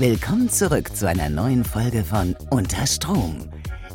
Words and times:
Willkommen 0.00 0.48
zurück 0.48 0.96
zu 0.96 1.06
einer 1.06 1.28
neuen 1.28 1.62
Folge 1.62 2.04
von 2.04 2.34
Unter 2.50 2.86
Strom, 2.86 3.50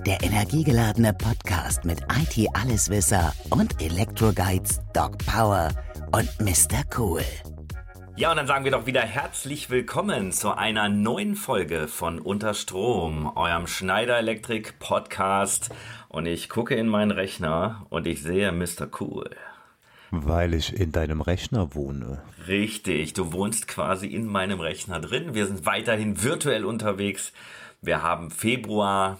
der 0.05 0.21
energiegeladene 0.21 1.13
Podcast 1.13 1.83
mit 1.83 1.99
IT-Alleswisser 2.01 3.33
und 3.49 3.81
Elektroguides 3.81 4.81
Doc 4.93 5.17
Power 5.25 5.71
und 6.11 6.29
Mr. 6.39 6.83
Cool. 6.95 7.23
Ja, 8.17 8.29
und 8.29 8.37
dann 8.37 8.45
sagen 8.45 8.65
wir 8.65 8.71
doch 8.71 8.85
wieder 8.85 9.01
herzlich 9.01 9.71
willkommen 9.71 10.31
zu 10.31 10.55
einer 10.55 10.89
neuen 10.89 11.35
Folge 11.35 11.87
von 11.87 12.19
Unter 12.19 12.53
Strom, 12.53 13.35
eurem 13.35 13.65
Schneider 13.65 14.19
Elektrik 14.19 14.77
Podcast. 14.77 15.71
Und 16.07 16.27
ich 16.27 16.49
gucke 16.49 16.75
in 16.75 16.87
meinen 16.87 17.09
Rechner 17.09 17.87
und 17.89 18.05
ich 18.05 18.21
sehe 18.21 18.51
Mr. 18.51 18.87
Cool. 18.99 19.31
Weil 20.23 20.53
ich 20.53 20.79
in 20.79 20.91
deinem 20.91 21.21
Rechner 21.21 21.75
wohne. 21.75 22.21
Richtig, 22.47 23.13
du 23.13 23.33
wohnst 23.33 23.67
quasi 23.67 24.07
in 24.07 24.25
meinem 24.27 24.59
Rechner 24.59 24.99
drin. 24.99 25.33
Wir 25.33 25.47
sind 25.47 25.65
weiterhin 25.65 26.23
virtuell 26.23 26.63
unterwegs. 26.63 27.33
Wir 27.81 28.01
haben 28.01 28.31
Februar. 28.31 29.19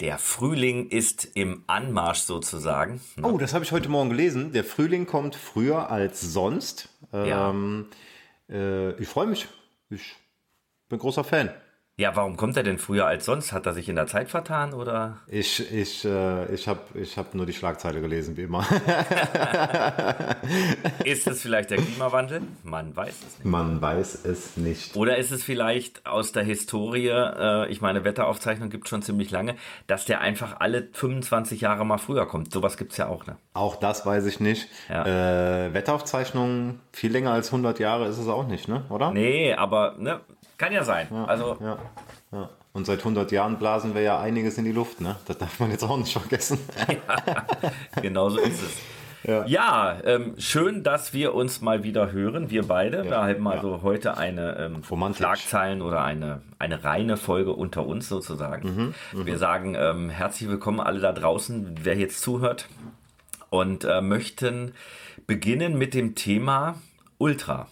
Der 0.00 0.18
Frühling 0.18 0.88
ist 0.88 1.24
im 1.34 1.64
Anmarsch 1.66 2.20
sozusagen. 2.20 3.00
Oh, 3.22 3.38
das 3.38 3.54
habe 3.54 3.64
ich 3.64 3.72
heute 3.72 3.88
Morgen 3.88 4.10
gelesen. 4.10 4.52
Der 4.52 4.64
Frühling 4.64 5.06
kommt 5.06 5.36
früher 5.36 5.90
als 5.90 6.20
sonst. 6.20 6.88
Ja. 7.12 7.50
Ähm, 7.50 7.86
äh, 8.48 8.92
ich 9.00 9.08
freue 9.08 9.26
mich. 9.26 9.48
Ich 9.90 10.16
bin 10.88 10.98
großer 10.98 11.24
Fan. 11.24 11.50
Ja, 11.96 12.16
warum 12.16 12.36
kommt 12.36 12.56
er 12.56 12.64
denn 12.64 12.78
früher 12.78 13.06
als 13.06 13.24
sonst? 13.24 13.52
Hat 13.52 13.66
er 13.66 13.72
sich 13.72 13.88
in 13.88 13.94
der 13.94 14.08
Zeit 14.08 14.28
vertan 14.28 14.74
oder? 14.74 15.18
Ich, 15.28 15.72
ich, 15.72 16.04
äh, 16.04 16.52
ich 16.52 16.66
habe 16.66 16.80
ich 16.94 17.16
hab 17.16 17.36
nur 17.36 17.46
die 17.46 17.52
Schlagzeile 17.52 18.00
gelesen, 18.00 18.36
wie 18.36 18.42
immer. 18.42 18.66
Ist 21.04 21.28
es 21.28 21.40
vielleicht 21.40 21.70
der 21.70 21.78
Klimawandel? 21.78 22.42
Man 22.64 22.96
weiß 22.96 23.14
es 23.14 23.38
nicht. 23.38 23.44
Man 23.44 23.80
weiß 23.80 24.24
es 24.24 24.56
nicht. 24.56 24.96
Oder 24.96 25.18
ist 25.18 25.30
es 25.30 25.44
vielleicht 25.44 26.04
aus 26.04 26.32
der 26.32 26.42
Historie, 26.42 27.10
äh, 27.10 27.68
ich 27.68 27.80
meine, 27.80 28.02
Wetteraufzeichnung 28.02 28.70
gibt 28.70 28.88
schon 28.88 29.02
ziemlich 29.02 29.30
lange, 29.30 29.54
dass 29.86 30.04
der 30.04 30.20
einfach 30.20 30.58
alle 30.58 30.88
25 30.92 31.60
Jahre 31.60 31.86
mal 31.86 31.98
früher 31.98 32.26
kommt. 32.26 32.52
Sowas 32.52 32.76
gibt's 32.76 32.96
ja 32.96 33.06
auch, 33.06 33.24
ne? 33.26 33.36
Auch 33.52 33.76
das 33.76 34.04
weiß 34.04 34.26
ich 34.26 34.40
nicht. 34.40 34.68
Ja. 34.88 35.66
Äh, 35.66 35.72
Wetteraufzeichnung, 35.72 36.80
viel 36.90 37.12
länger 37.12 37.30
als 37.30 37.46
100 37.48 37.78
Jahre 37.78 38.08
ist 38.08 38.18
es 38.18 38.26
auch 38.26 38.48
nicht, 38.48 38.66
ne? 38.66 38.84
oder? 38.88 39.12
Nee, 39.12 39.54
aber 39.54 39.94
ne, 39.96 40.22
kann 40.58 40.72
ja 40.72 40.84
sein. 40.84 41.12
also 41.12 41.56
Ja, 41.60 41.78
ja. 42.34 42.50
Und 42.72 42.86
seit 42.86 42.98
100 42.98 43.30
Jahren 43.30 43.58
blasen 43.58 43.94
wir 43.94 44.02
ja 44.02 44.18
einiges 44.18 44.58
in 44.58 44.64
die 44.64 44.72
Luft, 44.72 45.00
ne? 45.00 45.16
Das 45.26 45.38
darf 45.38 45.60
man 45.60 45.70
jetzt 45.70 45.84
auch 45.84 45.96
nicht 45.96 46.12
vergessen. 46.12 46.58
genau 48.02 48.30
so 48.30 48.40
ist 48.40 48.62
es. 48.62 48.76
Ja. 49.26 49.46
Ja, 49.46 50.00
ähm, 50.04 50.34
schön, 50.36 50.82
dass 50.82 51.14
wir 51.14 51.34
uns 51.34 51.62
mal 51.62 51.82
wieder 51.82 52.12
hören, 52.12 52.50
wir 52.50 52.66
beide. 52.66 53.04
Wir 53.04 53.16
haben 53.16 53.46
also 53.46 53.80
heute 53.82 54.18
eine 54.18 54.58
ähm, 54.58 54.82
Romantisch. 54.90 55.18
Schlagzeilen 55.18 55.80
oder 55.80 56.04
eine, 56.04 56.42
eine 56.58 56.84
reine 56.84 57.16
Folge 57.16 57.54
unter 57.54 57.86
uns 57.86 58.08
sozusagen. 58.08 58.94
Mhm, 59.12 59.24
wir 59.24 59.38
sagen 59.38 59.76
ähm, 59.78 60.10
herzlich 60.10 60.50
willkommen 60.50 60.80
alle 60.80 61.00
da 61.00 61.12
draußen, 61.12 61.76
wer 61.82 61.96
jetzt 61.96 62.20
zuhört 62.20 62.68
und 63.48 63.84
äh, 63.84 64.02
möchten 64.02 64.72
beginnen 65.26 65.78
mit 65.78 65.94
dem 65.94 66.14
Thema 66.14 66.74
Ultra. 67.16 67.68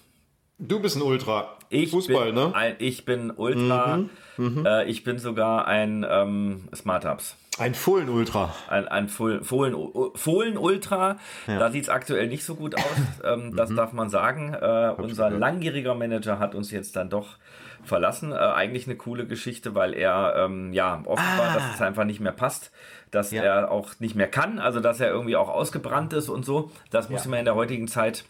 Du 0.59 0.81
bist 0.81 0.97
ein 0.97 1.03
Ultra. 1.03 1.51
Ich 1.73 1.91
Fußball, 1.91 2.27
bin 2.27 2.35
ne? 2.35 2.47
Mhm, 2.49 2.55
Ein, 2.55 2.75
ich 2.79 3.05
bin 3.05 3.31
Ultra. 3.31 4.01
Äh, 4.39 4.91
ich 4.91 5.05
bin 5.05 5.19
sogar 5.19 5.67
ein 5.67 6.05
ähm, 6.09 6.69
Smart 6.75 7.05
Ups. 7.05 7.37
Ein 7.59 7.75
Fohlen 7.75 8.09
Ultra. 8.09 8.55
Ein, 8.69 8.89
ein 8.89 9.09
Fohlen, 9.09 9.45
Fohlen, 9.45 9.75
Fohlen 10.15 10.57
Ultra. 10.57 11.19
Da 11.47 11.71
sieht 11.71 11.85
es 11.85 11.89
aktuell 11.91 12.27
nicht 12.29 12.45
so 12.45 12.55
gut 12.55 12.75
aus. 12.75 12.83
Ähm, 13.25 13.55
das 13.55 13.73
darf 13.75 13.93
man 13.93 14.11
sagen. 14.11 14.53
Äh, 14.55 14.95
unser 14.99 15.31
langjähriger 15.31 15.95
Manager 15.95 16.39
hat 16.41 16.55
uns 16.57 16.71
jetzt 16.73 16.97
dann 16.97 17.09
doch 17.09 17.37
verlassen. 17.85 18.33
Äh, 18.33 18.37
eigentlich 18.37 18.87
eine 18.87 18.97
coole 18.97 19.27
Geschichte, 19.27 19.75
weil 19.75 19.95
er 19.95 20.35
ähm, 20.39 20.73
ja 20.73 21.03
oft 21.07 21.23
war, 21.39 21.55
dass 21.55 21.75
es 21.75 21.81
einfach 21.83 22.05
nicht 22.05 22.21
mehr 22.21 22.33
passt, 22.33 22.73
dass 23.13 23.31
Ja. 23.31 23.43
er 23.43 23.71
auch 23.71 23.91
nicht 24.01 24.15
mehr 24.17 24.29
kann, 24.29 24.59
also 24.59 24.81
dass 24.81 24.99
er 25.01 25.11
irgendwie 25.11 25.37
auch 25.37 25.49
ausgebrannt 25.49 26.13
ist 26.15 26.29
und 26.29 26.45
so. 26.45 26.71
Das 26.91 27.11
muss 27.11 27.25
Ja. 27.25 27.31
man 27.31 27.39
in 27.41 27.45
der 27.45 27.55
heutigen 27.55 27.87
Zeit 27.87 28.25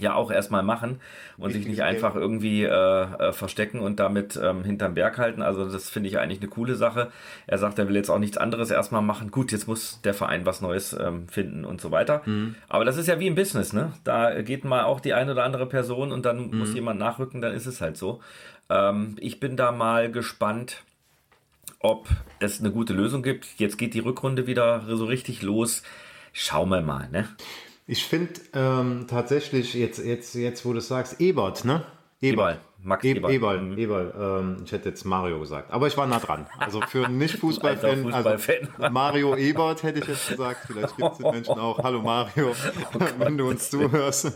ja 0.00 0.14
auch 0.14 0.30
erstmal 0.30 0.62
machen 0.62 1.00
und 1.36 1.52
sich 1.52 1.66
nicht 1.66 1.82
einfach 1.82 2.14
irgendwie 2.14 2.64
äh, 2.64 2.68
äh, 2.70 3.32
verstecken 3.32 3.80
und 3.80 4.00
damit 4.00 4.38
ähm, 4.42 4.64
hinterm 4.64 4.94
Berg 4.94 5.18
halten. 5.18 5.42
Also 5.42 5.70
das 5.70 5.90
finde 5.90 6.08
ich 6.08 6.18
eigentlich 6.18 6.40
eine 6.40 6.48
coole 6.48 6.74
Sache. 6.74 7.10
Er 7.46 7.58
sagt, 7.58 7.78
er 7.78 7.88
will 7.88 7.96
jetzt 7.96 8.10
auch 8.10 8.18
nichts 8.18 8.36
anderes 8.36 8.70
erstmal 8.70 9.02
machen. 9.02 9.30
Gut, 9.30 9.52
jetzt 9.52 9.68
muss 9.68 10.00
der 10.02 10.14
Verein 10.14 10.46
was 10.46 10.60
Neues 10.60 10.92
ähm, 10.92 11.28
finden 11.28 11.64
und 11.64 11.80
so 11.80 11.90
weiter. 11.90 12.22
Aber 12.68 12.84
das 12.84 12.96
ist 12.96 13.06
ja 13.06 13.18
wie 13.20 13.26
im 13.26 13.34
Business, 13.34 13.72
ne? 13.72 13.92
Da 14.04 14.42
geht 14.42 14.64
mal 14.64 14.84
auch 14.84 15.00
die 15.00 15.14
eine 15.14 15.32
oder 15.32 15.44
andere 15.44 15.66
Person 15.66 16.12
und 16.12 16.24
dann 16.24 16.50
muss 16.56 16.74
jemand 16.74 16.98
nachrücken, 16.98 17.40
dann 17.40 17.54
ist 17.54 17.66
es 17.66 17.80
halt 17.80 17.96
so. 17.96 18.20
Ähm, 18.68 19.16
ich 19.18 19.40
bin 19.40 19.56
da 19.56 19.72
mal 19.72 20.10
gespannt, 20.10 20.84
ob 21.80 22.08
es 22.38 22.60
eine 22.60 22.70
gute 22.70 22.92
Lösung 22.92 23.22
gibt. 23.22 23.46
Jetzt 23.58 23.78
geht 23.78 23.94
die 23.94 24.00
Rückrunde 24.00 24.46
wieder 24.46 24.84
so 24.86 25.04
richtig 25.06 25.42
los. 25.42 25.82
Schauen 26.32 26.68
wir 26.68 26.80
mal, 26.80 27.08
ne? 27.10 27.28
Ich 27.90 28.06
finde 28.06 28.34
ähm, 28.54 29.06
tatsächlich, 29.08 29.74
jetzt, 29.74 29.98
jetzt, 29.98 30.36
jetzt, 30.36 30.64
wo 30.64 30.72
du 30.72 30.78
es 30.78 30.86
sagst, 30.86 31.20
Ebert, 31.20 31.64
ne? 31.64 31.82
Eberl, 32.20 32.60
Max 32.84 33.04
E 33.04 33.10
Eberl. 33.10 33.32
Eberl, 33.32 33.60
Mhm. 33.62 33.78
Eberl, 33.78 34.14
ähm, 34.16 34.56
ich 34.64 34.70
hätte 34.70 34.90
jetzt 34.90 35.04
Mario 35.04 35.40
gesagt, 35.40 35.72
aber 35.72 35.88
ich 35.88 35.96
war 35.96 36.06
nah 36.06 36.20
dran. 36.20 36.46
Also 36.60 36.80
für 36.82 37.06
einen 37.06 37.18
Nicht-Fußballfan, 37.18 37.90
Alter 37.90 38.02
Fußballfan. 38.02 38.68
also 38.78 38.92
Mario 38.92 39.34
Ebert 39.34 39.82
hätte 39.82 39.98
ich 39.98 40.06
jetzt 40.06 40.28
gesagt, 40.28 40.68
vielleicht 40.68 40.96
gibt 40.98 41.10
es 41.10 41.18
den 41.18 41.30
Menschen 41.32 41.58
auch. 41.58 41.82
Hallo 41.82 42.00
Mario, 42.00 42.52
wenn 43.18 43.36
du 43.36 43.48
uns 43.48 43.70
zuhörst. 43.70 44.34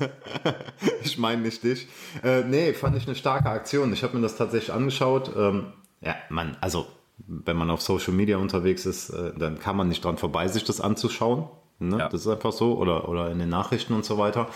ich 1.05 1.17
meine 1.19 1.43
nicht 1.43 1.63
dich. 1.63 1.87
Äh, 2.25 2.43
nee, 2.43 2.73
fand 2.73 2.97
ich 2.97 3.07
eine 3.07 3.15
starke 3.15 3.51
Aktion. 3.51 3.93
Ich 3.93 4.03
habe 4.03 4.17
mir 4.17 4.23
das 4.23 4.35
tatsächlich 4.37 4.73
angeschaut. 4.73 5.31
Ähm, 5.37 5.67
ja, 6.01 6.17
man, 6.29 6.57
also 6.61 6.89
wenn 7.19 7.57
man 7.57 7.71
auf 7.71 7.83
Social 7.83 8.15
Media 8.15 8.39
unterwegs 8.39 8.85
ist, 8.85 9.11
äh, 9.11 9.33
dann 9.39 9.61
kann 9.61 9.77
man 9.77 9.89
nicht 9.89 10.05
dran 10.05 10.17
vorbei, 10.17 10.49
sich 10.49 10.65
das 10.65 10.81
anzuschauen. 10.81 11.47
Ne? 11.79 11.99
Ja. 11.99 12.09
Das 12.09 12.23
ist 12.23 12.29
einfach 12.29 12.53
so. 12.53 12.77
Oder, 12.77 13.09
oder 13.09 13.31
in 13.31 13.39
den 13.39 13.49
Nachrichten 13.49 13.95
und 13.95 14.05
so 14.05 14.19
weiter. 14.19 14.49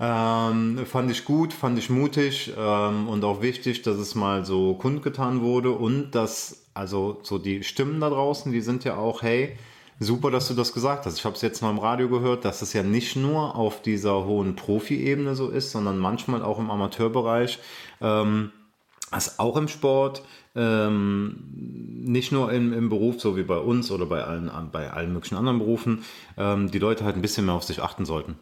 Ähm, 0.00 0.86
fand 0.86 1.10
ich 1.10 1.24
gut, 1.24 1.52
fand 1.52 1.78
ich 1.78 1.90
mutig 1.90 2.52
ähm, 2.56 3.08
und 3.08 3.24
auch 3.24 3.42
wichtig, 3.42 3.82
dass 3.82 3.96
es 3.96 4.14
mal 4.14 4.44
so 4.44 4.74
kundgetan 4.74 5.40
wurde 5.40 5.72
und 5.72 6.12
dass, 6.12 6.66
also 6.72 7.18
so 7.22 7.38
die 7.38 7.64
Stimmen 7.64 8.00
da 8.00 8.08
draußen, 8.08 8.52
die 8.52 8.60
sind 8.60 8.84
ja 8.84 8.96
auch, 8.96 9.22
hey, 9.22 9.56
super, 9.98 10.30
dass 10.30 10.46
du 10.46 10.54
das 10.54 10.72
gesagt 10.72 11.06
hast. 11.06 11.18
Ich 11.18 11.24
habe 11.24 11.34
es 11.34 11.42
jetzt 11.42 11.62
mal 11.62 11.70
im 11.70 11.78
Radio 11.78 12.08
gehört, 12.08 12.44
dass 12.44 12.62
es 12.62 12.72
ja 12.72 12.84
nicht 12.84 13.16
nur 13.16 13.56
auf 13.56 13.82
dieser 13.82 14.24
hohen 14.24 14.54
Profi-Ebene 14.54 15.34
so 15.34 15.48
ist, 15.48 15.72
sondern 15.72 15.98
manchmal 15.98 16.42
auch 16.42 16.60
im 16.60 16.70
Amateurbereich. 16.70 17.58
Ähm, 18.00 18.52
also 19.10 19.32
auch 19.38 19.56
im 19.56 19.68
Sport, 19.68 20.22
ähm, 20.54 21.44
nicht 22.04 22.32
nur 22.32 22.52
im, 22.52 22.72
im 22.72 22.88
Beruf, 22.88 23.20
so 23.20 23.36
wie 23.36 23.42
bei 23.42 23.58
uns 23.58 23.90
oder 23.90 24.06
bei 24.06 24.24
allen, 24.24 24.50
bei 24.72 24.90
allen 24.90 25.12
möglichen 25.12 25.36
anderen 25.36 25.58
Berufen, 25.58 26.04
ähm, 26.36 26.70
die 26.70 26.78
Leute 26.78 27.04
halt 27.04 27.16
ein 27.16 27.22
bisschen 27.22 27.46
mehr 27.46 27.54
auf 27.54 27.64
sich 27.64 27.82
achten 27.82 28.04
sollten. 28.04 28.36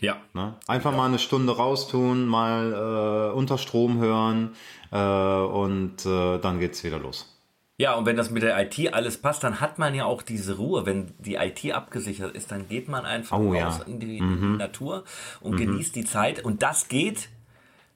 Ja. 0.00 0.16
Ne? 0.32 0.54
Einfach 0.66 0.94
mal 0.94 1.06
eine 1.06 1.18
Stunde 1.18 1.56
raustun, 1.56 2.26
mal 2.26 3.30
äh, 3.32 3.36
unter 3.36 3.58
Strom 3.58 3.98
hören 3.98 4.54
äh, 4.92 4.98
und 4.98 6.06
äh, 6.06 6.38
dann 6.38 6.60
geht's 6.60 6.84
wieder 6.84 6.98
los. 6.98 7.34
Ja, 7.80 7.94
und 7.94 8.06
wenn 8.06 8.16
das 8.16 8.30
mit 8.30 8.42
der 8.42 8.60
IT 8.60 8.92
alles 8.92 9.18
passt, 9.18 9.44
dann 9.44 9.60
hat 9.60 9.78
man 9.78 9.94
ja 9.94 10.04
auch 10.04 10.22
diese 10.22 10.56
Ruhe. 10.56 10.84
Wenn 10.84 11.14
die 11.18 11.36
IT 11.36 11.72
abgesichert 11.72 12.34
ist, 12.34 12.50
dann 12.50 12.68
geht 12.68 12.88
man 12.88 13.04
einfach 13.04 13.38
Oh, 13.38 13.52
raus 13.52 13.78
ja. 13.78 13.84
in 13.86 14.00
die, 14.00 14.18
in 14.18 14.40
die 14.40 14.58
Natur 14.58 15.04
und 15.40 15.56
genießt 15.56 15.94
die 15.94 16.04
Zeit. 16.04 16.44
Und 16.44 16.62
das 16.64 16.88
geht. 16.88 17.28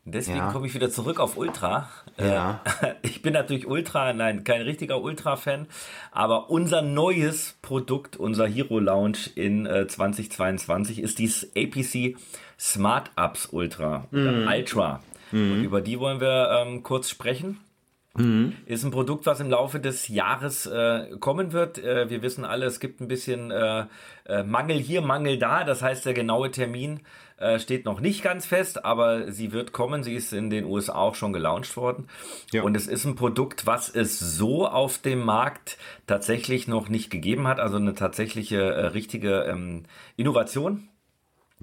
Deswegen 0.05 0.39
Ja. 0.39 0.51
komme 0.51 0.67
ich 0.67 0.75
wieder 0.75 0.91
zurück 0.91 1.21
auf 1.21 1.37
Ultra. 1.37 1.89
Ja. 2.19 2.61
Äh, 2.81 2.95
Ich 3.03 3.23
bin 3.23 3.33
natürlich 3.35 3.67
Ultra, 3.69 4.13
nein, 4.13 4.43
kein 4.43 4.63
richtiger 4.63 5.01
Ultra-Fan, 5.01 5.67
aber 6.11 6.51
unser 6.51 6.83
neues 6.83 7.57
Produkt, 7.63 8.17
unser 8.17 8.47
Hero 8.49 8.81
Lounge 8.81 9.19
in 9.37 9.65
äh, 9.67 9.87
2022 9.87 11.01
ist 11.01 11.19
dies 11.19 11.51
APC 11.57 12.17
Smart 12.59 13.11
Ups 13.17 13.47
Ultra 13.53 14.09
oder 14.13 14.47
Ultra. 14.49 15.01
Und 15.31 15.63
über 15.65 15.81
die 15.81 15.99
wollen 15.99 16.21
wir 16.21 16.63
ähm, 16.67 16.83
kurz 16.83 17.09
sprechen. 17.09 17.59
Ist 18.67 18.85
ein 18.85 18.91
Produkt, 18.91 19.25
was 19.25 19.41
im 19.41 19.49
Laufe 19.49 19.81
des 19.81 20.09
Jahres 20.09 20.67
äh, 20.67 21.17
kommen 21.19 21.53
wird. 21.53 21.79
Äh, 21.79 22.11
wir 22.11 22.21
wissen 22.21 22.45
alle, 22.45 22.67
es 22.67 22.79
gibt 22.79 23.01
ein 23.01 23.09
bisschen 23.09 23.51
äh, 23.51 23.87
äh, 24.27 24.43
Mangel 24.43 24.79
hier, 24.79 25.01
Mangel 25.01 25.39
da. 25.39 25.65
Das 25.65 25.81
heißt, 25.81 26.05
der 26.05 26.13
genaue 26.13 26.51
Termin 26.51 27.01
äh, 27.39 27.59
steht 27.59 27.87
noch 27.87 28.01
nicht 28.01 28.23
ganz 28.23 28.45
fest, 28.45 28.85
aber 28.85 29.33
sie 29.33 29.53
wird 29.53 29.73
kommen. 29.73 30.03
Sie 30.03 30.15
ist 30.15 30.35
in 30.35 30.51
den 30.51 30.67
USA 30.67 30.95
auch 30.95 31.15
schon 31.15 31.33
gelauncht 31.33 31.75
worden. 31.77 32.07
Ja. 32.53 32.63
Und 32.63 32.77
es 32.77 32.87
ist 32.87 33.07
ein 33.07 33.17
Produkt, 33.17 33.67
was 33.67 33.89
es 33.89 34.19
so 34.19 34.69
auf 34.69 34.99
dem 34.99 35.25
Markt 35.25 35.79
tatsächlich 36.07 36.69
noch 36.69 36.91
nicht 36.91 37.09
gegeben 37.09 37.49
hat. 37.49 37.61
Also 37.61 37.79
eine 37.79 37.95
tatsächliche, 37.95 38.61
äh, 38.61 38.87
richtige 38.89 39.45
ähm, 39.45 39.85
Innovation. 40.17 40.89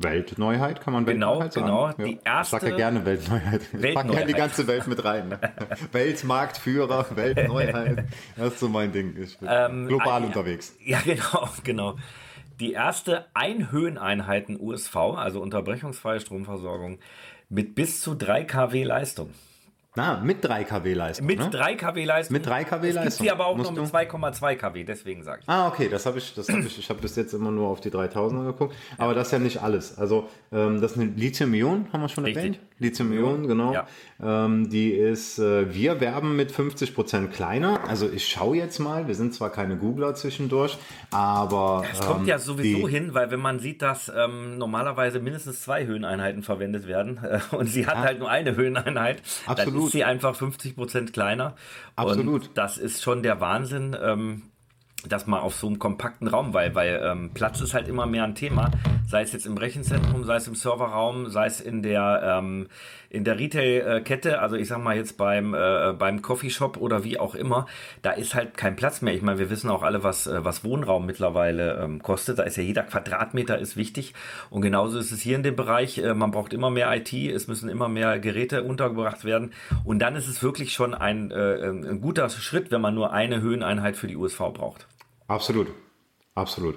Weltneuheit, 0.03 0.81
kann 0.81 0.93
man 0.93 1.05
Genau, 1.05 1.39
Weltneuheit 1.41 1.53
sagen? 1.53 1.65
genau. 1.65 1.87
Ja. 1.87 1.93
Die 2.05 2.19
erste- 2.23 2.55
ich 2.57 2.61
sag 2.61 2.69
ja 2.71 2.75
gerne 2.77 3.05
Weltneuheit. 3.05 3.61
Ich 3.73 3.81
Weltneuheit. 3.81 4.11
gerne 4.11 4.25
die 4.27 4.33
ganze 4.33 4.67
Welt 4.67 4.87
mit 4.87 5.03
rein. 5.03 5.27
Ne? 5.29 5.39
Weltmarktführer, 5.91 7.05
Weltneuheit. 7.15 8.05
Das 8.35 8.53
ist 8.53 8.59
so 8.59 8.69
mein 8.69 8.91
Ding. 8.91 9.15
Ich 9.21 9.37
bin 9.37 9.87
global 9.87 10.21
Ah, 10.23 10.25
unterwegs. 10.25 10.75
Ja, 10.83 10.99
genau, 11.05 11.49
genau. 11.63 11.95
Die 12.59 12.73
erste 12.73 13.25
Einhöheneinheiten 13.33 14.59
USV, 14.59 14.95
also 15.15 15.41
unterbrechungsfreie 15.41 16.19
Stromversorgung, 16.19 16.99
mit 17.49 17.73
bis 17.75 18.01
zu 18.01 18.15
3 18.15 18.43
kW 18.43 18.83
Leistung. 18.83 19.29
Na, 19.95 20.19
mit 20.23 20.43
3 20.45 20.65
kW 20.65 20.93
Leistung. 20.93 21.25
Mit 21.25 21.39
ne? 21.39 21.49
3 21.49 21.73
kW 21.75 22.05
Leistung. 22.05 22.33
Mit 22.33 22.45
3 22.45 22.63
kW 22.63 22.75
Es 22.89 22.93
gibt 22.93 23.05
Leistung. 23.05 23.23
sie 23.25 23.31
aber 23.31 23.47
auch 23.47 23.57
Musst 23.57 23.71
noch 23.71 23.77
mit 23.81 23.85
du- 23.91 23.97
2,2 23.97 24.55
kW, 24.55 24.83
deswegen 24.83 25.23
sage 25.23 25.39
ich. 25.41 25.49
Ah, 25.49 25.67
okay, 25.67 25.89
das 25.89 26.05
habe 26.05 26.19
ich, 26.19 26.31
das 26.35 26.47
habe 26.47 26.61
ich, 26.61 26.77
ich 26.77 26.89
habe 26.91 27.01
bis 27.01 27.15
jetzt 27.15 27.33
immer 27.33 27.49
nur 27.49 27.67
auf 27.69 27.81
die 27.81 27.89
3000er 27.89 28.45
geguckt. 28.45 28.75
Aber 28.99 29.15
das 29.15 29.27
ist 29.27 29.33
ja 29.33 29.39
nicht 29.39 29.63
alles. 29.63 29.97
Also, 29.97 30.29
ähm, 30.51 30.79
das 30.79 30.91
ist 30.91 30.97
eine 30.99 31.07
Lithium-Ion, 31.11 31.87
haben 31.91 32.01
wir 32.01 32.09
schon 32.09 32.23
Richtig. 32.23 32.43
erwähnt? 32.43 32.59
Lithium-Ion, 32.77 33.47
genau. 33.47 33.73
Ja. 33.73 33.87
Ähm, 34.21 34.69
die 34.69 34.91
ist, 34.91 35.39
äh, 35.39 35.73
wir 35.73 35.99
werben 35.99 36.35
mit 36.35 36.51
50% 36.51 37.27
kleiner. 37.31 37.83
Also, 37.87 38.07
ich 38.09 38.27
schaue 38.27 38.57
jetzt 38.57 38.77
mal, 38.79 39.07
wir 39.07 39.15
sind 39.15 39.33
zwar 39.33 39.49
keine 39.49 39.75
Googler 39.75 40.13
zwischendurch, 40.13 40.77
aber. 41.11 41.83
Es 41.91 41.99
kommt 41.99 42.21
ähm, 42.21 42.27
ja 42.27 42.37
sowieso 42.37 42.85
die, 42.87 42.93
hin, 42.93 43.15
weil 43.15 43.31
wenn 43.31 43.39
man 43.39 43.57
sieht, 43.59 43.81
dass 43.81 44.09
ähm, 44.15 44.57
normalerweise 44.59 45.19
mindestens 45.19 45.61
zwei 45.61 45.85
Höheneinheiten 45.87 46.43
verwendet 46.43 46.87
werden 46.87 47.19
äh, 47.23 47.39
und 47.55 47.65
sie 47.65 47.87
hat 47.87 47.97
halt 47.97 48.19
nur 48.19 48.29
eine 48.29 48.55
Höheneinheit, 48.55 49.21
Absolut. 49.47 49.88
Ist 49.89 49.93
sie 49.93 50.03
einfach 50.03 50.35
50 50.35 50.75
Prozent 50.75 51.13
kleiner. 51.13 51.55
Absolut. 51.95 52.47
Und 52.47 52.57
das 52.57 52.77
ist 52.77 53.03
schon 53.03 53.23
der 53.23 53.41
Wahnsinn. 53.41 53.95
Ähm, 54.01 54.43
dass 55.07 55.27
man 55.27 55.39
auf 55.39 55.55
so 55.55 55.67
einem 55.67 55.79
kompakten 55.79 56.27
Raum, 56.27 56.53
weil, 56.53 56.75
weil 56.75 57.01
ähm, 57.03 57.31
Platz 57.33 57.61
ist 57.61 57.73
halt 57.73 57.87
immer 57.87 58.05
mehr 58.05 58.25
ein 58.25 58.35
Thema, 58.35 58.69
sei 59.07 59.21
es 59.21 59.31
jetzt 59.31 59.45
im 59.45 59.57
Rechenzentrum, 59.57 60.25
sei 60.25 60.35
es 60.35 60.47
im 60.47 60.55
Serverraum, 60.55 61.29
sei 61.29 61.45
es 61.45 61.61
in 61.61 61.81
der 61.81 62.21
ähm, 62.39 62.67
in 63.09 63.23
der 63.23 63.39
Retail-Kette, 63.39 64.39
also 64.39 64.55
ich 64.55 64.67
sag 64.67 64.79
mal 64.79 64.95
jetzt 64.95 65.17
beim 65.17 65.53
äh, 65.53 65.93
beim 65.97 66.21
Coffeeshop 66.21 66.77
oder 66.77 67.03
wie 67.03 67.19
auch 67.19 67.33
immer, 67.33 67.65
da 68.01 68.11
ist 68.11 68.35
halt 68.35 68.55
kein 68.55 68.75
Platz 68.75 69.01
mehr. 69.01 69.13
Ich 69.13 69.21
meine, 69.21 69.39
wir 69.39 69.49
wissen 69.49 69.69
auch 69.69 69.81
alle, 69.81 70.03
was 70.03 70.27
äh, 70.27 70.45
was 70.45 70.63
Wohnraum 70.63 71.05
mittlerweile 71.05 71.81
ähm, 71.83 72.03
kostet. 72.03 72.39
Da 72.39 72.43
ist 72.43 72.57
ja 72.57 72.63
jeder 72.63 72.83
Quadratmeter 72.83 73.57
ist 73.57 73.77
wichtig 73.77 74.13
und 74.49 74.61
genauso 74.61 74.99
ist 74.99 75.11
es 75.11 75.21
hier 75.21 75.35
in 75.35 75.43
dem 75.43 75.55
Bereich. 75.55 75.97
Äh, 75.97 76.13
man 76.13 76.31
braucht 76.31 76.53
immer 76.53 76.69
mehr 76.69 76.95
IT, 76.95 77.11
es 77.13 77.47
müssen 77.47 77.67
immer 77.67 77.89
mehr 77.89 78.19
Geräte 78.19 78.63
untergebracht 78.63 79.25
werden 79.25 79.53
und 79.83 79.99
dann 79.99 80.15
ist 80.15 80.27
es 80.27 80.43
wirklich 80.43 80.73
schon 80.73 80.93
ein, 80.93 81.31
äh, 81.31 81.65
ein 81.65 82.01
guter 82.01 82.29
Schritt, 82.29 82.69
wenn 82.71 82.81
man 82.81 82.93
nur 82.93 83.11
eine 83.11 83.41
Höheneinheit 83.41 83.97
für 83.97 84.07
die 84.07 84.15
USV 84.15 84.39
braucht. 84.53 84.87
Absolut, 85.27 85.67
absolut. 86.35 86.75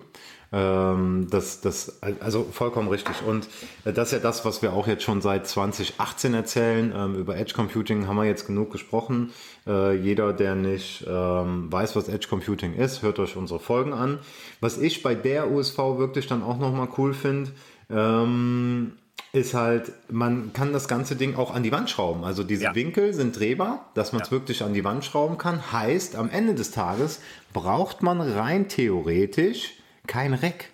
Ähm, 0.53 1.29
das, 1.31 1.61
das, 1.63 2.01
also 2.21 2.45
vollkommen 2.45 2.89
richtig. 2.89 3.23
Und 3.27 3.49
äh, 3.85 3.93
das 3.93 4.09
ist 4.09 4.13
ja 4.13 4.19
das, 4.19 4.45
was 4.45 4.61
wir 4.61 4.75
auch 4.75 4.87
jetzt 4.87 5.03
schon 5.03 5.23
seit 5.23 5.47
2018 5.47 6.35
erzählen. 6.35 6.93
Ähm, 6.95 7.15
über 7.15 7.37
Edge 7.37 7.55
Computing 7.55 8.07
haben 8.07 8.17
wir 8.17 8.25
jetzt 8.27 8.47
genug 8.47 8.71
gesprochen. 8.71 9.33
Äh, 9.67 9.97
jeder, 9.97 10.33
der 10.35 10.55
nicht 10.55 11.07
ähm, 11.09 11.73
weiß, 11.73 11.97
was 11.97 12.09
Edge 12.09 12.27
Computing 12.29 12.75
ist, 12.75 13.03
hört 13.03 13.19
euch 13.19 13.37
unsere 13.37 13.61
Folgen 13.61 13.95
an. 13.95 14.19
Was 14.61 14.77
ich 14.79 15.03
bei 15.03 15.15
der 15.15 15.51
USV 15.51 15.79
wirklich 15.97 16.27
dann 16.27 16.43
auch 16.43 16.59
nochmal 16.59 16.89
cool 16.99 17.15
finde, 17.15 17.51
ähm, 17.91 18.93
ist 19.33 19.55
halt, 19.55 19.93
man 20.11 20.53
kann 20.53 20.75
das 20.75 20.89
ganze 20.89 21.17
Ding 21.17 21.37
auch 21.37 21.55
an 21.55 21.63
die 21.63 21.73
Wand 21.73 21.89
schrauben. 21.89 22.23
Also 22.25 22.45
diese 22.45 22.65
Ja. 22.65 22.75
Winkel 22.75 23.15
sind 23.15 23.39
drehbar, 23.39 23.91
dass 23.95 24.13
man 24.13 24.21
es 24.21 24.29
Ja. 24.29 24.33
wirklich 24.33 24.63
an 24.63 24.75
die 24.75 24.85
Wand 24.85 25.05
schrauben 25.07 25.39
kann. 25.39 25.73
Heißt, 25.73 26.17
am 26.17 26.29
Ende 26.29 26.55
des 26.55 26.71
Tages 26.73 27.21
braucht 27.55 28.03
man 28.03 28.21
rein 28.21 28.69
theoretisch 28.69 29.79
kein 30.07 30.35
Rack. 30.35 30.67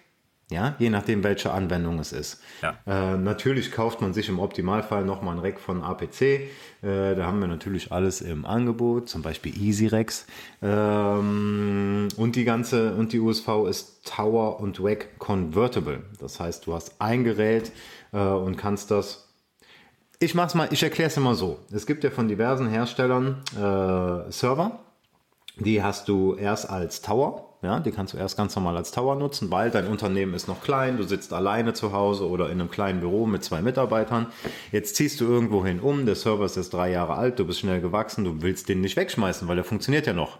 Ja, 0.50 0.76
je 0.78 0.88
nachdem, 0.88 1.22
welche 1.24 1.52
Anwendung 1.52 1.98
es 1.98 2.12
ist. 2.12 2.40
Ja. 2.62 2.78
Äh, 2.86 3.18
natürlich 3.18 3.70
kauft 3.70 4.00
man 4.00 4.14
sich 4.14 4.30
im 4.30 4.38
Optimalfall 4.38 5.04
nochmal 5.04 5.36
ein 5.36 5.40
Rack 5.40 5.60
von 5.60 5.82
APC. 5.82 6.22
Äh, 6.22 6.48
da 6.80 7.26
haben 7.26 7.38
wir 7.40 7.48
natürlich 7.48 7.92
alles 7.92 8.22
im 8.22 8.46
Angebot, 8.46 9.10
zum 9.10 9.20
Beispiel 9.20 9.54
Easy 9.60 9.88
Racks. 9.88 10.26
Ähm, 10.62 12.08
und 12.16 12.36
die 12.36 12.44
ganze, 12.44 12.94
und 12.94 13.12
die 13.12 13.20
USV 13.20 13.66
ist 13.68 14.06
Tower 14.06 14.58
und 14.58 14.82
Rack 14.82 15.18
Convertible. 15.18 16.04
Das 16.18 16.40
heißt, 16.40 16.66
du 16.66 16.72
hast 16.72 16.98
ein 16.98 17.24
Gerät 17.24 17.70
äh, 18.12 18.18
und 18.18 18.56
kannst 18.56 18.90
das 18.90 19.28
ich 20.20 20.34
mach's 20.34 20.54
mal, 20.54 20.68
ich 20.72 20.82
erkläre 20.82 21.08
es 21.08 21.16
immer 21.16 21.36
so. 21.36 21.60
Es 21.70 21.86
gibt 21.86 22.02
ja 22.02 22.10
von 22.10 22.26
diversen 22.26 22.68
Herstellern 22.68 23.42
äh, 23.52 24.32
Server, 24.32 24.80
die 25.56 25.80
hast 25.82 26.08
du 26.08 26.34
erst 26.34 26.68
als 26.68 27.02
Tower, 27.02 27.47
ja, 27.62 27.80
die 27.80 27.90
kannst 27.90 28.14
du 28.14 28.18
erst 28.18 28.36
ganz 28.36 28.54
normal 28.54 28.76
als 28.76 28.92
Tower 28.92 29.16
nutzen, 29.16 29.50
weil 29.50 29.70
dein 29.70 29.88
Unternehmen 29.88 30.34
ist 30.34 30.46
noch 30.46 30.62
klein, 30.62 30.96
du 30.96 31.02
sitzt 31.02 31.32
alleine 31.32 31.72
zu 31.72 31.92
Hause 31.92 32.28
oder 32.28 32.50
in 32.50 32.60
einem 32.60 32.70
kleinen 32.70 33.00
Büro 33.00 33.26
mit 33.26 33.42
zwei 33.42 33.62
Mitarbeitern. 33.62 34.26
Jetzt 34.70 34.94
ziehst 34.96 35.20
du 35.20 35.24
irgendwo 35.24 35.64
hin 35.64 35.80
um, 35.80 36.06
der 36.06 36.14
Server 36.14 36.44
ist 36.44 36.56
jetzt 36.56 36.72
drei 36.72 36.90
Jahre 36.90 37.14
alt, 37.14 37.38
du 37.38 37.44
bist 37.44 37.60
schnell 37.60 37.80
gewachsen, 37.80 38.24
du 38.24 38.42
willst 38.42 38.68
den 38.68 38.80
nicht 38.80 38.96
wegschmeißen, 38.96 39.48
weil 39.48 39.56
der 39.56 39.64
funktioniert 39.64 40.06
ja 40.06 40.12
noch. 40.12 40.38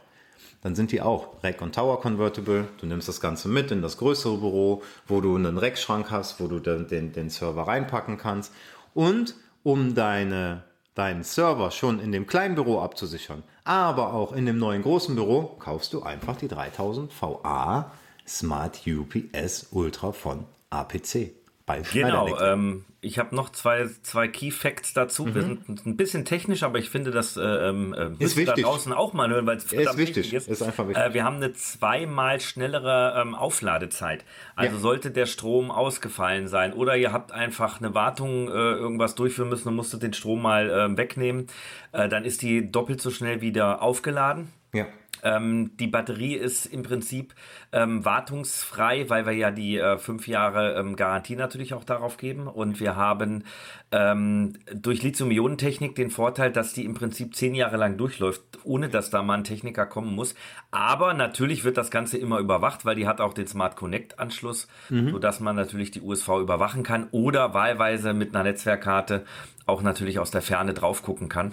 Dann 0.63 0.75
sind 0.75 0.91
die 0.91 1.01
auch 1.01 1.43
Rack 1.43 1.63
und 1.63 1.75
Tower 1.75 2.01
Convertible. 2.01 2.67
Du 2.81 2.87
nimmst 2.87 3.07
das 3.07 3.21
Ganze 3.21 3.49
mit 3.49 3.71
in 3.71 3.81
das 3.81 3.97
größere 3.97 4.39
Büro, 4.39 4.83
wo 5.07 5.21
du 5.21 5.37
einen 5.37 5.57
Rackschrank 5.57 6.11
hast, 6.11 6.41
wo 6.41 6.49
du 6.49 6.59
den, 6.59 6.89
den, 6.89 7.13
den 7.13 7.31
Server 7.31 7.63
reinpacken 7.69 8.19
kannst. 8.19 8.53
Und 8.93 9.37
um 9.63 9.95
deine, 9.95 10.65
deinen 10.99 11.23
Server 11.23 11.71
schon 11.71 12.01
in 12.01 12.11
dem 12.11 12.27
kleinen 12.27 12.57
Büro 12.57 12.81
abzusichern, 12.81 13.45
aber 13.63 14.13
auch 14.13 14.33
in 14.33 14.47
dem 14.47 14.59
neuen 14.59 14.83
großen 14.83 15.15
Büro, 15.15 15.57
kaufst 15.59 15.93
du 15.93 16.03
einfach 16.03 16.37
die 16.37 16.49
3000 16.49 17.13
VA 17.23 17.93
Smart 18.27 18.81
UPS 18.87 19.69
Ultra 19.71 20.13
von 20.13 20.45
APC. 20.71 21.33
Bei 21.69 21.83
Genau, 21.93 22.37
ähm, 22.41 22.85
ich 23.01 23.19
habe 23.19 23.37
noch 23.37 23.51
zwei, 23.51 23.89
zwei 24.03 24.27
Key 24.27 24.51
Facts 24.51 24.93
dazu. 24.95 25.33
Wir 25.33 25.43
sind 25.43 25.87
ein 25.87 25.97
bisschen 25.97 26.25
technisch, 26.25 26.65
aber 26.65 26.79
ich 26.79 26.91
finde, 26.91 27.11
das 27.13 27.37
äh, 27.37 27.43
ähm, 27.43 27.95
äh, 27.95 28.09
müsst 28.09 28.37
ihr 28.37 28.47
da 28.47 28.55
draußen 28.55 28.93
auch 28.93 29.13
mal 29.13 29.29
hören, 29.31 29.47
weil 29.47 29.59
es 29.59 29.65
verdammt 29.65 29.99
wichtig. 29.99 30.33
ist. 30.33 30.49
Ist 30.49 30.63
einfach 30.63 30.89
wichtig. 30.89 31.05
Äh, 31.05 31.15
wir 31.15 31.23
haben 31.25 31.37
eine 31.37 31.53
zweimal 31.53 32.41
schnellere 32.41 33.21
ähm, 33.21 33.35
Aufladezeit. 33.37 34.25
Also 34.57 34.77
Ja. 34.77 34.81
sollte 34.81 35.11
der 35.11 35.27
Strom 35.27 35.71
ausgefallen 35.71 36.49
sein 36.49 36.73
oder 36.73 36.97
ihr 36.97 37.13
habt 37.13 37.31
einfach 37.33 37.81
eine 37.81 37.95
Wartung 37.95 38.49
äh, 38.49 38.53
irgendwas 38.53 39.15
durchführen 39.15 39.51
müssen 39.51 39.69
und 39.69 39.77
musstet 39.77 40.03
den 40.03 40.15
Strom 40.15 40.43
mal 40.43 40.71
äh, 40.71 40.97
wegnehmen, 40.97 41.47
äh, 41.93 42.09
dann 42.09 42.25
ist 42.25 42.43
die 42.43 42.73
doppelt 42.73 43.01
so 43.01 43.11
schnell 43.11 43.43
wieder 43.43 43.83
aufgeladen. 43.83 44.49
ja. 44.73 44.87
Ähm, 45.23 45.77
die 45.79 45.87
Batterie 45.87 46.35
ist 46.35 46.67
im 46.67 46.83
Prinzip 46.83 47.35
ähm, 47.73 48.05
wartungsfrei, 48.05 49.09
weil 49.09 49.27
wir 49.27 49.33
ja 49.33 49.51
die 49.51 49.79
äh, 49.79 49.99
fünf 49.99 50.29
Jahre 50.29 50.75
ähm, 50.75 50.97
Garantie 50.97 51.37
natürlich 51.37 51.75
auch 51.75 51.85
darauf 51.85 52.17
geben. 52.17 52.47
Und 52.47 52.81
wir 52.81 52.97
haben 52.97 53.45
ähm, 53.91 54.55
durch 54.75 55.03
Lithium-Ionen-Technik 55.03 55.95
den 55.95 56.11
Vorteil, 56.11 56.53
dass 56.53 56.73
die 56.73 56.85
im 56.85 56.95
Prinzip 56.95 57.35
zehn 57.35 57.55
Jahre 57.55 57.77
lang 57.77 57.97
durchläuft, 57.97 58.43
ohne 58.65 58.89
dass 58.89 59.11
da 59.11 59.23
mal 59.23 59.35
ein 59.35 59.45
Techniker 59.45 59.87
kommen 59.87 60.15
muss. 60.15 60.35
Aber 60.71 61.15
natürlich 61.15 61.65
wird 61.65 61.77
das 61.77 61.91
Ganze 61.91 62.19
immer 62.19 62.39
überwacht, 62.39 62.85
weil 62.85 62.97
die 62.97 63.07
hat 63.07 63.21
auch 63.21 63.35
den 63.35 63.47
Smart 63.47 63.77
Connect-Anschluss, 63.77 64.69
sodass 64.89 65.41
man 65.41 65.57
natürlich 65.57 65.91
die 65.91 66.01
USV 66.01 66.29
überwachen 66.41 66.83
kann 66.83 67.09
oder 67.11 67.55
wahlweise 67.55 68.13
mit 68.13 68.35
einer 68.35 68.45
Netzwerkkarte 68.45 69.25
auch 69.67 69.83
natürlich 69.83 70.19
aus 70.19 70.31
der 70.31 70.43
Ferne 70.43 70.75
drauf 70.75 71.03
gucken 71.03 71.29
kann. 71.29 71.53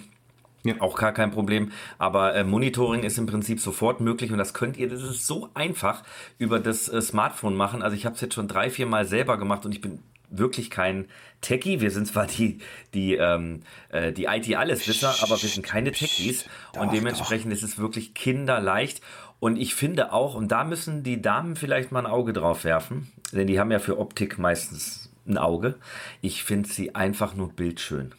Ja. 0.68 0.80
Auch 0.80 0.96
gar 0.96 1.12
kein 1.12 1.30
Problem. 1.30 1.72
Aber 1.98 2.34
äh, 2.34 2.44
Monitoring 2.44 3.02
ist 3.02 3.18
im 3.18 3.26
Prinzip 3.26 3.60
sofort 3.60 4.00
möglich 4.00 4.32
und 4.32 4.38
das 4.38 4.54
könnt 4.54 4.76
ihr, 4.76 4.88
das 4.88 5.02
ist 5.02 5.26
so 5.26 5.48
einfach 5.54 6.02
über 6.38 6.58
das 6.60 6.88
äh, 6.88 7.00
Smartphone 7.00 7.56
machen. 7.56 7.82
Also 7.82 7.96
ich 7.96 8.06
habe 8.06 8.14
es 8.14 8.20
jetzt 8.20 8.34
schon 8.34 8.48
drei, 8.48 8.70
vier 8.70 8.86
Mal 8.86 9.06
selber 9.06 9.38
gemacht 9.38 9.64
und 9.64 9.72
ich 9.72 9.80
bin 9.80 10.00
wirklich 10.30 10.70
kein 10.70 11.06
Techie. 11.40 11.80
Wir 11.80 11.90
sind 11.90 12.06
zwar 12.06 12.26
die, 12.26 12.58
die, 12.94 13.14
ähm, 13.14 13.62
äh, 13.90 14.12
die 14.12 14.24
IT-Alleswisser, 14.24 15.14
aber 15.22 15.40
wir 15.40 15.48
sind 15.48 15.64
keine 15.64 15.92
Techies. 15.92 16.46
und 16.72 16.86
Doch, 16.86 16.92
dementsprechend 16.92 17.52
ist 17.52 17.62
es 17.62 17.78
wirklich 17.78 18.14
kinderleicht. 18.14 19.00
Und 19.38 19.56
ich 19.56 19.74
finde 19.74 20.12
auch, 20.12 20.34
und 20.34 20.50
da 20.50 20.64
müssen 20.64 21.02
die 21.02 21.20
Damen 21.20 21.56
vielleicht 21.56 21.92
mal 21.92 22.00
ein 22.00 22.10
Auge 22.10 22.32
drauf 22.32 22.64
werfen, 22.64 23.12
denn 23.32 23.46
die 23.46 23.60
haben 23.60 23.70
ja 23.70 23.78
für 23.78 23.98
Optik 23.98 24.38
meistens 24.38 25.10
ein 25.26 25.38
Auge. 25.38 25.74
Ich 26.22 26.44
finde 26.44 26.68
sie 26.68 26.94
einfach 26.94 27.34
nur 27.34 27.52
bildschön. 27.52 28.12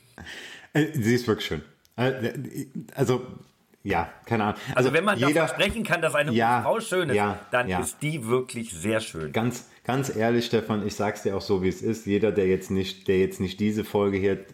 Äh, 0.74 0.88
Sie 0.94 1.16
ist 1.16 1.28
wirklich 1.28 1.48
schön. 1.48 1.62
Äh, 1.98 2.34
Also, 2.96 3.22
ja, 3.84 4.10
keine 4.26 4.44
Ahnung. 4.46 4.60
Also 4.76 4.94
wenn 4.94 5.04
man 5.04 5.18
jeder, 5.18 5.42
davon 5.42 5.56
sprechen 5.56 5.84
kann, 5.84 6.02
dass 6.02 6.14
eine 6.16 6.32
Ja, 6.32 6.62
Frau 6.62 6.80
schön 6.80 7.10
ist, 7.10 7.16
ja, 7.16 7.40
dann 7.52 7.68
ja. 7.70 7.80
ist 7.80 8.02
die 8.02 8.28
wirklich 8.28 8.72
sehr 8.74 9.00
schön. 9.00 9.32
Ganz, 9.32 9.70
ganz 9.84 10.14
ehrlich, 10.16 10.46
Stefan, 10.46 10.86
ich 10.86 10.96
sag's 10.96 11.24
dir 11.24 11.36
auch 11.38 11.42
so, 11.42 11.64
wie 11.64 11.70
es 11.70 11.82
ist. 11.82 12.06
Jeder, 12.06 12.32
der 12.32 12.48
jetzt 12.48 12.70
nicht, 12.72 13.08
der 13.08 13.20
jetzt 13.20 13.40
nicht 13.40 13.60
diese 13.60 13.84
Folge 13.84 14.18
hier, 14.18 14.34
äh, 14.34 14.46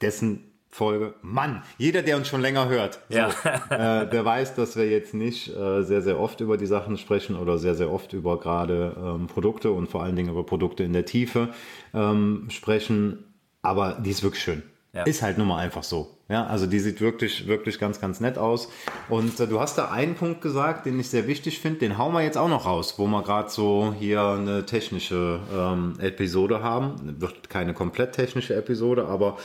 dessen 0.00 0.44
Folge, 0.72 1.14
Mann, 1.20 1.64
jeder, 1.78 2.02
der 2.02 2.16
uns 2.16 2.28
schon 2.28 2.40
länger 2.42 2.68
hört, 2.68 3.00
so, 3.08 3.18
Ja. 3.18 3.30
äh, 3.70 4.08
der 4.08 4.24
weiß, 4.24 4.54
dass 4.54 4.76
wir 4.76 4.88
jetzt 4.88 5.14
nicht 5.14 5.48
äh, 5.48 5.82
sehr, 5.82 6.00
sehr 6.00 6.20
oft 6.20 6.40
über 6.40 6.56
die 6.56 6.66
Sachen 6.66 6.96
sprechen 6.96 7.34
oder 7.34 7.58
sehr, 7.58 7.74
sehr 7.74 7.90
oft 7.90 8.12
über 8.12 8.38
gerade 8.38 8.96
ähm, 8.96 9.26
Produkte 9.26 9.72
und 9.72 9.88
vor 9.88 10.04
allen 10.04 10.14
Dingen 10.14 10.30
über 10.30 10.46
Produkte 10.46 10.84
in 10.84 10.92
der 10.92 11.04
Tiefe 11.06 11.48
ähm, 11.92 12.46
sprechen. 12.50 13.24
Aber 13.62 13.98
die 14.00 14.10
ist 14.10 14.22
wirklich 14.22 14.44
schön. 14.44 14.62
Ja. 14.92 15.04
Ist 15.04 15.22
halt 15.22 15.38
nun 15.38 15.46
mal 15.46 15.58
einfach 15.58 15.84
so. 15.84 16.16
Ja, 16.28 16.46
also 16.46 16.66
die 16.66 16.80
sieht 16.80 17.00
wirklich, 17.00 17.46
wirklich 17.46 17.78
ganz, 17.78 18.00
ganz 18.00 18.20
nett 18.20 18.38
aus. 18.38 18.68
Und 19.08 19.38
äh, 19.38 19.46
du 19.46 19.60
hast 19.60 19.78
da 19.78 19.90
einen 19.90 20.16
Punkt 20.16 20.40
gesagt, 20.40 20.84
den 20.86 20.98
ich 20.98 21.08
sehr 21.08 21.28
wichtig 21.28 21.60
finde, 21.60 21.78
den 21.80 21.96
hauen 21.96 22.12
wir 22.12 22.22
jetzt 22.22 22.36
auch 22.36 22.48
noch 22.48 22.66
raus, 22.66 22.94
wo 22.98 23.06
wir 23.06 23.22
gerade 23.22 23.50
so 23.50 23.94
hier 23.96 24.22
eine 24.22 24.66
technische 24.66 25.40
ähm, 25.54 25.94
Episode 26.00 26.62
haben. 26.62 27.16
Wird 27.20 27.48
keine 27.50 27.72
komplett 27.72 28.12
technische 28.12 28.54
Episode, 28.54 29.06
aber 29.06 29.38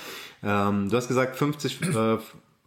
ähm, 0.43 0.89
du 0.89 0.97
hast 0.97 1.07
gesagt 1.07 1.35
50, 1.35 1.81
äh, 1.81 2.17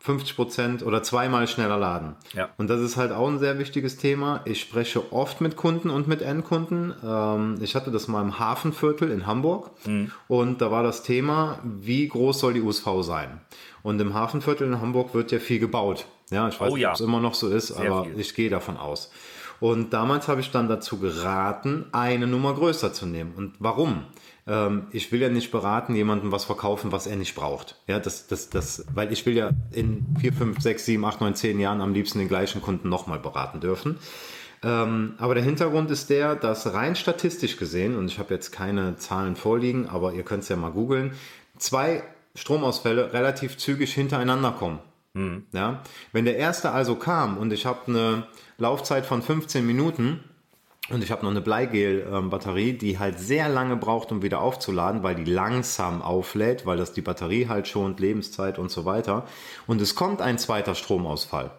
50 0.00 0.37
Prozent 0.37 0.83
oder 0.85 1.02
zweimal 1.02 1.49
schneller 1.49 1.76
laden. 1.76 2.14
Ja. 2.33 2.49
Und 2.57 2.71
das 2.71 2.81
ist 2.81 2.97
halt 2.97 3.11
auch 3.12 3.26
ein 3.28 3.38
sehr 3.38 3.59
wichtiges 3.59 3.97
Thema. 3.97 4.40
Ich 4.45 4.61
spreche 4.61 5.12
oft 5.12 5.40
mit 5.40 5.57
Kunden 5.57 5.90
und 5.90 6.07
mit 6.07 6.23
Endkunden. 6.23 6.95
Ähm, 7.05 7.57
ich 7.61 7.75
hatte 7.75 7.90
das 7.90 8.07
mal 8.09 8.23
im 8.23 8.38
Hafenviertel 8.38 9.11
in 9.11 9.26
Hamburg 9.26 9.71
Mhm. 9.87 10.12
und 10.28 10.61
da 10.61 10.71
war 10.71 10.83
das 10.83 11.02
Thema, 11.02 11.59
wie 11.64 12.07
groß 12.09 12.38
soll 12.40 12.55
die 12.55 12.61
USV 12.62 12.87
sein? 13.02 13.40
Und 13.83 14.00
im 14.00 14.14
Hafenviertel 14.14 14.67
in 14.69 14.81
Hamburg 14.81 15.14
wird 15.14 15.33
ja 15.33 15.38
viel 15.40 15.59
gebaut. 15.59 16.07
Ja, 16.31 16.47
ich 16.49 16.61
weiß 16.61 16.71
Oh 16.71 16.75
nicht, 16.75 16.83
ja. 16.83 16.90
ob 16.90 16.95
es 16.95 17.00
immer 17.00 17.21
noch 17.21 17.35
so 17.35 17.49
ist, 17.49 17.69
Sehr 17.69 17.90
aber 17.90 18.05
viel. 18.05 18.21
ich 18.21 18.35
gehe 18.35 18.50
davon 18.50 18.76
aus. 18.76 19.11
Und 19.61 19.93
damals 19.93 20.28
habe 20.28 20.40
ich 20.40 20.52
dann 20.52 20.69
dazu 20.69 20.99
geraten, 21.00 21.87
eine 21.90 22.26
Nummer 22.28 22.55
größer 22.55 22.93
zu 22.93 23.07
nehmen. 23.07 23.33
Und 23.37 23.55
warum? 23.59 24.05
Ähm, 24.49 24.87
ich 24.90 25.12
will 25.12 25.21
ja 25.21 25.28
nicht 25.28 25.52
beraten, 25.52 25.95
jemandem 25.95 26.33
was 26.33 26.47
verkaufen, 26.47 26.90
was 26.90 27.07
er 27.07 27.17
nicht 27.17 27.35
braucht. 27.35 27.76
Ja, 27.87 27.99
das, 27.99 28.26
das, 28.26 28.49
das, 28.49 28.87
weil 28.95 29.12
ich 29.12 29.26
will 29.26 29.37
ja 29.37 29.50
in 29.71 30.07
vier, 30.19 30.33
fünf, 30.33 30.61
sechs, 30.61 30.87
sieben, 30.87 31.05
acht, 31.05 31.21
neun, 31.21 31.35
zehn 31.35 31.61
Jahren 31.61 31.81
am 31.81 31.93
liebsten 31.93 32.19
den 32.19 32.28
gleichen 32.28 32.62
Kunden 32.62 32.88
nochmal 32.88 33.19
beraten 33.19 33.61
dürfen. 33.61 33.99
Ähm, 34.62 35.14
aber 35.19 35.35
der 35.35 35.45
Hintergrund 35.45 35.90
ist 35.90 36.11
der, 36.11 36.35
dass 36.35 36.73
rein 36.73 36.97
statistisch 36.97 37.59
gesehen, 37.59 37.97
und 37.97 38.07
ich 38.07 38.19
habe 38.19 38.35
jetzt 38.35 38.50
keine 38.50 38.97
Zahlen 38.97 39.37
vorliegen, 39.37 39.87
aber 39.88 40.14
ihr 40.14 40.25
könnt 40.25 40.43
es 40.43 40.49
ja 40.49 40.57
mal 40.57 40.73
googeln, 40.73 41.12
zwei 41.59 42.02
Stromausfälle 42.35 43.12
relativ 43.12 43.57
zügig 43.59 43.93
hintereinander 43.93 44.52
kommen. 44.52 44.81
Ja? 45.52 45.83
Wenn 46.12 46.25
der 46.25 46.37
erste 46.37 46.71
also 46.71 46.95
kam 46.95 47.38
und 47.38 47.52
ich 47.52 47.67
habe 47.67 47.81
eine 47.87 48.26
Laufzeit 48.57 49.07
von 49.07 49.23
15 49.23 49.67
Minuten 49.67 50.21
und 50.90 51.02
ich 51.02 51.11
habe 51.11 51.23
noch 51.23 51.30
eine 51.30 51.40
Bleigel-Batterie, 51.40 52.73
die 52.75 52.99
halt 52.99 53.18
sehr 53.18 53.49
lange 53.49 53.76
braucht, 53.76 54.12
um 54.12 54.23
wieder 54.23 54.40
aufzuladen, 54.40 55.02
weil 55.02 55.14
die 55.14 55.30
langsam 55.30 56.02
auflädt, 56.02 56.66
weil 56.66 56.76
das 56.76 56.92
die 56.92 57.02
Batterie 57.02 57.49
halt 57.49 57.68
schont, 57.68 58.00
Lebenszeit 58.00 58.59
und 58.59 58.71
so 58.71 58.85
weiter. 58.85 59.26
Und 59.66 59.80
es 59.80 59.95
kommt 59.95 60.23
ein 60.23 60.38
zweiter 60.38 60.75
Stromausfall 60.75 61.50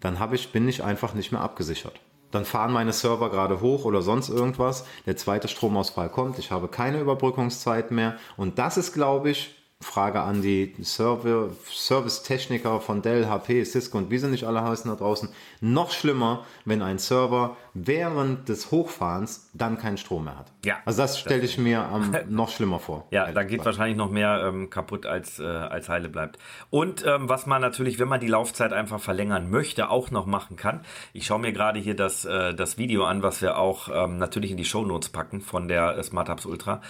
dann 0.00 0.18
habe 0.18 0.34
ich, 0.34 0.50
bin 0.52 0.68
ich 0.68 0.82
einfach 0.82 1.14
nicht 1.14 1.30
mehr 1.30 1.42
abgesichert. 1.42 2.00
Dann 2.30 2.44
fahren 2.44 2.72
meine 2.72 2.92
Server 2.92 3.30
gerade 3.30 3.60
hoch 3.60 3.84
oder 3.84 4.02
sonst 4.02 4.28
irgendwas. 4.28 4.84
Der 5.06 5.16
zweite 5.16 5.48
Stromausfall 5.48 6.08
kommt. 6.08 6.38
Ich 6.38 6.50
habe 6.50 6.68
keine 6.68 7.00
Überbrückungszeit 7.00 7.90
mehr. 7.90 8.16
Und 8.36 8.58
das 8.58 8.76
ist, 8.76 8.92
glaube 8.92 9.30
ich, 9.30 9.56
Frage 9.82 10.20
an 10.20 10.42
die 10.42 10.74
Service-Techniker 10.82 12.80
von 12.80 13.00
Dell, 13.02 13.28
HP, 13.28 13.64
Cisco 13.64 13.96
und 13.98 14.10
wie 14.10 14.18
sie 14.18 14.28
nicht 14.28 14.44
alle 14.44 14.62
heißen 14.62 14.90
da 14.90 14.96
draußen. 14.96 15.30
Noch 15.60 15.90
schlimmer, 15.90 16.44
wenn 16.66 16.82
ein 16.82 16.98
Server 16.98 17.56
während 17.74 18.48
des 18.48 18.70
Hochfahrens 18.70 19.50
dann 19.54 19.78
keinen 19.78 19.96
Strom 19.96 20.24
mehr 20.24 20.38
hat. 20.38 20.52
Ja. 20.64 20.76
Also 20.84 21.02
das 21.02 21.18
stelle 21.18 21.42
ich 21.42 21.56
mir 21.58 21.82
am 21.84 22.14
noch 22.28 22.50
schlimmer 22.50 22.78
vor. 22.78 23.06
Ja, 23.10 23.30
da 23.32 23.42
geht 23.42 23.58
gesagt. 23.58 23.66
wahrscheinlich 23.66 23.96
noch 23.96 24.10
mehr 24.10 24.42
ähm, 24.46 24.70
kaputt, 24.70 25.06
als, 25.06 25.38
äh, 25.38 25.44
als 25.44 25.88
heile 25.88 26.08
bleibt. 26.08 26.38
Und 26.70 27.04
ähm, 27.06 27.28
was 27.28 27.46
man 27.46 27.60
natürlich, 27.60 27.98
wenn 27.98 28.08
man 28.08 28.20
die 28.20 28.26
Laufzeit 28.28 28.72
einfach 28.72 29.00
verlängern 29.00 29.50
möchte, 29.50 29.88
auch 29.90 30.10
noch 30.10 30.26
machen 30.26 30.56
kann. 30.56 30.80
Ich 31.12 31.26
schaue 31.26 31.38
mir 31.40 31.52
gerade 31.52 31.78
hier 31.78 31.94
das, 31.94 32.24
äh, 32.24 32.54
das 32.54 32.78
Video 32.78 33.04
an, 33.04 33.22
was 33.22 33.40
wir 33.42 33.56
auch 33.58 33.88
ähm, 33.92 34.18
natürlich 34.18 34.50
in 34.50 34.56
die 34.56 34.64
Shownotes 34.64 35.10
packen 35.10 35.40
von 35.40 35.68
der 35.68 35.96
äh, 35.96 36.02
Smart 36.02 36.28
Hubs 36.28 36.46
Ultra, 36.46 36.80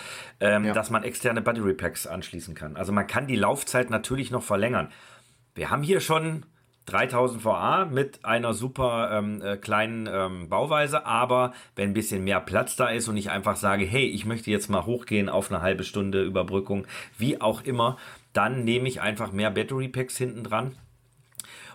ähm, 0.40 0.64
Ja. 0.64 0.72
dass 0.72 0.90
man 0.90 1.02
externe 1.02 1.42
Battery 1.42 1.74
Packs 1.74 2.06
anschließen 2.06 2.54
kann. 2.54 2.76
Also 2.76 2.92
man 2.92 3.06
kann 3.06 3.26
die 3.26 3.36
Laufzeit 3.36 3.90
natürlich 3.90 4.30
noch 4.30 4.42
verlängern. 4.42 4.88
Wir 5.54 5.70
haben 5.70 5.82
hier 5.82 6.00
schon 6.00 6.46
3000 6.86 7.44
VA 7.44 7.84
mit 7.84 8.24
einer 8.24 8.52
super 8.54 9.10
ähm, 9.12 9.42
äh, 9.42 9.56
kleinen 9.56 10.08
ähm, 10.12 10.48
Bauweise, 10.48 11.06
aber 11.06 11.52
wenn 11.76 11.90
ein 11.90 11.94
bisschen 11.94 12.24
mehr 12.24 12.40
Platz 12.40 12.76
da 12.76 12.88
ist 12.88 13.06
und 13.08 13.16
ich 13.16 13.30
einfach 13.30 13.56
sage, 13.56 13.84
hey, 13.84 14.06
ich 14.06 14.24
möchte 14.26 14.50
jetzt 14.50 14.68
mal 14.70 14.86
hochgehen 14.86 15.28
auf 15.28 15.50
eine 15.52 15.62
halbe 15.62 15.84
Stunde 15.84 16.22
Überbrückung, 16.24 16.86
wie 17.16 17.40
auch 17.40 17.62
immer, 17.62 17.96
dann 18.32 18.64
nehme 18.64 18.88
ich 18.88 19.00
einfach 19.00 19.32
mehr 19.32 19.50
Battery 19.50 19.88
Packs 19.88 20.16
hinten 20.16 20.42
dran. 20.44 20.76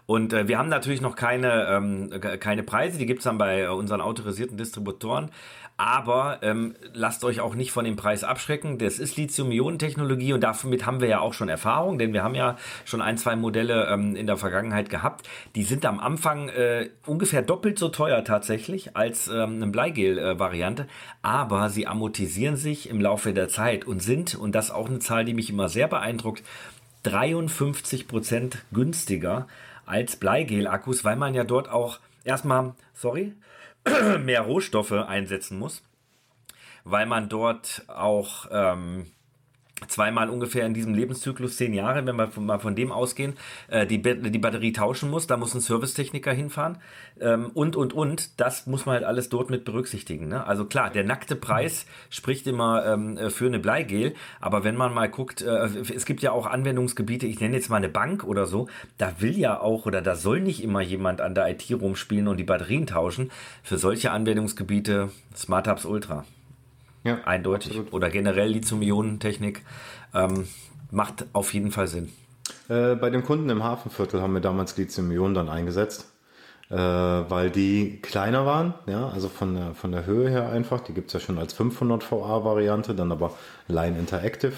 Und 0.08 0.34
äh, 0.34 0.48
wir 0.48 0.60
haben 0.60 0.70
natürlich 0.70 1.02
noch 1.02 1.16
keine, 1.16 1.66
ähm, 1.68 2.10
ke- 2.22 2.38
keine 2.38 2.62
Preise, 2.62 3.00
die 3.00 3.08
gibt's 3.08 3.24
dann 3.24 3.40
bei 3.40 3.62
äh, 3.62 3.68
unseren 3.68 4.02
autorisierten 4.02 4.56
Distributoren. 4.58 5.32
Aber 5.78 6.40
ähm, 6.42 6.76
lasst 6.94 7.26
euch 7.26 7.42
auch 7.42 7.54
nicht 7.54 7.74
von 7.74 7.84
dem 7.84 7.98
Preis 7.98 8.24
abschrecken. 8.24 8.78
Das 8.78 8.98
ist 8.98 9.18
Lithium-Ionen-Technologie 9.18 10.32
und 10.32 10.42
damit 10.42 10.86
haben 10.86 11.02
wir 11.02 11.10
ja 11.10 11.20
auch 11.20 11.34
schon 11.34 11.50
Erfahrung, 11.50 12.00
denn 12.00 12.14
wir 12.14 12.24
haben 12.24 12.36
ja 12.36 12.56
schon 12.86 13.02
ein, 13.02 13.18
zwei 13.18 13.36
Modelle 13.36 13.88
ähm, 13.88 14.16
in 14.16 14.26
der 14.26 14.38
Vergangenheit 14.38 14.90
gehabt. 14.90 15.28
Die 15.56 15.64
sind 15.64 15.86
am 15.86 16.00
Anfang 16.00 16.48
äh, 16.48 16.92
ungefähr 17.06 17.42
doppelt 17.42 17.78
so 17.78 17.90
teuer 17.90 18.24
tatsächlich 18.24 18.96
als 18.96 19.28
ähm, 19.28 19.56
eine 19.56 19.68
Bleigel-Variante, 19.68 20.88
aber 21.22 21.70
sie 21.70 21.88
amortisieren 21.88 22.56
sich 22.56 22.90
im 22.90 23.02
Laufe 23.02 23.34
der 23.34 23.50
Zeit 23.50 23.84
und 23.84 24.02
sind, 24.02 24.36
und 24.36 24.56
das 24.56 24.66
ist 24.66 24.72
auch 24.72 24.88
eine 24.88 25.00
Zahl, 25.00 25.26
die 25.26 25.34
mich 25.34 25.50
immer 25.50 25.68
sehr 25.68 25.90
beeindruckt, 25.90 26.42
53% 27.04 28.54
günstiger 28.72 29.48
als 29.86 30.16
Bleigel-Akkus, 30.16 31.04
weil 31.04 31.18
man 31.18 31.34
ja 31.34 31.44
dort 31.44 31.70
auch 31.70 32.00
erstmal, 32.24 32.74
sorry, 32.94 33.34
mehr 34.20 34.42
Rohstoffe 34.42 34.92
einsetzen 34.92 35.60
muss, 35.60 35.84
weil 36.84 37.06
man 37.06 37.30
dort 37.30 37.84
auch 37.88 38.48
ähm, 38.52 39.12
zweimal 39.88 40.30
ungefähr 40.30 40.66
in 40.66 40.74
diesem 40.74 40.94
Lebenszyklus 40.94 41.58
zehn 41.58 41.74
Jahre, 41.74 42.06
wenn 42.06 42.16
wir 42.16 42.30
von, 42.30 42.46
mal 42.46 42.60
von 42.60 42.76
dem 42.76 42.92
ausgehen, 42.92 43.34
äh, 43.68 43.86
die, 43.86 44.02
die 44.02 44.40
Batterie 44.40 44.72
tauschen 44.72 45.10
muss, 45.10 45.28
da 45.28 45.36
muss 45.38 45.54
ein 45.54 45.60
Servicetechniker 45.60 46.32
hinfahren 46.32 46.78
ähm, 47.20 47.52
und, 47.54 47.76
und, 47.76 47.94
und, 47.94 48.40
das 48.40 48.68
muss 48.68 48.86
man 48.86 48.96
halt 48.96 49.04
alles 49.04 49.30
dort 49.30 49.50
mit 49.50 49.66
berücksichtigen. 49.66 50.30
Ne? 50.30 50.46
Also 50.46 50.66
klar, 50.66 50.90
der 50.90 51.04
nackte 51.04 51.36
Preis 51.36 51.86
spricht 52.10 52.48
immer 52.48 52.86
ähm, 52.86 53.18
äh, 53.18 53.30
für 53.30 53.48
eine 53.48 53.60
Bleigel, 53.60 54.16
aber 54.40 54.64
wenn 54.64 54.76
man 54.76 54.94
mal 54.94 55.10
guckt, 55.10 55.42
äh, 55.42 55.68
es 55.94 56.06
gibt 56.06 56.22
ja 56.22 56.32
auch 56.32 56.46
Anwendungsgebiete, 56.46 57.28
ich 57.28 57.42
nenne 57.42 57.56
jetzt 57.56 57.70
mal 57.70 57.78
eine 57.78 57.90
Bank 57.90 58.24
oder 58.24 58.46
so, 58.46 58.70
da 58.98 59.14
will 59.20 59.38
ja 59.38 59.60
auch 59.60 59.86
oder 59.86 60.02
da 60.02 60.16
soll 60.16 60.40
nicht 60.40 60.64
immer 60.64 60.82
jemand 60.82 61.20
an 61.20 61.36
der 61.36 61.50
IT 61.50 61.70
rumspielen 61.70 62.28
und 62.30 62.38
die 62.38 62.44
Batterien 62.44 62.88
tauschen. 62.88 63.30
Für 63.62 63.78
solche 63.78 64.12
Anwendungsgebiete 64.12 65.12
Smart 65.36 65.68
Hubs 65.68 65.86
Ultra. 65.86 66.26
Ja, 67.06 67.20
Eindeutig. 67.26 67.72
absolut. 67.72 67.94
Oder 67.94 68.10
generell 68.10 68.50
Lithium-Ionen-Technik 68.50 69.62
ähm, 70.14 70.48
macht 70.92 71.26
auf 71.34 71.54
jeden 71.54 71.72
Fall 71.72 71.88
Sinn. 71.88 72.12
Äh, 72.68 72.96
bei 72.96 73.10
dem 73.10 73.24
Kunden 73.24 73.50
im 73.50 73.64
Hafenviertel 73.64 74.22
haben 74.22 74.34
wir 74.34 74.42
damals 74.42 74.76
Lithium-Ionen 74.76 75.36
dann 75.36 75.48
eingesetzt, 75.48 76.12
äh, 76.70 76.76
weil 76.76 77.52
die 77.52 78.00
kleiner 78.02 78.46
waren, 78.46 78.74
ja, 78.88 79.08
also 79.10 79.30
von 79.30 79.56
der, 79.56 79.76
von 79.76 79.92
der 79.92 80.06
Höhe 80.06 80.30
her 80.30 80.50
einfach. 80.50 80.82
Die 80.82 80.94
gibt 80.94 81.08
es 81.08 81.14
ja 81.14 81.20
schon 81.20 81.38
als 81.38 81.54
500 81.54 82.12
VA-Variante, 82.12 82.96
dann 82.96 83.12
aber 83.12 83.32
Line 83.68 84.00
Interactive. 84.00 84.54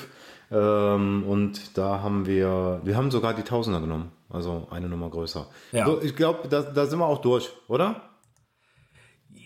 Ähm, 0.49 1.25
und 1.27 1.77
da 1.77 2.01
haben 2.01 2.25
wir, 2.25 2.79
wir 2.83 2.95
haben 2.95 3.11
sogar 3.11 3.33
die 3.33 3.41
Tausender 3.41 3.81
genommen, 3.81 4.11
also 4.29 4.67
eine 4.71 4.87
Nummer 4.87 5.09
größer. 5.09 5.45
Ja. 5.73 5.85
So, 5.85 6.01
ich 6.01 6.15
glaube, 6.15 6.47
da, 6.47 6.61
da 6.61 6.85
sind 6.85 6.99
wir 6.99 7.05
auch 7.05 7.19
durch, 7.19 7.49
oder? 7.67 8.01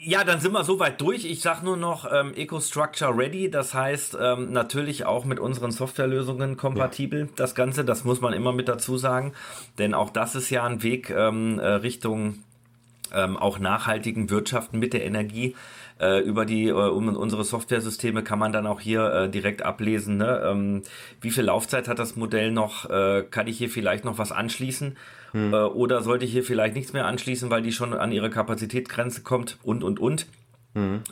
Ja, 0.03 0.24
dann 0.24 0.39
sind 0.39 0.51
wir 0.53 0.63
soweit 0.63 1.00
durch. 1.00 1.25
Ich 1.25 1.41
sag 1.41 1.62
nur 1.62 1.77
noch 1.77 2.12
ähm, 2.12 2.34
EcoStructure 2.34 3.15
Ready. 3.15 3.51
Das 3.51 3.75
heißt 3.75 4.17
ähm, 4.20 4.51
natürlich 4.51 5.05
auch 5.05 5.25
mit 5.25 5.39
unseren 5.39 5.70
Softwarelösungen 5.70 6.58
kompatibel. 6.58 7.29
Das 7.36 7.53
Ganze, 7.53 7.86
das 7.86 8.03
muss 8.03 8.20
man 8.20 8.34
immer 8.34 8.51
mit 8.51 8.67
dazu 8.67 8.98
sagen. 8.98 9.34
Denn 9.77 9.93
auch 9.93 10.10
das 10.10 10.34
ist 10.34 10.50
ja 10.50 10.63
ein 10.63 10.81
Weg 10.81 11.12
ähm, 11.12 11.60
äh, 11.60 11.67
Richtung 11.67 12.39
ähm, 13.13 13.38
auch 13.38 13.60
nachhaltigen 13.60 14.31
Wirtschaften 14.31 14.79
mit 14.79 14.93
der 14.93 15.05
Energie. 15.05 15.55
Äh, 16.01 16.22
über 16.22 16.46
die 16.46 16.70
äh, 16.70 16.72
um 16.72 17.15
unsere 17.15 17.43
Softwaresysteme 17.43 18.24
kann 18.24 18.39
man 18.39 18.51
dann 18.51 18.65
auch 18.65 18.79
hier 18.79 19.05
äh, 19.13 19.29
direkt 19.29 19.62
ablesen, 19.62 20.17
ne? 20.17 20.41
ähm, 20.43 20.81
wie 21.22 21.29
viel 21.29 21.43
Laufzeit 21.43 21.88
hat 21.88 22.00
das 22.00 22.15
Modell 22.15 22.51
noch, 22.51 22.89
äh, 22.89 23.24
kann 23.29 23.46
ich 23.46 23.60
hier 23.60 23.70
vielleicht 23.70 24.03
noch 24.03 24.17
was 24.17 24.31
anschließen 24.31 24.98
äh, 25.34 25.55
oder 25.55 26.01
sollte 26.01 26.25
ich 26.25 26.31
hier 26.31 26.43
vielleicht 26.43 26.75
nichts 26.75 26.93
mehr 26.93 27.05
anschließen, 27.05 27.51
weil 27.51 27.62
die 27.62 27.72
schon 27.72 27.93
an 27.93 28.12
ihre 28.12 28.31
Kapazitätsgrenze 28.31 29.22
kommt 29.22 29.60
und 29.62 29.84
und 29.84 30.00
und. 30.00 30.25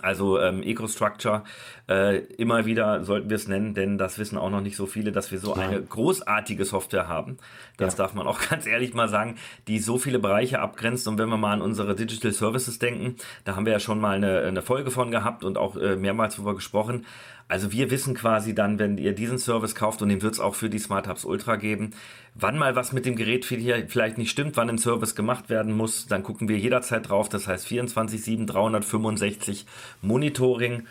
Also 0.02 0.40
ähm, 0.40 0.64
EcoStructure, 0.64 1.44
äh, 1.90 2.20
immer 2.36 2.66
wieder 2.66 3.04
sollten 3.04 3.30
wir 3.30 3.36
es 3.36 3.50
nennen, 3.50 3.74
denn 3.74 3.98
das 3.98 4.18
wissen 4.18 4.38
auch 4.38 4.50
noch 4.50 4.62
nicht 4.62 4.78
so 4.78 4.86
viele, 4.86 5.12
dass 5.12 5.32
wir 5.32 5.40
so 5.40 5.54
eine 5.54 5.82
großartige 5.82 6.64
Software 6.64 7.10
haben. 7.10 7.38
Das 7.80 7.96
darf 7.96 8.14
man 8.14 8.28
auch 8.28 8.40
ganz 8.50 8.68
ehrlich 8.68 8.94
mal 8.94 9.10
sagen, 9.10 9.36
die 9.68 9.80
so 9.80 9.98
viele 9.98 10.20
Bereiche 10.20 10.60
abgrenzt. 10.60 11.08
Und 11.08 11.18
wenn 11.18 11.30
wir 11.30 11.38
mal 11.38 11.54
an 11.54 11.62
unsere 11.62 11.96
Digital 11.96 12.32
Services 12.32 12.78
denken, 12.78 13.16
da 13.46 13.56
haben 13.56 13.66
wir 13.66 13.74
ja 13.74 13.80
schon 13.80 14.00
mal 14.00 14.16
eine, 14.16 14.42
eine 14.42 14.62
Folge 14.62 14.92
von 14.92 15.12
gehabt 15.12 15.44
und 15.44 15.58
auch 15.58 15.76
äh, 15.76 15.96
mehrmals 15.96 16.36
darüber 16.36 16.56
gesprochen. 16.56 17.06
Also 17.48 17.72
wir 17.72 17.90
wissen 17.90 18.14
quasi 18.14 18.54
dann, 18.54 18.78
wenn 18.78 19.00
ihr 19.00 19.14
diesen 19.14 19.40
Service 19.40 19.74
kauft 19.74 20.04
und 20.04 20.10
den 20.10 20.22
wird 20.22 20.36
es 20.36 20.40
auch 20.40 20.54
für 20.54 20.70
die 20.70 20.78
Smart 20.78 21.08
Hubs 21.08 21.26
Ultra 21.26 21.56
geben, 21.56 21.92
wann 22.36 22.60
mal 22.60 22.76
was 22.76 22.94
mit 22.94 23.08
dem 23.08 23.16
Gerät 23.16 23.44
vielleicht 23.44 24.20
nicht 24.20 24.30
stimmt, 24.30 24.56
wann 24.56 24.70
ein 24.70 24.78
Service 24.78 25.16
gemacht 25.16 25.50
werden 25.50 25.76
muss, 25.76 26.06
dann 26.06 26.22
gucken 26.22 26.48
wir 26.48 26.60
jederzeit 26.60 27.10
drauf. 27.10 27.28
Das 27.28 27.48
heißt 27.48 27.66
24/7 27.66 28.46
365 28.46 29.66
Monitoring 30.04 30.86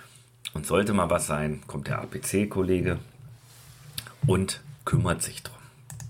und 0.53 0.67
sollte 0.67 0.95
mal 0.95 1.11
was 1.11 1.29
sein, 1.29 1.63
kommt 1.69 1.87
der 1.87 2.01
APC-Kollege 2.01 2.99
und 4.27 4.61
kümmert 4.85 5.23
sich 5.23 5.45
drum. 5.45 5.58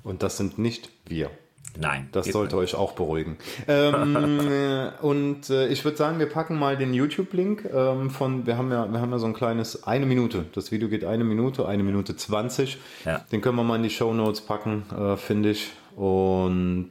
Und 0.09 0.23
das 0.23 0.39
sind 0.39 0.59
nicht 0.59 0.89
wir. 1.05 1.31
Nein, 1.77 2.09
Das 2.13 2.29
sollte 2.29 2.57
nicht. 2.57 2.75
euch 2.75 2.75
auch 2.75 2.93
beruhigen. 2.93 3.37
Ähm, 3.69 4.41
äh, 4.51 4.91
und 5.03 5.51
äh, 5.51 5.69
ich 5.69 5.85
würde 5.85 5.99
sagen, 5.99 6.19
wir 6.19 6.31
packen 6.31 6.59
mal 6.59 6.79
den 6.79 6.95
YouTube-Link 6.95 7.69
ähm, 7.71 8.09
von, 8.09 8.47
wir 8.47 8.57
haben 8.57 8.73
ja, 8.73 8.91
wir 8.91 9.01
haben 9.03 9.11
ja 9.13 9.19
so 9.19 9.27
ein 9.27 9.35
kleines, 9.35 9.85
eine 9.85 10.07
Minute. 10.07 10.47
Das 10.55 10.73
Video 10.73 10.89
geht 10.89 11.05
eine 11.05 11.25
Minute, 11.25 11.69
eine 11.69 11.83
Minute 11.83 12.17
20. 12.17 12.79
Ja. 13.05 13.19
Den 13.31 13.43
können 13.43 13.57
wir 13.57 13.65
mal 13.65 13.77
in 13.77 13.83
die 13.83 13.91
Show 13.91 14.15
Notes 14.15 14.41
packen, 14.41 14.85
äh, 14.91 15.19
finde 15.19 15.51
ich. 15.51 15.73
Und 15.95 16.89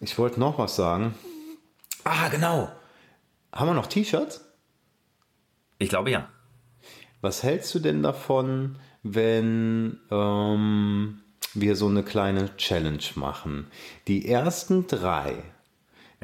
ich 0.00 0.18
wollte 0.18 0.38
noch 0.38 0.58
was 0.58 0.76
sagen. 0.76 1.14
Ah, 2.04 2.28
genau. 2.28 2.70
Haben 3.52 3.70
wir 3.70 3.74
noch 3.74 3.86
T-Shirts? 3.86 4.44
Ich 5.78 5.88
glaube 5.88 6.10
ja. 6.10 6.28
Was 7.22 7.42
hältst 7.42 7.74
du 7.74 7.78
denn 7.78 8.02
davon, 8.02 8.76
wenn 9.02 9.98
ähm, 10.10 11.21
wir 11.54 11.76
so 11.76 11.88
eine 11.88 12.02
kleine 12.02 12.56
Challenge 12.56 13.02
machen? 13.14 13.66
Die 14.08 14.28
ersten 14.28 14.86
drei, 14.86 15.34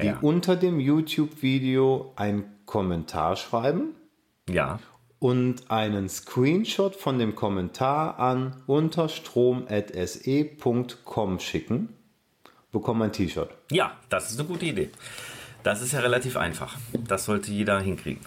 die 0.01 0.07
Ja. 0.07 0.17
unter 0.21 0.55
dem 0.55 0.79
YouTube-Video 0.79 2.13
einen 2.15 2.45
Kommentar 2.65 3.35
schreiben 3.35 3.95
Ja. 4.49 4.79
und 5.19 5.69
einen 5.71 6.09
Screenshot 6.09 6.95
von 6.95 7.19
dem 7.19 7.35
Kommentar 7.35 8.17
an 8.19 8.55
unterstrom.se.com 8.67 11.39
schicken, 11.39 11.89
bekommen 12.71 13.01
ein 13.03 13.11
T-Shirt. 13.11 13.49
Ja, 13.71 13.91
das 14.09 14.31
ist 14.31 14.39
eine 14.39 14.47
gute 14.47 14.65
Idee. 14.65 14.89
Das 15.63 15.81
ist 15.81 15.91
ja 15.93 15.99
relativ 15.99 16.37
einfach. 16.37 16.77
Das 17.07 17.25
sollte 17.25 17.51
jeder 17.51 17.79
hinkriegen. 17.81 18.21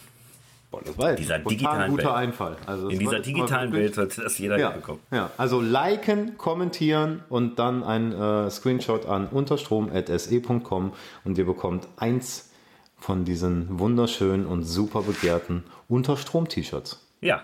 Boah, 0.73 0.81
das 0.85 0.99
war 0.99 1.11
jetzt 1.11 1.21
Dieser 1.21 1.39
digitalen 1.39 1.91
guter 1.91 2.05
Welt. 2.07 2.15
Einfall. 2.17 2.57
Also 2.67 2.89
In 2.89 2.99
dieser 2.99 3.21
digitalen 3.21 3.73
Welt 3.73 3.95
sollte 3.95 4.23
das 4.23 4.39
jeder 4.39 4.59
Ja, 4.59 4.71
hinbekommen. 4.73 5.01
ja, 5.13 5.31
also 5.37 5.61
liken, 5.61 6.37
kommentieren 6.39 7.23
und 7.29 7.59
dann 7.61 7.85
ein 7.85 8.11
äh, 8.13 8.51
Screenshot 8.51 9.07
an 9.07 9.29
unterstrom.se.com 9.29 10.93
und 11.25 11.39
ihr 11.39 11.47
bekommt 11.47 11.87
eins 11.97 12.51
von 12.99 13.25
diesen 13.25 13.79
wunderschönen 13.79 14.47
und 14.47 14.63
super 14.65 15.03
begehrten 15.03 15.65
Unterstrom-T-Shirts. 15.89 17.07
Ja. 17.21 17.43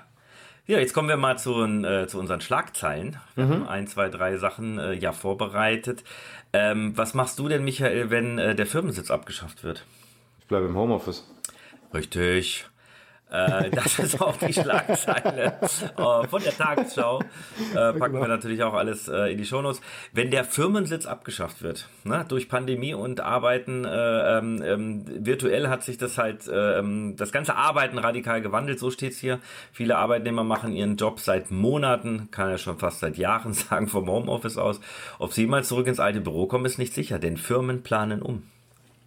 Ja, 0.67 0.79
jetzt 0.79 0.93
kommen 0.93 1.09
wir 1.09 1.17
mal 1.17 1.39
zu, 1.39 1.65
äh, 1.65 2.07
zu 2.07 2.19
unseren 2.19 2.41
Schlagzeilen. 2.43 3.17
Wir 3.35 3.47
Mhm. 3.47 3.51
haben 3.53 3.69
ein, 3.69 3.87
zwei, 3.87 4.09
drei 4.11 4.37
Sachen 4.37 4.79
äh, 4.79 4.93
ja 4.93 5.13
vorbereitet. 5.13 6.05
Ähm, 6.53 6.93
was 6.97 7.15
machst 7.15 7.39
du 7.39 7.49
denn, 7.49 7.65
Michael, 7.65 8.11
wenn 8.11 8.39
äh, 8.39 8.55
der 8.55 8.67
Firmensitz 8.67 9.11
abgeschafft 9.11 9.65
wird? 9.65 9.85
Ich 10.41 10.47
bleibe 10.47 10.67
im 10.67 10.77
Homeoffice. 10.77 11.27
Richtig. 11.95 12.67
Äh, 13.31 13.71
das 13.71 13.99
ist 13.99 14.21
auch 14.21 14.37
die 14.37 14.53
Schlagzeile 14.53 15.59
äh, 15.61 16.27
von 16.29 16.43
der 16.43 16.57
Tagesschau. 16.57 17.21
Äh, 17.75 17.93
packen 17.93 18.21
wir 18.21 18.29
natürlich 18.29 18.63
auch 18.63 18.75
alles 18.75 19.09
äh, 19.09 19.33
in 19.33 19.39
die 19.39 19.45
Shownotes. 19.45 19.81
Wenn 20.13 20.31
der 20.31 20.45
Firmensitz 20.45 21.07
abgeschafft 21.07 21.63
wird, 21.63 21.89
ne, 22.05 22.25
durch 22.29 22.49
Pandemie 22.49 22.95
und 22.95 23.21
Arbeiten 23.21 23.85
äh, 23.85 24.39
ähm, 24.39 24.63
ähm, 24.63 25.05
virtuell 25.27 25.69
hat 25.69 25.83
sich 25.83 25.99
das 25.99 26.17
halt, 26.17 26.49
äh, 26.49 26.79
ähm, 26.79 27.17
das 27.17 27.33
ganze 27.33 27.57
Arbeiten 27.57 27.99
radikal 27.99 28.41
gewandelt, 28.41 28.79
so 28.79 28.91
steht's 28.91 29.19
hier. 29.19 29.41
Viele 29.73 29.97
Arbeitnehmer 29.97 30.45
machen 30.45 30.73
ihren 30.73 30.97
Job 30.97 31.21
seit 31.21 31.51
Monaten, 31.51 32.31
kann 32.31 32.51
ja 32.51 32.59
schon 32.59 32.79
fast 32.79 33.01
seit 33.01 33.19
Jahren 33.19 33.53
sagen, 33.53 33.89
vom 33.89 34.09
Homeoffice 34.09 34.57
aus. 34.57 34.81
Ob 35.19 35.33
sie 35.33 35.43
jemals 35.43 35.69
zurück 35.69 35.87
ins 35.87 36.01
alte 36.01 36.21
Büro 36.21 36.47
kommen, 36.47 36.65
ist 36.65 36.79
nicht 36.79 36.95
sicher, 36.95 37.19
denn 37.19 37.37
Firmen 37.37 37.83
planen 37.83 38.23
um. 38.23 38.45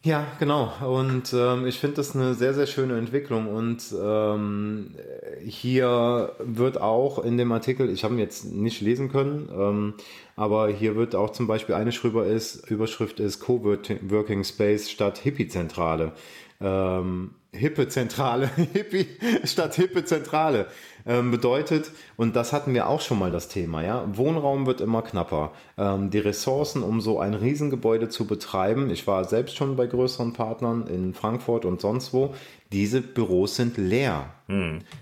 Ja, 0.03 0.25
genau. 0.39 0.71
Und 0.83 1.31
ähm, 1.31 1.67
ich 1.67 1.79
finde 1.79 1.97
das 1.97 2.15
eine 2.15 2.33
sehr, 2.33 2.55
sehr 2.55 2.65
schöne 2.65 2.97
Entwicklung. 2.97 3.47
Und 3.47 3.93
ähm, 4.01 4.95
hier 5.45 6.33
wird 6.39 6.81
auch 6.81 7.23
in 7.23 7.37
dem 7.37 7.51
Artikel, 7.51 7.87
ich 7.87 8.03
habe 8.03 8.15
ihn 8.15 8.19
jetzt 8.19 8.45
nicht 8.45 8.81
lesen 8.81 9.11
können, 9.11 9.47
ähm, 9.55 9.93
aber 10.35 10.69
hier 10.69 10.95
wird 10.95 11.13
auch 11.13 11.29
zum 11.29 11.45
Beispiel 11.45 11.75
eine 11.75 11.91
Schrüber 11.91 12.25
ist, 12.25 12.67
Überschrift 12.71 13.19
ist 13.19 13.41
Coworking 13.41 14.43
Space 14.43 14.89
statt 14.89 15.19
Hippie-Zentrale. 15.19 16.13
Ähm, 16.61 17.31
Hippe-Zentrale, 17.53 18.49
Hippie 18.73 19.07
statt 19.43 19.75
Hippe-Zentrale 19.75 20.67
ähm, 21.05 21.31
bedeutet, 21.31 21.91
und 22.15 22.35
das 22.35 22.53
hatten 22.53 22.73
wir 22.73 22.87
auch 22.87 23.01
schon 23.01 23.19
mal 23.19 23.31
das 23.31 23.49
Thema, 23.49 23.83
ja, 23.83 24.05
Wohnraum 24.15 24.65
wird 24.65 24.79
immer 24.79 25.01
knapper. 25.01 25.51
Ähm, 25.77 26.09
die 26.11 26.19
Ressourcen, 26.19 26.81
um 26.81 27.01
so 27.01 27.19
ein 27.19 27.33
Riesengebäude 27.33 28.07
zu 28.07 28.25
betreiben, 28.25 28.89
ich 28.89 29.05
war 29.05 29.25
selbst 29.25 29.57
schon 29.57 29.75
bei 29.75 29.85
größeren 29.85 30.31
Partnern 30.33 30.87
in 30.87 31.13
Frankfurt 31.13 31.65
und 31.65 31.81
sonst 31.81 32.13
wo, 32.13 32.33
diese 32.71 33.01
Büros 33.01 33.57
sind 33.57 33.77
leer. 33.77 34.29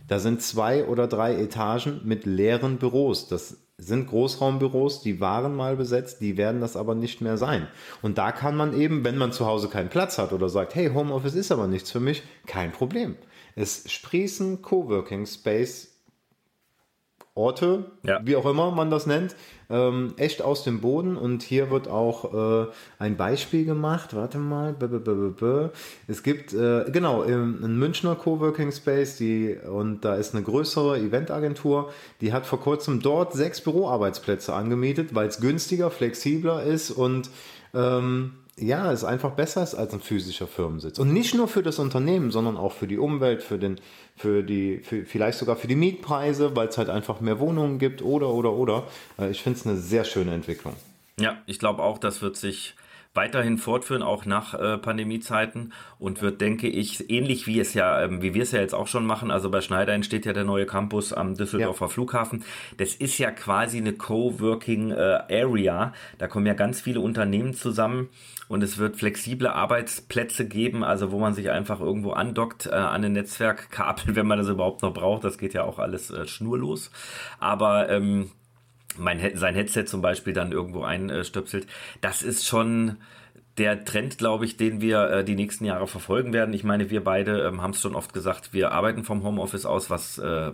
Da 0.07 0.19
sind 0.19 0.41
zwei 0.41 0.85
oder 0.85 1.07
drei 1.07 1.35
Etagen 1.35 2.01
mit 2.03 2.25
leeren 2.25 2.77
Büros. 2.77 3.27
Das 3.27 3.57
sind 3.79 4.07
Großraumbüros, 4.07 5.01
die 5.01 5.19
waren 5.19 5.55
mal 5.55 5.75
besetzt, 5.75 6.21
die 6.21 6.37
werden 6.37 6.61
das 6.61 6.75
aber 6.75 6.95
nicht 6.95 7.21
mehr 7.21 7.37
sein. 7.37 7.67
Und 8.01 8.17
da 8.17 8.31
kann 8.31 8.55
man 8.55 8.79
eben, 8.79 9.03
wenn 9.03 9.17
man 9.17 9.31
zu 9.31 9.45
Hause 9.45 9.69
keinen 9.69 9.89
Platz 9.89 10.17
hat 10.17 10.33
oder 10.33 10.49
sagt, 10.49 10.75
hey, 10.75 10.91
Homeoffice 10.93 11.35
ist 11.35 11.51
aber 11.51 11.67
nichts 11.67 11.89
für 11.91 11.99
mich, 11.99 12.23
kein 12.45 12.71
Problem. 12.71 13.15
Es 13.55 13.89
sprießen 13.89 14.61
Coworking 14.61 15.25
Space 15.25 15.88
Orte, 17.35 17.85
Ja. 18.03 18.19
wie 18.23 18.35
auch 18.35 18.45
immer 18.45 18.71
man 18.71 18.89
das 18.89 19.05
nennt, 19.05 19.35
ähm, 19.69 20.13
echt 20.17 20.41
aus 20.41 20.63
dem 20.63 20.81
Boden. 20.81 21.15
Und 21.15 21.43
hier 21.43 21.69
wird 21.69 21.87
auch 21.87 22.65
äh, 22.65 22.67
ein 22.97 23.17
Beispiel 23.17 23.65
gemacht. 23.65 24.15
Warte 24.15 24.37
mal. 24.39 24.75
Es 26.07 26.23
gibt, 26.23 26.53
äh, 26.53 26.85
genau, 26.91 27.23
im, 27.23 27.63
ein 27.63 27.77
Münchner 27.77 28.15
Coworking 28.15 28.71
Space, 28.71 29.17
die, 29.17 29.55
und 29.55 30.03
da 30.03 30.15
ist 30.15 30.33
eine 30.33 30.43
größere 30.43 30.97
Eventagentur, 30.99 31.91
die 32.21 32.33
hat 32.33 32.45
vor 32.45 32.59
kurzem 32.59 33.01
dort 33.01 33.33
sechs 33.33 33.61
Büroarbeitsplätze 33.61 34.53
angemietet, 34.53 35.13
weil 35.15 35.27
es 35.27 35.39
günstiger, 35.39 35.91
flexibler 35.91 36.63
ist 36.63 36.91
und 36.91 37.29
ähm, 37.73 38.33
ja, 38.61 38.91
es 38.91 39.03
einfach 39.03 39.31
besser 39.31 39.63
ist 39.63 39.75
als 39.75 39.93
ein 39.93 40.01
physischer 40.01 40.47
Firmensitz. 40.47 40.99
Und 40.99 41.13
nicht 41.13 41.33
nur 41.35 41.47
für 41.47 41.63
das 41.63 41.79
Unternehmen, 41.79 42.31
sondern 42.31 42.57
auch 42.57 42.73
für 42.73 42.87
die 42.87 42.97
Umwelt, 42.97 43.43
für 43.43 43.57
den, 43.57 43.79
für 44.15 44.43
die, 44.43 44.79
für, 44.79 45.05
vielleicht 45.05 45.39
sogar 45.39 45.55
für 45.55 45.67
die 45.67 45.75
Mietpreise, 45.75 46.55
weil 46.55 46.67
es 46.67 46.77
halt 46.77 46.89
einfach 46.89 47.21
mehr 47.21 47.39
Wohnungen 47.39 47.79
gibt 47.79 48.01
oder, 48.01 48.29
oder, 48.29 48.53
oder. 48.53 48.83
Äh, 49.17 49.31
Ich 49.31 49.41
finde 49.41 49.59
es 49.59 49.65
eine 49.65 49.77
sehr 49.77 50.03
schöne 50.03 50.33
Entwicklung. 50.33 50.75
Ja, 51.19 51.37
ich 51.45 51.59
glaube 51.59 51.83
auch, 51.83 51.97
das 51.97 52.21
wird 52.21 52.37
sich 52.37 52.75
weiterhin 53.19 53.57
fortführen, 53.57 54.01
auch 54.01 54.25
nach 54.25 54.53
äh, 54.53 54.77
Pandemiezeiten 54.77 55.73
und 55.97 56.21
wird, 56.21 56.39
denke 56.39 56.69
ich, 56.69 57.09
ähnlich 57.09 57.47
wie 57.47 57.59
es 57.59 57.73
ja, 57.73 58.01
ähm, 58.01 58.21
wie 58.21 58.33
wir 58.33 58.43
es 58.43 58.53
ja 58.53 58.61
jetzt 58.61 58.73
auch 58.73 58.87
schon 58.87 59.05
machen. 59.05 59.29
Also 59.29 59.49
bei 59.49 59.59
Schneider 59.59 59.91
entsteht 59.91 60.25
ja 60.25 60.31
der 60.31 60.45
neue 60.45 60.65
Campus 60.65 61.11
am 61.11 61.35
Düsseldorfer 61.35 61.89
Flughafen. 61.89 62.45
Das 62.77 62.95
ist 62.95 63.17
ja 63.17 63.31
quasi 63.31 63.79
eine 63.79 63.91
Coworking 63.91 64.91
äh, 64.91 65.19
Area. 65.29 65.91
Da 66.17 66.29
kommen 66.29 66.45
ja 66.45 66.53
ganz 66.53 66.79
viele 66.79 67.01
Unternehmen 67.01 67.53
zusammen 67.53 68.07
und 68.47 68.63
es 68.63 68.77
wird 68.77 68.95
flexible 68.95 69.47
Arbeitsplätze 69.47 70.47
geben, 70.47 70.85
also 70.85 71.11
wo 71.11 71.19
man 71.19 71.33
sich 71.33 71.49
einfach 71.49 71.81
irgendwo 71.81 72.11
andockt 72.11 72.67
äh, 72.67 72.69
an 72.69 73.03
ein 73.03 73.11
Netzwerkkabel, 73.11 74.15
wenn 74.15 74.27
man 74.27 74.37
das 74.37 74.47
überhaupt 74.47 74.81
noch 74.81 74.93
braucht. 74.93 75.25
Das 75.25 75.37
geht 75.37 75.53
ja 75.53 75.63
auch 75.63 75.77
alles 75.77 76.09
äh, 76.09 76.25
schnurlos. 76.25 76.89
Aber 77.41 77.89
ähm, 77.89 78.31
mein, 78.97 79.35
sein 79.37 79.55
Headset 79.55 79.85
zum 79.85 80.01
Beispiel 80.01 80.33
dann 80.33 80.51
irgendwo 80.51 80.83
einstöpselt. 80.83 81.67
Das 82.01 82.21
ist 82.21 82.45
schon 82.45 82.97
der 83.57 83.83
Trend, 83.83 84.17
glaube 84.17 84.45
ich, 84.45 84.57
den 84.57 84.81
wir 84.81 85.09
äh, 85.09 85.23
die 85.23 85.35
nächsten 85.35 85.65
Jahre 85.65 85.87
verfolgen 85.87 86.33
werden. 86.33 86.53
Ich 86.53 86.63
meine, 86.63 86.89
wir 86.89 87.03
beide 87.03 87.41
ähm, 87.41 87.61
haben 87.61 87.71
es 87.71 87.81
schon 87.81 87.95
oft 87.95 88.13
gesagt, 88.13 88.53
wir 88.53 88.71
arbeiten 88.71 89.03
vom 89.03 89.23
Homeoffice 89.23 89.65
aus, 89.65 89.89
was 89.89 90.17
äh, 90.17 90.51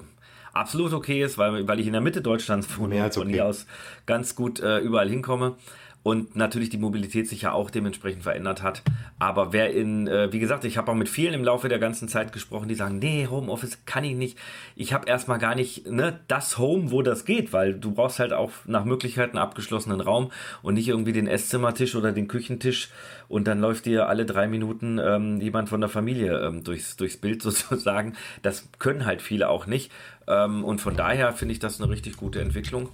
absolut 0.54 0.94
okay 0.94 1.24
ist, 1.24 1.38
weil, 1.38 1.68
weil 1.68 1.80
ich 1.80 1.88
in 1.88 1.94
der 1.94 2.02
Mitte 2.02 2.22
Deutschlands 2.22 2.78
wohne 2.78 2.96
und 2.96 3.02
als 3.02 3.16
von 3.16 3.28
okay. 3.28 3.34
hier 3.34 3.46
aus 3.46 3.68
ganz 4.06 4.36
gut 4.36 4.60
äh, 4.60 4.80
überall 4.80 5.10
hinkomme. 5.10 5.56
Und 6.06 6.36
natürlich 6.36 6.70
die 6.70 6.78
Mobilität 6.78 7.28
sich 7.28 7.42
ja 7.42 7.52
auch 7.52 7.72
dementsprechend 7.72 8.22
verändert 8.22 8.62
hat. 8.62 8.84
Aber 9.18 9.54
wer 9.54 9.74
in, 9.74 10.06
äh, 10.06 10.32
wie 10.32 10.38
gesagt, 10.38 10.64
ich 10.64 10.78
habe 10.78 10.92
auch 10.92 10.96
mit 10.96 11.10
vielen 11.10 11.34
im 11.34 11.44
Laufe 11.44 11.68
der 11.68 11.80
ganzen 11.80 12.08
Zeit 12.08 12.32
gesprochen, 12.32 12.68
die 12.68 12.76
sagen, 12.76 13.00
nee, 13.00 13.26
Homeoffice 13.28 13.80
kann 13.88 14.04
ich 14.04 14.16
nicht. 14.16 14.38
Ich 14.76 14.94
habe 14.94 15.10
erstmal 15.10 15.40
gar 15.40 15.56
nicht 15.56 15.90
ne, 15.90 16.20
das 16.28 16.60
Home, 16.60 16.92
wo 16.92 17.02
das 17.02 17.26
geht, 17.26 17.54
weil 17.54 17.74
du 17.74 17.92
brauchst 17.92 18.20
halt 18.20 18.34
auch 18.34 18.52
nach 18.66 18.86
Möglichkeit 18.86 19.32
einen 19.32 19.40
abgeschlossenen 19.40 20.00
Raum 20.00 20.32
und 20.62 20.76
nicht 20.76 20.90
irgendwie 20.90 21.12
den 21.12 21.26
Esszimmertisch 21.26 21.96
oder 21.96 22.12
den 22.12 22.28
Küchentisch 22.28 22.90
und 23.28 23.48
dann 23.48 23.60
läuft 23.60 23.88
dir 23.88 24.08
alle 24.08 24.28
drei 24.28 24.48
Minuten 24.48 25.00
ähm, 25.04 25.42
jemand 25.42 25.70
von 25.70 25.82
der 25.82 25.90
Familie 25.90 26.40
ähm, 26.40 26.64
durchs, 26.64 26.98
durchs 26.98 27.18
Bild 27.18 27.42
sozusagen. 27.42 28.14
Das 28.44 28.70
können 28.78 29.08
halt 29.08 29.24
viele 29.24 29.50
auch 29.50 29.66
nicht. 29.66 29.92
Ähm, 30.28 30.64
und 30.64 30.82
von 30.82 30.96
daher 30.96 31.34
finde 31.34 31.54
ich 31.54 31.60
das 31.60 31.82
eine 31.82 31.90
richtig 31.90 32.16
gute 32.16 32.42
Entwicklung. 32.42 32.90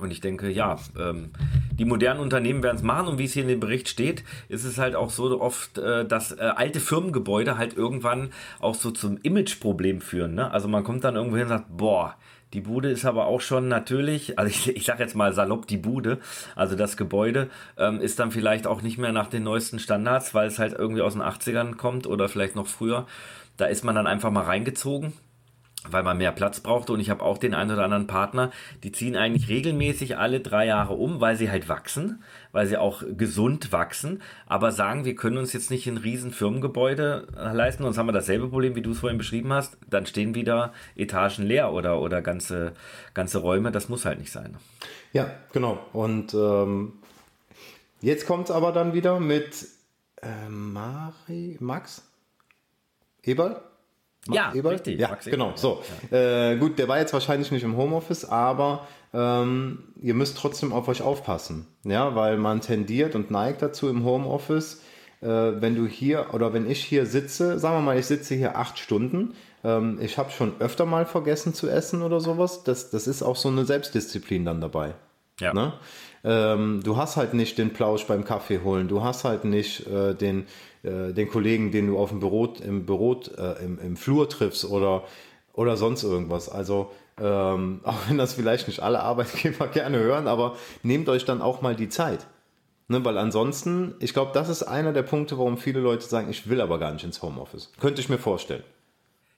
Und 0.00 0.10
ich 0.10 0.20
denke, 0.20 0.50
ja, 0.50 0.78
ähm, 0.98 1.30
die 1.72 1.84
modernen 1.84 2.20
Unternehmen 2.20 2.62
werden 2.62 2.76
es 2.76 2.82
machen 2.82 3.08
und 3.08 3.18
wie 3.18 3.24
es 3.24 3.32
hier 3.32 3.42
in 3.42 3.48
dem 3.48 3.60
Bericht 3.60 3.88
steht, 3.88 4.24
ist 4.48 4.64
es 4.64 4.78
halt 4.78 4.94
auch 4.94 5.10
so 5.10 5.40
oft, 5.40 5.78
äh, 5.78 6.04
dass 6.04 6.32
äh, 6.32 6.40
alte 6.40 6.80
Firmengebäude 6.80 7.58
halt 7.58 7.76
irgendwann 7.76 8.30
auch 8.60 8.74
so 8.74 8.90
zum 8.90 9.18
Imageproblem 9.22 10.00
führen. 10.00 10.34
Ne? 10.34 10.50
Also 10.50 10.68
man 10.68 10.84
kommt 10.84 11.04
dann 11.04 11.16
irgendwo 11.16 11.36
hin 11.36 11.44
und 11.44 11.50
sagt, 11.50 11.76
boah, 11.76 12.16
die 12.52 12.60
Bude 12.60 12.90
ist 12.90 13.04
aber 13.04 13.26
auch 13.26 13.40
schon 13.40 13.68
natürlich, 13.68 14.38
also 14.38 14.50
ich, 14.50 14.76
ich 14.76 14.84
sage 14.84 15.02
jetzt 15.02 15.14
mal 15.14 15.32
salopp 15.32 15.66
die 15.66 15.76
Bude, 15.76 16.18
also 16.56 16.74
das 16.74 16.96
Gebäude 16.96 17.48
ähm, 17.76 18.00
ist 18.00 18.18
dann 18.18 18.32
vielleicht 18.32 18.66
auch 18.66 18.82
nicht 18.82 18.98
mehr 18.98 19.12
nach 19.12 19.28
den 19.28 19.44
neuesten 19.44 19.78
Standards, 19.78 20.34
weil 20.34 20.48
es 20.48 20.58
halt 20.58 20.72
irgendwie 20.72 21.02
aus 21.02 21.12
den 21.12 21.22
80ern 21.22 21.76
kommt 21.76 22.06
oder 22.06 22.28
vielleicht 22.28 22.56
noch 22.56 22.66
früher. 22.66 23.06
Da 23.56 23.66
ist 23.66 23.84
man 23.84 23.94
dann 23.94 24.06
einfach 24.06 24.30
mal 24.30 24.44
reingezogen 24.44 25.12
weil 25.88 26.02
man 26.02 26.18
mehr 26.18 26.32
Platz 26.32 26.60
brauchte 26.60 26.92
und 26.92 27.00
ich 27.00 27.10
habe 27.10 27.22
auch 27.22 27.38
den 27.38 27.54
einen 27.54 27.70
oder 27.70 27.84
anderen 27.84 28.06
Partner, 28.06 28.50
die 28.82 28.92
ziehen 28.92 29.16
eigentlich 29.16 29.48
regelmäßig 29.48 30.18
alle 30.18 30.40
drei 30.40 30.66
Jahre 30.66 30.94
um, 30.94 31.20
weil 31.20 31.36
sie 31.36 31.50
halt 31.50 31.68
wachsen, 31.68 32.22
weil 32.52 32.66
sie 32.66 32.76
auch 32.76 33.02
gesund 33.16 33.72
wachsen, 33.72 34.22
aber 34.46 34.72
sagen, 34.72 35.04
wir 35.04 35.14
können 35.14 35.38
uns 35.38 35.52
jetzt 35.52 35.70
nicht 35.70 35.86
ein 35.86 35.96
riesen 35.96 36.32
Firmengebäude 36.32 37.26
äh, 37.36 37.54
leisten, 37.54 37.82
sonst 37.82 37.98
haben 37.98 38.08
wir 38.08 38.12
dasselbe 38.12 38.48
Problem, 38.48 38.74
wie 38.74 38.82
du 38.82 38.90
es 38.90 39.00
vorhin 39.00 39.18
beschrieben 39.18 39.52
hast, 39.52 39.78
dann 39.88 40.06
stehen 40.06 40.34
wieder 40.34 40.72
Etagen 40.96 41.46
leer 41.46 41.72
oder, 41.72 42.00
oder 42.00 42.20
ganze, 42.22 42.72
ganze 43.14 43.38
Räume, 43.38 43.72
das 43.72 43.88
muss 43.88 44.04
halt 44.04 44.18
nicht 44.18 44.32
sein. 44.32 44.56
Ja, 45.12 45.30
genau. 45.52 45.78
Und 45.92 46.34
ähm, 46.34 46.92
Jetzt 48.02 48.26
kommt 48.26 48.44
es 48.44 48.50
aber 48.50 48.72
dann 48.72 48.94
wieder 48.94 49.20
mit 49.20 49.68
äh, 50.22 50.48
Mari, 50.48 51.58
Max 51.60 52.02
Eberl? 53.22 53.62
Max 54.26 54.36
ja, 54.36 54.52
Eberl? 54.54 54.72
richtig. 54.74 55.00
Ja, 55.00 55.08
Max 55.08 55.24
genau. 55.24 55.52
So, 55.54 55.82
ja. 56.10 56.50
Äh, 56.50 56.56
gut, 56.56 56.78
der 56.78 56.88
war 56.88 56.98
jetzt 56.98 57.12
wahrscheinlich 57.12 57.50
nicht 57.50 57.62
im 57.62 57.76
Homeoffice, 57.76 58.24
aber 58.24 58.86
ähm, 59.14 59.84
ihr 60.00 60.14
müsst 60.14 60.36
trotzdem 60.36 60.72
auf 60.72 60.88
euch 60.88 61.02
aufpassen, 61.02 61.66
ja, 61.84 62.14
weil 62.14 62.36
man 62.36 62.60
tendiert 62.60 63.14
und 63.14 63.30
neigt 63.30 63.62
dazu 63.62 63.88
im 63.88 64.04
Homeoffice, 64.04 64.82
äh, 65.20 65.26
wenn 65.26 65.74
du 65.74 65.86
hier 65.86 66.28
oder 66.32 66.52
wenn 66.52 66.70
ich 66.70 66.84
hier 66.84 67.06
sitze, 67.06 67.58
sagen 67.58 67.76
wir 67.76 67.82
mal, 67.82 67.98
ich 67.98 68.06
sitze 68.06 68.34
hier 68.34 68.56
acht 68.56 68.78
Stunden, 68.78 69.34
ähm, 69.64 69.98
ich 70.00 70.18
habe 70.18 70.30
schon 70.30 70.52
öfter 70.60 70.86
mal 70.86 71.06
vergessen 71.06 71.54
zu 71.54 71.68
essen 71.68 72.02
oder 72.02 72.20
sowas, 72.20 72.62
das, 72.62 72.90
das 72.90 73.06
ist 73.06 73.22
auch 73.22 73.36
so 73.36 73.48
eine 73.48 73.64
Selbstdisziplin 73.64 74.44
dann 74.44 74.60
dabei. 74.60 74.94
Ja. 75.40 75.54
Ne? 75.54 75.72
Ähm, 76.22 76.82
du 76.84 76.96
hast 76.96 77.16
halt 77.16 77.34
nicht 77.34 77.58
den 77.58 77.72
Plausch 77.72 78.06
beim 78.06 78.24
Kaffee 78.24 78.60
holen, 78.62 78.88
du 78.88 79.02
hast 79.02 79.24
halt 79.24 79.44
nicht 79.44 79.86
äh, 79.86 80.14
den, 80.14 80.46
äh, 80.82 81.12
den 81.12 81.28
Kollegen, 81.28 81.70
den 81.72 81.86
du 81.88 81.98
auf 81.98 82.10
dem 82.10 82.20
Büro, 82.20 82.46
im 82.64 82.86
Büro, 82.86 83.20
äh, 83.36 83.64
im, 83.64 83.78
im 83.78 83.96
Flur 83.96 84.28
triffst 84.28 84.64
oder, 84.64 85.04
oder 85.52 85.76
sonst 85.76 86.02
irgendwas. 86.02 86.48
Also 86.48 86.90
ähm, 87.20 87.80
auch 87.84 88.08
wenn 88.08 88.18
das 88.18 88.34
vielleicht 88.34 88.68
nicht 88.68 88.80
alle 88.80 89.00
Arbeitgeber 89.00 89.68
gerne 89.72 89.98
hören, 89.98 90.26
aber 90.26 90.56
nehmt 90.82 91.08
euch 91.08 91.24
dann 91.24 91.42
auch 91.42 91.62
mal 91.62 91.76
die 91.76 91.88
Zeit. 91.88 92.26
Ne, 92.88 93.04
weil 93.04 93.18
ansonsten, 93.18 93.94
ich 94.00 94.12
glaube, 94.12 94.32
das 94.34 94.48
ist 94.48 94.64
einer 94.64 94.92
der 94.92 95.04
Punkte, 95.04 95.38
warum 95.38 95.58
viele 95.58 95.78
Leute 95.78 96.04
sagen, 96.04 96.28
ich 96.28 96.50
will 96.50 96.60
aber 96.60 96.80
gar 96.80 96.92
nicht 96.92 97.04
ins 97.04 97.22
Homeoffice. 97.22 97.70
Könnte 97.78 98.00
ich 98.00 98.08
mir 98.08 98.18
vorstellen. 98.18 98.64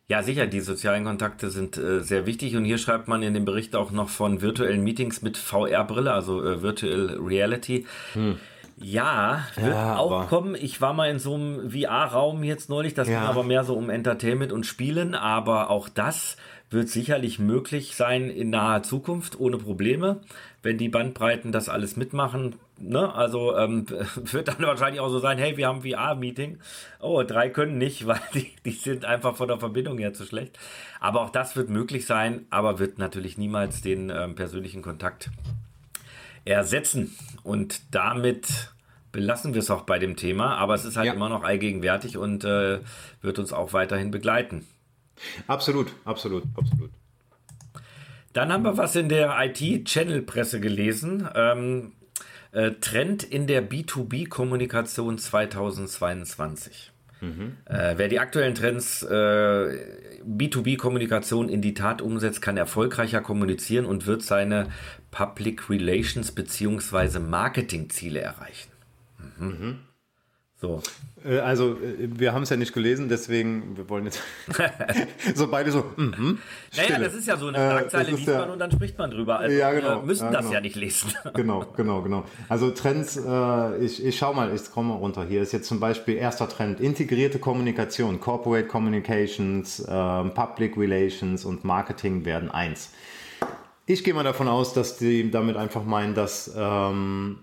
Ja, 0.09 0.23
sicher, 0.23 0.47
die 0.47 0.61
sozialen 0.61 1.05
Kontakte 1.05 1.51
sind 1.51 1.77
äh, 1.77 2.01
sehr 2.01 2.25
wichtig 2.25 2.57
und 2.57 2.65
hier 2.65 2.79
schreibt 2.79 3.09
man 3.09 3.23
in 3.23 3.35
dem 3.35 3.45
Bericht 3.45 3.77
auch 3.77 3.91
noch 3.91 4.09
von 4.09 4.41
virtuellen 4.41 4.83
Meetings 4.83 5.21
mit 5.21 5.37
VR-Brille, 5.37 6.13
also 6.13 6.43
äh, 6.43 6.63
Virtual 6.63 7.19
Reality. 7.21 7.87
Hm. 8.15 8.39
Ja, 8.83 9.47
wird 9.57 9.75
ja, 9.75 9.97
auch 9.97 10.29
kommen. 10.29 10.55
Ich 10.55 10.81
war 10.81 10.93
mal 10.93 11.11
in 11.11 11.19
so 11.19 11.35
einem 11.35 11.71
VR-Raum 11.71 12.43
jetzt 12.45 12.69
neulich, 12.69 12.95
das 12.95 13.09
ja. 13.09 13.21
ging 13.21 13.29
aber 13.29 13.45
mehr 13.45 13.65
so 13.65 13.75
um 13.75 13.91
Entertainment 13.91 14.53
und 14.53 14.67
Spielen, 14.67 15.15
aber 15.15 15.71
auch 15.71 15.89
das 15.89 16.37
wird 16.73 16.89
sicherlich 16.89 17.39
möglich 17.39 17.95
sein 17.97 18.31
in 18.31 18.51
naher 18.51 18.83
Zukunft 18.83 19.39
ohne 19.39 19.59
Probleme, 19.59 20.21
wenn 20.63 20.79
die 20.79 20.89
Bandbreiten 20.89 21.53
das 21.53 21.69
alles 21.69 21.97
mitmachen. 21.97 22.57
Ne? 22.79 23.15
Also 23.15 23.57
ähm, 23.57 23.87
wird 24.17 24.49
dann 24.49 24.61
wahrscheinlich 24.61 25.01
auch 25.01 25.11
so 25.11 25.19
sein, 25.19 25.39
hey, 25.39 25.57
wir 25.57 25.69
haben 25.69 25.83
VR-Meeting. 25.83 26.59
Oh, 27.01 27.23
drei 27.23 27.51
können 27.51 27.79
nicht, 27.79 28.07
weil 28.07 28.21
die, 28.35 28.53
die 28.65 28.71
sind 28.71 29.05
einfach 29.05 29.37
von 29.37 29.49
der 29.49 29.59
Verbindung 29.59 29.99
her 29.99 30.15
zu 30.15 30.25
schlecht. 30.25 30.59
Aber 31.01 31.21
auch 31.21 31.31
das 31.31 31.57
wird 31.57 31.69
möglich 31.69 32.07
sein, 32.07 32.47
aber 32.51 32.79
wird 32.79 32.99
natürlich 32.99 33.39
niemals 33.39 33.83
den 33.83 34.11
ähm, 34.11 34.35
persönlichen 34.35 34.83
Kontakt 34.83 35.31
ersetzen. 36.45 37.15
Und 37.43 37.95
damit 37.95 38.73
belassen 39.13 39.55
wir 39.55 39.61
es 39.61 39.71
auch 39.71 39.83
bei 39.83 39.99
dem 39.99 40.17
Thema, 40.17 40.57
aber 40.57 40.75
es 40.75 40.85
ist 40.85 40.97
halt 40.97 41.07
ja. 41.07 41.13
immer 41.13 41.29
noch 41.29 41.45
allgegenwärtig 41.45 42.17
und 42.17 42.45
äh, 42.45 42.81
wird 43.21 43.39
uns 43.39 43.53
auch 43.53 43.73
weiterhin 43.73 44.11
begleiten. 44.11 44.67
Absolut, 45.47 45.93
absolut, 46.05 46.45
absolut. 46.57 46.91
Dann 48.33 48.51
haben 48.51 48.65
wir 48.65 48.79
was 48.79 48.97
in 48.97 49.11
der 49.11 49.37
IT-Channel-Presse 49.39 50.61
gelesen. 50.61 51.29
Ähm, 51.35 51.93
äh, 52.53 52.73
Trend 52.73 53.23
in 53.23 53.47
der 53.47 53.69
B2B-Kommunikation 53.69 55.19
2022. 55.19 56.93
Mhm. 57.21 57.57
Äh, 57.67 57.95
wer 57.97 58.09
die 58.09 58.19
aktuellen 58.19 58.55
Trends 58.55 59.03
äh, 59.03 59.79
B2B-Kommunikation 60.27 61.49
in 61.49 61.63
die 61.63 61.75
Tat 61.75 62.03
umsetzt, 62.03 62.43
kann 62.43 62.57
erfolgreicher 62.57 63.21
kommunizieren 63.21 63.87
und 63.87 64.07
wird 64.07 64.23
seine 64.23 64.69
Public 65.13 65.71
Relations 65.71 66.33
bzw. 66.33 67.21
Marketing-Ziele 67.21 68.21
erreichen. 68.21 68.71
Mhm. 69.39 69.47
Mhm. 69.47 69.79
So. 70.63 70.81
Äh, 71.25 71.39
also, 71.39 71.73
äh, 71.73 72.09
wir 72.19 72.33
haben 72.33 72.45
es 72.45 72.51
ja 72.51 72.57
nicht 72.57 72.73
gelesen, 72.73 73.09
deswegen, 73.09 73.77
wir 73.77 73.89
wollen 73.91 74.05
jetzt 74.05 74.23
so 75.35 75.49
beide 75.49 75.73
so, 75.73 75.85
mhm. 75.97 76.39
Naja, 76.77 77.01
das 77.01 77.15
ist 77.15 77.27
ja 77.27 77.37
so 77.37 77.49
eine 77.49 77.59
äh, 77.59 77.71
Schlagzeile, 77.71 78.09
äh, 78.09 78.11
liest 78.13 78.29
man 78.29 78.51
und 78.51 78.59
dann 78.61 78.71
spricht 78.71 78.97
man 78.97 79.11
drüber. 79.11 79.41
Also 79.41 79.57
ja, 79.57 79.73
genau, 79.73 80.01
wir 80.01 80.07
müssen 80.07 80.27
ja, 80.27 80.31
das 80.31 80.43
genau. 80.43 80.55
ja 80.55 80.61
nicht 80.61 80.77
lesen. 80.77 81.13
genau, 81.35 81.67
genau, 81.77 82.03
genau. 82.03 82.25
Also 82.49 82.71
Trends, 82.71 83.17
äh, 83.17 83.77
ich, 83.85 84.05
ich 84.05 84.17
schau 84.17 84.33
mal, 84.33 84.55
ich 84.55 84.71
komme 84.71 84.91
mal 84.91 84.95
runter. 84.95 85.27
Hier 85.29 85.43
ist 85.43 85.53
jetzt 85.53 85.67
zum 85.67 85.81
Beispiel 85.81 86.15
erster 86.15 86.49
Trend, 86.49 86.81
integrierte 86.81 87.41
Kommunikation, 87.41 88.21
Corporate 88.21 88.69
Communications, 88.69 89.81
äh, 89.81 90.25
Public 90.31 90.77
Relations 90.77 91.45
und 91.45 91.65
Marketing 91.65 92.25
werden 92.25 92.51
eins. 92.53 92.93
Ich 93.87 94.05
gehe 94.05 94.15
mal 94.15 94.25
davon 94.25 94.49
aus, 94.49 94.75
dass 94.75 94.97
die 94.97 95.31
damit 95.31 95.57
einfach 95.57 95.85
meinen, 95.85 96.15
dass 96.15 96.53
ähm, 96.57 97.39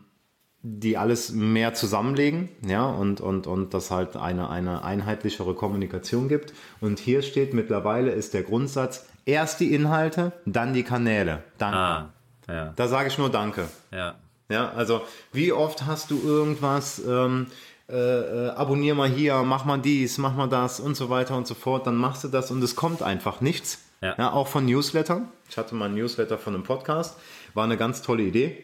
die 0.61 0.97
alles 0.97 1.31
mehr 1.31 1.73
zusammenlegen, 1.73 2.49
ja, 2.65 2.85
und, 2.85 3.21
und, 3.21 3.47
und 3.47 3.73
das 3.73 3.91
halt 3.91 4.15
eine, 4.17 4.49
eine 4.49 4.83
einheitlichere 4.83 5.53
Kommunikation 5.53 6.27
gibt. 6.27 6.53
Und 6.81 6.99
hier 6.99 7.21
steht 7.21 7.53
mittlerweile 7.53 8.11
ist 8.11 8.33
der 8.33 8.43
Grundsatz, 8.43 9.07
erst 9.25 9.59
die 9.59 9.73
Inhalte, 9.73 10.33
dann 10.45 10.73
die 10.73 10.83
Kanäle. 10.83 11.43
Danke. 11.57 11.77
Ah, 11.77 12.09
ja. 12.47 12.73
Da 12.75 12.87
sage 12.87 13.07
ich 13.07 13.17
nur 13.17 13.29
Danke. 13.29 13.67
Ja. 13.91 14.15
Ja, 14.51 14.71
also 14.71 15.01
wie 15.31 15.53
oft 15.53 15.85
hast 15.85 16.09
du 16.09 16.19
irgendwas, 16.21 16.99
ähm, 17.07 17.47
äh, 17.87 17.95
äh, 17.95 18.49
abonnier 18.49 18.95
mal 18.95 19.07
hier, 19.07 19.43
mach 19.43 19.63
mal 19.63 19.79
dies, 19.79 20.17
mach 20.17 20.35
mal 20.35 20.47
das 20.47 20.79
und 20.79 20.95
so 20.95 21.09
weiter 21.09 21.37
und 21.37 21.45
so 21.47 21.53
fort, 21.53 21.85
dann 21.85 21.95
machst 21.95 22.23
du 22.23 22.27
das 22.27 22.49
und 22.49 22.63
es 22.63 22.75
kommt 22.75 23.03
einfach 23.03 23.41
nichts. 23.41 23.79
Ja. 24.01 24.15
ja 24.17 24.31
auch 24.31 24.47
von 24.47 24.65
Newslettern. 24.65 25.29
Ich 25.49 25.57
hatte 25.57 25.75
mal 25.75 25.85
ein 25.85 25.95
Newsletter 25.95 26.37
von 26.37 26.53
einem 26.53 26.63
Podcast, 26.63 27.17
war 27.53 27.63
eine 27.63 27.77
ganz 27.77 28.01
tolle 28.01 28.23
Idee. 28.23 28.63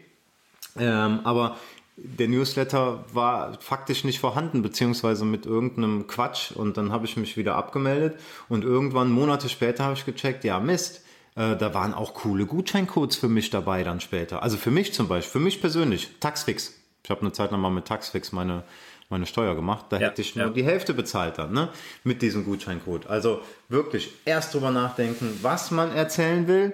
Ähm, 0.77 1.21
aber 1.23 1.57
der 1.97 2.27
Newsletter 2.27 3.05
war 3.13 3.57
faktisch 3.61 4.03
nicht 4.03 4.19
vorhanden, 4.19 4.61
beziehungsweise 4.61 5.23
mit 5.25 5.45
irgendeinem 5.45 6.07
Quatsch. 6.07 6.51
Und 6.51 6.77
dann 6.77 6.91
habe 6.91 7.05
ich 7.05 7.17
mich 7.17 7.37
wieder 7.37 7.55
abgemeldet 7.55 8.19
und 8.49 8.63
irgendwann 8.63 9.11
Monate 9.11 9.49
später 9.49 9.85
habe 9.85 9.93
ich 9.93 10.05
gecheckt, 10.05 10.43
ja 10.43 10.59
Mist, 10.59 11.01
äh, 11.35 11.55
da 11.55 11.73
waren 11.73 11.93
auch 11.93 12.13
coole 12.13 12.45
Gutscheincodes 12.45 13.15
für 13.15 13.29
mich 13.29 13.49
dabei 13.49 13.83
dann 13.83 14.01
später. 14.01 14.43
Also 14.43 14.57
für 14.57 14.71
mich 14.71 14.93
zum 14.93 15.07
Beispiel, 15.07 15.31
für 15.31 15.39
mich 15.39 15.61
persönlich, 15.61 16.11
Taxfix. 16.19 16.73
Ich 17.03 17.09
habe 17.09 17.21
eine 17.21 17.31
Zeit 17.31 17.51
lang 17.51 17.61
mal 17.61 17.69
mit 17.69 17.85
Taxfix 17.85 18.31
meine, 18.31 18.63
meine 19.09 19.25
Steuer 19.25 19.55
gemacht. 19.55 19.85
Da 19.89 19.99
ja, 19.99 20.07
hätte 20.07 20.21
ich 20.21 20.35
nur 20.35 20.47
ja. 20.47 20.51
die 20.51 20.63
Hälfte 20.63 20.93
bezahlt 20.93 21.37
dann, 21.37 21.53
ne? 21.53 21.69
Mit 22.03 22.21
diesem 22.21 22.45
Gutscheincode. 22.45 23.07
Also 23.07 23.41
wirklich 23.69 24.11
erst 24.25 24.53
drüber 24.53 24.71
nachdenken, 24.71 25.39
was 25.41 25.71
man 25.71 25.93
erzählen 25.93 26.47
will 26.47 26.73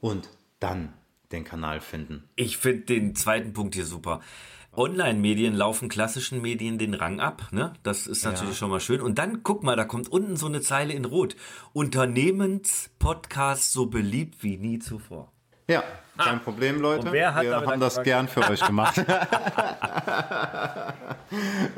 und 0.00 0.28
dann 0.60 0.92
den 1.32 1.44
Kanal 1.44 1.80
finden. 1.80 2.28
Ich 2.36 2.58
finde 2.58 2.82
den 2.82 3.16
zweiten 3.16 3.52
Punkt 3.52 3.74
hier 3.74 3.86
super. 3.86 4.20
Online-Medien 4.72 5.54
laufen 5.54 5.88
klassischen 5.88 6.42
Medien 6.42 6.78
den 6.78 6.94
Rang 6.94 7.20
ab. 7.20 7.48
Ne? 7.50 7.72
Das 7.82 8.06
ist 8.06 8.24
natürlich 8.24 8.54
ja. 8.54 8.58
schon 8.58 8.70
mal 8.70 8.80
schön. 8.80 9.00
Und 9.00 9.18
dann 9.18 9.42
guck 9.42 9.62
mal, 9.62 9.74
da 9.74 9.84
kommt 9.84 10.08
unten 10.08 10.36
so 10.36 10.46
eine 10.46 10.60
Zeile 10.60 10.92
in 10.92 11.06
Rot. 11.06 11.34
Unternehmenspodcast 11.72 13.72
so 13.72 13.86
beliebt 13.86 14.42
wie 14.42 14.58
nie 14.58 14.78
zuvor. 14.78 15.32
Ja, 15.68 15.82
kein 16.16 16.36
ah. 16.36 16.40
Problem, 16.42 16.80
Leute. 16.80 17.12
Wir 17.12 17.34
haben 17.34 17.80
das 17.80 18.02
gern 18.02 18.28
für 18.28 18.48
euch 18.48 18.64
gemacht. 18.64 18.98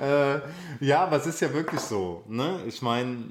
äh, 0.01 0.41
ja, 0.81 1.03
aber 1.03 1.17
es 1.17 1.27
ist 1.27 1.41
ja 1.41 1.53
wirklich 1.53 1.81
so. 1.81 2.25
Ne? 2.29 2.61
Ich 2.67 2.83
meine, 2.83 3.25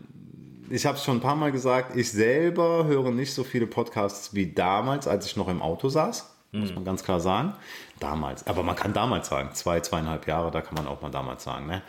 ich 0.69 0.85
habe 0.85 0.97
es 0.97 1.03
schon 1.03 1.17
ein 1.17 1.21
paar 1.21 1.35
Mal 1.35 1.51
gesagt, 1.51 1.95
ich 1.95 2.11
selber 2.11 2.85
höre 2.85 3.11
nicht 3.11 3.33
so 3.33 3.43
viele 3.43 3.67
Podcasts 3.67 4.33
wie 4.33 4.51
damals, 4.53 5.07
als 5.07 5.25
ich 5.25 5.35
noch 5.37 5.47
im 5.47 5.61
Auto 5.61 5.89
saß. 5.89 6.33
Mhm. 6.51 6.59
Muss 6.59 6.75
man 6.75 6.85
ganz 6.85 7.03
klar 7.03 7.19
sagen. 7.19 7.53
Damals. 7.99 8.45
Aber 8.47 8.63
man 8.63 8.75
kann 8.75 8.93
damals 8.93 9.29
sagen. 9.29 9.49
Zwei, 9.53 9.79
zweieinhalb 9.79 10.27
Jahre, 10.27 10.51
da 10.51 10.61
kann 10.61 10.75
man 10.75 10.87
auch 10.87 11.01
mal 11.01 11.09
damals 11.09 11.43
sagen. 11.43 11.67
Ne? 11.67 11.81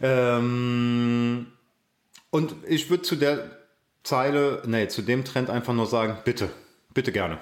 Ähm, 0.00 1.46
und 2.30 2.54
ich 2.66 2.88
würde 2.90 3.02
zu 3.02 3.16
der 3.16 3.50
Zeile, 4.02 4.62
nee, 4.66 4.88
zu 4.88 5.02
dem 5.02 5.24
Trend 5.24 5.50
einfach 5.50 5.74
nur 5.74 5.86
sagen, 5.86 6.18
bitte, 6.24 6.48
bitte 6.94 7.12
gerne. 7.12 7.38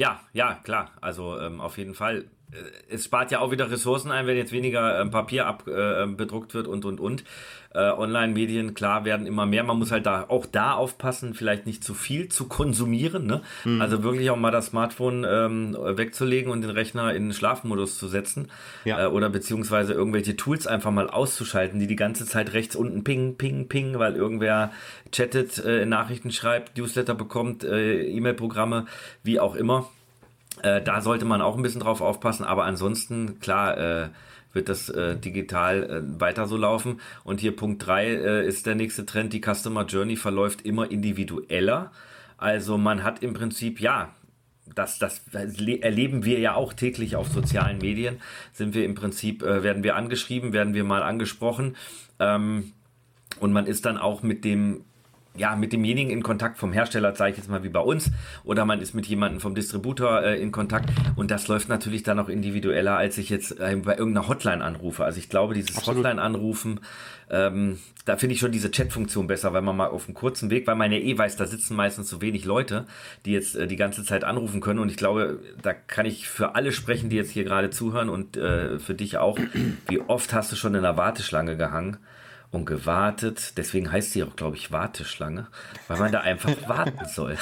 Ja, 0.00 0.18
ja, 0.32 0.54
klar. 0.64 0.92
Also 1.02 1.38
ähm, 1.38 1.60
auf 1.60 1.76
jeden 1.76 1.94
Fall. 1.94 2.24
Äh, 2.52 2.94
es 2.94 3.04
spart 3.04 3.30
ja 3.30 3.40
auch 3.40 3.50
wieder 3.50 3.70
Ressourcen 3.70 4.10
ein, 4.10 4.26
wenn 4.26 4.36
jetzt 4.36 4.52
weniger 4.52 5.00
ähm, 5.00 5.10
Papier 5.10 5.46
abbedruckt 5.46 6.52
äh, 6.52 6.54
wird 6.54 6.66
und 6.66 6.84
und 6.84 7.00
und. 7.00 7.24
Äh, 7.72 7.92
Online-Medien, 7.92 8.74
klar, 8.74 9.04
werden 9.04 9.28
immer 9.28 9.46
mehr. 9.46 9.62
Man 9.62 9.78
muss 9.78 9.92
halt 9.92 10.04
da 10.04 10.24
auch 10.26 10.44
da 10.44 10.72
aufpassen, 10.72 11.34
vielleicht 11.34 11.66
nicht 11.66 11.84
zu 11.84 11.94
viel 11.94 12.28
zu 12.28 12.48
konsumieren. 12.48 13.26
Ne? 13.26 13.42
Mhm. 13.64 13.80
Also 13.80 14.02
wirklich 14.02 14.28
auch 14.30 14.36
mal 14.36 14.50
das 14.50 14.66
Smartphone 14.66 15.24
ähm, 15.28 15.76
wegzulegen 15.78 16.50
und 16.50 16.62
den 16.62 16.70
Rechner 16.70 17.14
in 17.14 17.26
den 17.26 17.32
Schlafmodus 17.32 17.96
zu 17.96 18.08
setzen. 18.08 18.48
Ja. 18.84 19.04
Äh, 19.04 19.06
oder 19.06 19.30
beziehungsweise 19.30 19.92
irgendwelche 19.92 20.34
Tools 20.34 20.66
einfach 20.66 20.90
mal 20.90 21.08
auszuschalten, 21.08 21.78
die 21.78 21.86
die 21.86 21.94
ganze 21.94 22.26
Zeit 22.26 22.54
rechts 22.54 22.74
unten 22.74 23.04
ping, 23.04 23.36
ping, 23.36 23.68
ping, 23.68 24.00
weil 24.00 24.16
irgendwer 24.16 24.72
chattet, 25.12 25.64
äh, 25.64 25.86
Nachrichten 25.86 26.32
schreibt, 26.32 26.76
Newsletter 26.76 27.14
bekommt, 27.14 27.62
äh, 27.62 28.02
E-Mail-Programme, 28.02 28.86
wie 29.22 29.38
auch 29.38 29.54
immer. 29.54 29.88
Äh, 30.62 30.82
da 30.82 31.00
sollte 31.00 31.24
man 31.24 31.40
auch 31.40 31.56
ein 31.56 31.62
bisschen 31.62 31.80
drauf 31.80 32.00
aufpassen, 32.00 32.44
aber 32.44 32.64
ansonsten, 32.64 33.40
klar, 33.40 33.78
äh, 33.78 34.08
wird 34.52 34.68
das 34.68 34.88
äh, 34.88 35.16
digital 35.16 35.84
äh, 35.84 36.20
weiter 36.20 36.46
so 36.46 36.56
laufen. 36.56 37.00
Und 37.24 37.40
hier 37.40 37.54
Punkt 37.54 37.86
3 37.86 38.06
äh, 38.06 38.46
ist 38.46 38.66
der 38.66 38.74
nächste 38.74 39.06
Trend, 39.06 39.32
die 39.32 39.40
Customer 39.40 39.84
Journey 39.84 40.16
verläuft 40.16 40.62
immer 40.62 40.90
individueller. 40.90 41.92
Also 42.36 42.78
man 42.78 43.04
hat 43.04 43.22
im 43.22 43.32
Prinzip, 43.32 43.80
ja, 43.80 44.14
das, 44.74 44.98
das 44.98 45.22
erleben 45.32 46.24
wir 46.24 46.38
ja 46.38 46.54
auch 46.54 46.72
täglich 46.72 47.16
auf 47.16 47.28
sozialen 47.28 47.78
Medien. 47.78 48.20
Sind 48.52 48.74
wir 48.74 48.84
im 48.84 48.94
Prinzip, 48.94 49.42
äh, 49.42 49.62
werden 49.62 49.82
wir 49.82 49.96
angeschrieben, 49.96 50.52
werden 50.52 50.74
wir 50.74 50.84
mal 50.84 51.02
angesprochen. 51.02 51.76
Ähm, 52.18 52.72
und 53.38 53.52
man 53.52 53.66
ist 53.66 53.84
dann 53.84 53.98
auch 53.98 54.22
mit 54.22 54.44
dem 54.44 54.84
ja, 55.40 55.56
mit 55.56 55.72
demjenigen 55.72 56.10
in 56.10 56.22
Kontakt 56.22 56.58
vom 56.58 56.70
Hersteller, 56.72 57.16
sage 57.16 57.32
ich 57.32 57.38
jetzt 57.38 57.48
mal 57.48 57.64
wie 57.64 57.70
bei 57.70 57.80
uns, 57.80 58.10
oder 58.44 58.66
man 58.66 58.80
ist 58.80 58.94
mit 58.94 59.06
jemandem 59.06 59.40
vom 59.40 59.54
Distributor 59.54 60.22
äh, 60.22 60.40
in 60.40 60.52
Kontakt 60.52 60.90
und 61.16 61.30
das 61.30 61.48
läuft 61.48 61.70
natürlich 61.70 62.02
dann 62.02 62.18
auch 62.18 62.28
individueller, 62.28 62.96
als 62.96 63.16
ich 63.16 63.30
jetzt 63.30 63.58
äh, 63.58 63.74
bei 63.82 63.96
irgendeiner 63.96 64.28
Hotline 64.28 64.62
anrufe. 64.62 65.02
Also 65.02 65.18
ich 65.18 65.30
glaube, 65.30 65.54
dieses 65.54 65.86
Hotline-Anrufen, 65.86 66.80
ähm, 67.30 67.78
da 68.04 68.18
finde 68.18 68.34
ich 68.34 68.40
schon 68.40 68.52
diese 68.52 68.70
Chat-Funktion 68.70 69.28
besser, 69.28 69.54
weil 69.54 69.62
man 69.62 69.76
mal 69.76 69.88
auf 69.88 70.06
einem 70.06 70.14
kurzen 70.14 70.50
Weg, 70.50 70.66
weil 70.66 70.76
man 70.76 70.92
ja 70.92 70.98
eh 70.98 71.16
weiß, 71.16 71.36
da 71.36 71.46
sitzen 71.46 71.74
meistens 71.74 72.10
so 72.10 72.20
wenig 72.20 72.44
Leute, 72.44 72.84
die 73.24 73.32
jetzt 73.32 73.56
äh, 73.56 73.66
die 73.66 73.76
ganze 73.76 74.04
Zeit 74.04 74.24
anrufen 74.24 74.60
können 74.60 74.78
und 74.78 74.90
ich 74.90 74.98
glaube, 74.98 75.40
da 75.62 75.72
kann 75.72 76.04
ich 76.04 76.28
für 76.28 76.54
alle 76.54 76.70
sprechen, 76.72 77.08
die 77.08 77.16
jetzt 77.16 77.30
hier 77.30 77.44
gerade 77.44 77.70
zuhören 77.70 78.10
und 78.10 78.36
äh, 78.36 78.78
für 78.78 78.94
dich 78.94 79.16
auch. 79.16 79.38
Wie 79.88 80.00
oft 80.02 80.34
hast 80.34 80.52
du 80.52 80.56
schon 80.56 80.74
in 80.74 80.82
der 80.82 80.98
Warteschlange 80.98 81.56
gehangen? 81.56 81.96
Und 82.50 82.66
gewartet. 82.66 83.54
Deswegen 83.56 83.90
heißt 83.90 84.12
sie 84.12 84.22
auch, 84.24 84.36
glaube 84.36 84.56
ich, 84.56 84.72
Warteschlange, 84.72 85.46
weil 85.88 85.98
man 85.98 86.12
da 86.12 86.20
einfach 86.20 86.50
warten 86.68 87.06
soll. 87.06 87.36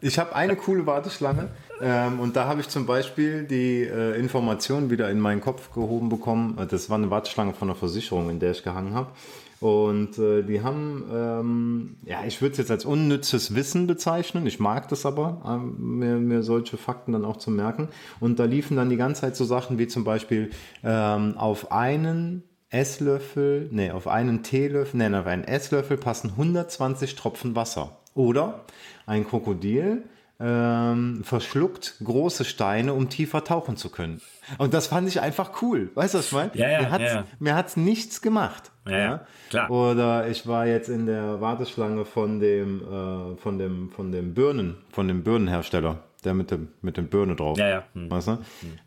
Ich 0.00 0.18
habe 0.18 0.34
eine 0.34 0.56
coole 0.56 0.86
Warteschlange 0.86 1.48
ähm, 1.80 2.20
und 2.20 2.36
da 2.36 2.46
habe 2.46 2.60
ich 2.60 2.68
zum 2.68 2.86
Beispiel 2.86 3.44
die 3.44 3.82
äh, 3.82 4.18
Information 4.18 4.90
wieder 4.90 5.10
in 5.10 5.20
meinen 5.20 5.40
Kopf 5.40 5.72
gehoben 5.72 6.08
bekommen. 6.08 6.56
Das 6.70 6.88
war 6.88 6.96
eine 6.96 7.10
Warteschlange 7.10 7.52
von 7.52 7.68
einer 7.68 7.76
Versicherung, 7.76 8.30
in 8.30 8.40
der 8.40 8.52
ich 8.52 8.62
gehangen 8.62 8.94
habe. 8.94 9.08
Und 9.62 10.18
äh, 10.18 10.42
die 10.42 10.60
haben, 10.60 11.04
ähm, 11.12 11.96
ja, 12.04 12.24
ich 12.26 12.42
würde 12.42 12.52
es 12.52 12.58
jetzt 12.58 12.72
als 12.72 12.84
unnützes 12.84 13.54
Wissen 13.54 13.86
bezeichnen. 13.86 14.44
Ich 14.44 14.58
mag 14.58 14.88
das 14.88 15.06
aber, 15.06 15.40
äh, 15.46 15.80
mir, 15.80 16.16
mir 16.16 16.42
solche 16.42 16.76
Fakten 16.76 17.12
dann 17.12 17.24
auch 17.24 17.36
zu 17.36 17.52
merken. 17.52 17.88
Und 18.18 18.40
da 18.40 18.44
liefen 18.44 18.76
dann 18.76 18.90
die 18.90 18.96
ganze 18.96 19.20
Zeit 19.20 19.36
so 19.36 19.44
Sachen 19.44 19.78
wie 19.78 19.86
zum 19.86 20.02
Beispiel 20.02 20.50
ähm, 20.82 21.36
auf 21.36 21.70
einen 21.70 22.42
Esslöffel, 22.72 23.68
nee, 23.70 23.90
auf 23.90 24.08
einen 24.08 24.42
Teelöffel, 24.42 24.98
nee, 24.98 25.16
auf 25.16 25.26
einen 25.26 25.44
Esslöffel 25.44 25.96
passen 25.98 26.30
120 26.30 27.14
Tropfen 27.14 27.54
Wasser. 27.54 27.98
Oder 28.14 28.64
ein 29.06 29.26
Krokodil 29.26 30.04
ähm, 30.40 31.22
verschluckt 31.22 31.96
große 32.02 32.44
Steine, 32.44 32.94
um 32.94 33.08
tiefer 33.08 33.44
tauchen 33.44 33.76
zu 33.76 33.90
können. 33.90 34.20
Und 34.58 34.74
das 34.74 34.88
fand 34.88 35.06
ich 35.08 35.20
einfach 35.20 35.62
cool. 35.62 35.90
Weißt 35.94 36.14
du, 36.14 36.18
was 36.18 36.26
ich 36.26 36.32
meine? 36.32 36.50
Ja, 36.54 36.68
ja, 36.68 36.80
mir 36.80 36.90
hat's, 36.90 37.12
ja. 37.12 37.24
mir 37.38 37.54
hat's 37.54 37.76
nichts 37.76 38.22
gemacht. 38.22 38.72
Ja, 38.88 38.98
ja, 38.98 39.26
klar. 39.50 39.70
Oder 39.70 40.28
ich 40.28 40.46
war 40.48 40.66
jetzt 40.66 40.88
in 40.88 41.06
der 41.06 41.40
Warteschlange 41.40 42.04
von 42.04 42.40
dem, 42.40 42.80
äh, 42.82 43.36
von 43.36 43.58
dem, 43.58 43.90
von 43.90 44.10
dem 44.10 44.34
Birnen, 44.34 44.76
von 44.90 45.06
dem 45.06 45.22
Birnenhersteller, 45.22 46.00
der 46.24 46.34
mit 46.34 46.50
dem, 46.50 46.68
mit 46.80 46.96
dem 46.96 47.06
Birne 47.06 47.36
drauf. 47.36 47.56
Ja, 47.58 47.68
ja. 47.68 47.84
Hm. 47.94 48.10
Weißt 48.10 48.28
du? 48.28 48.38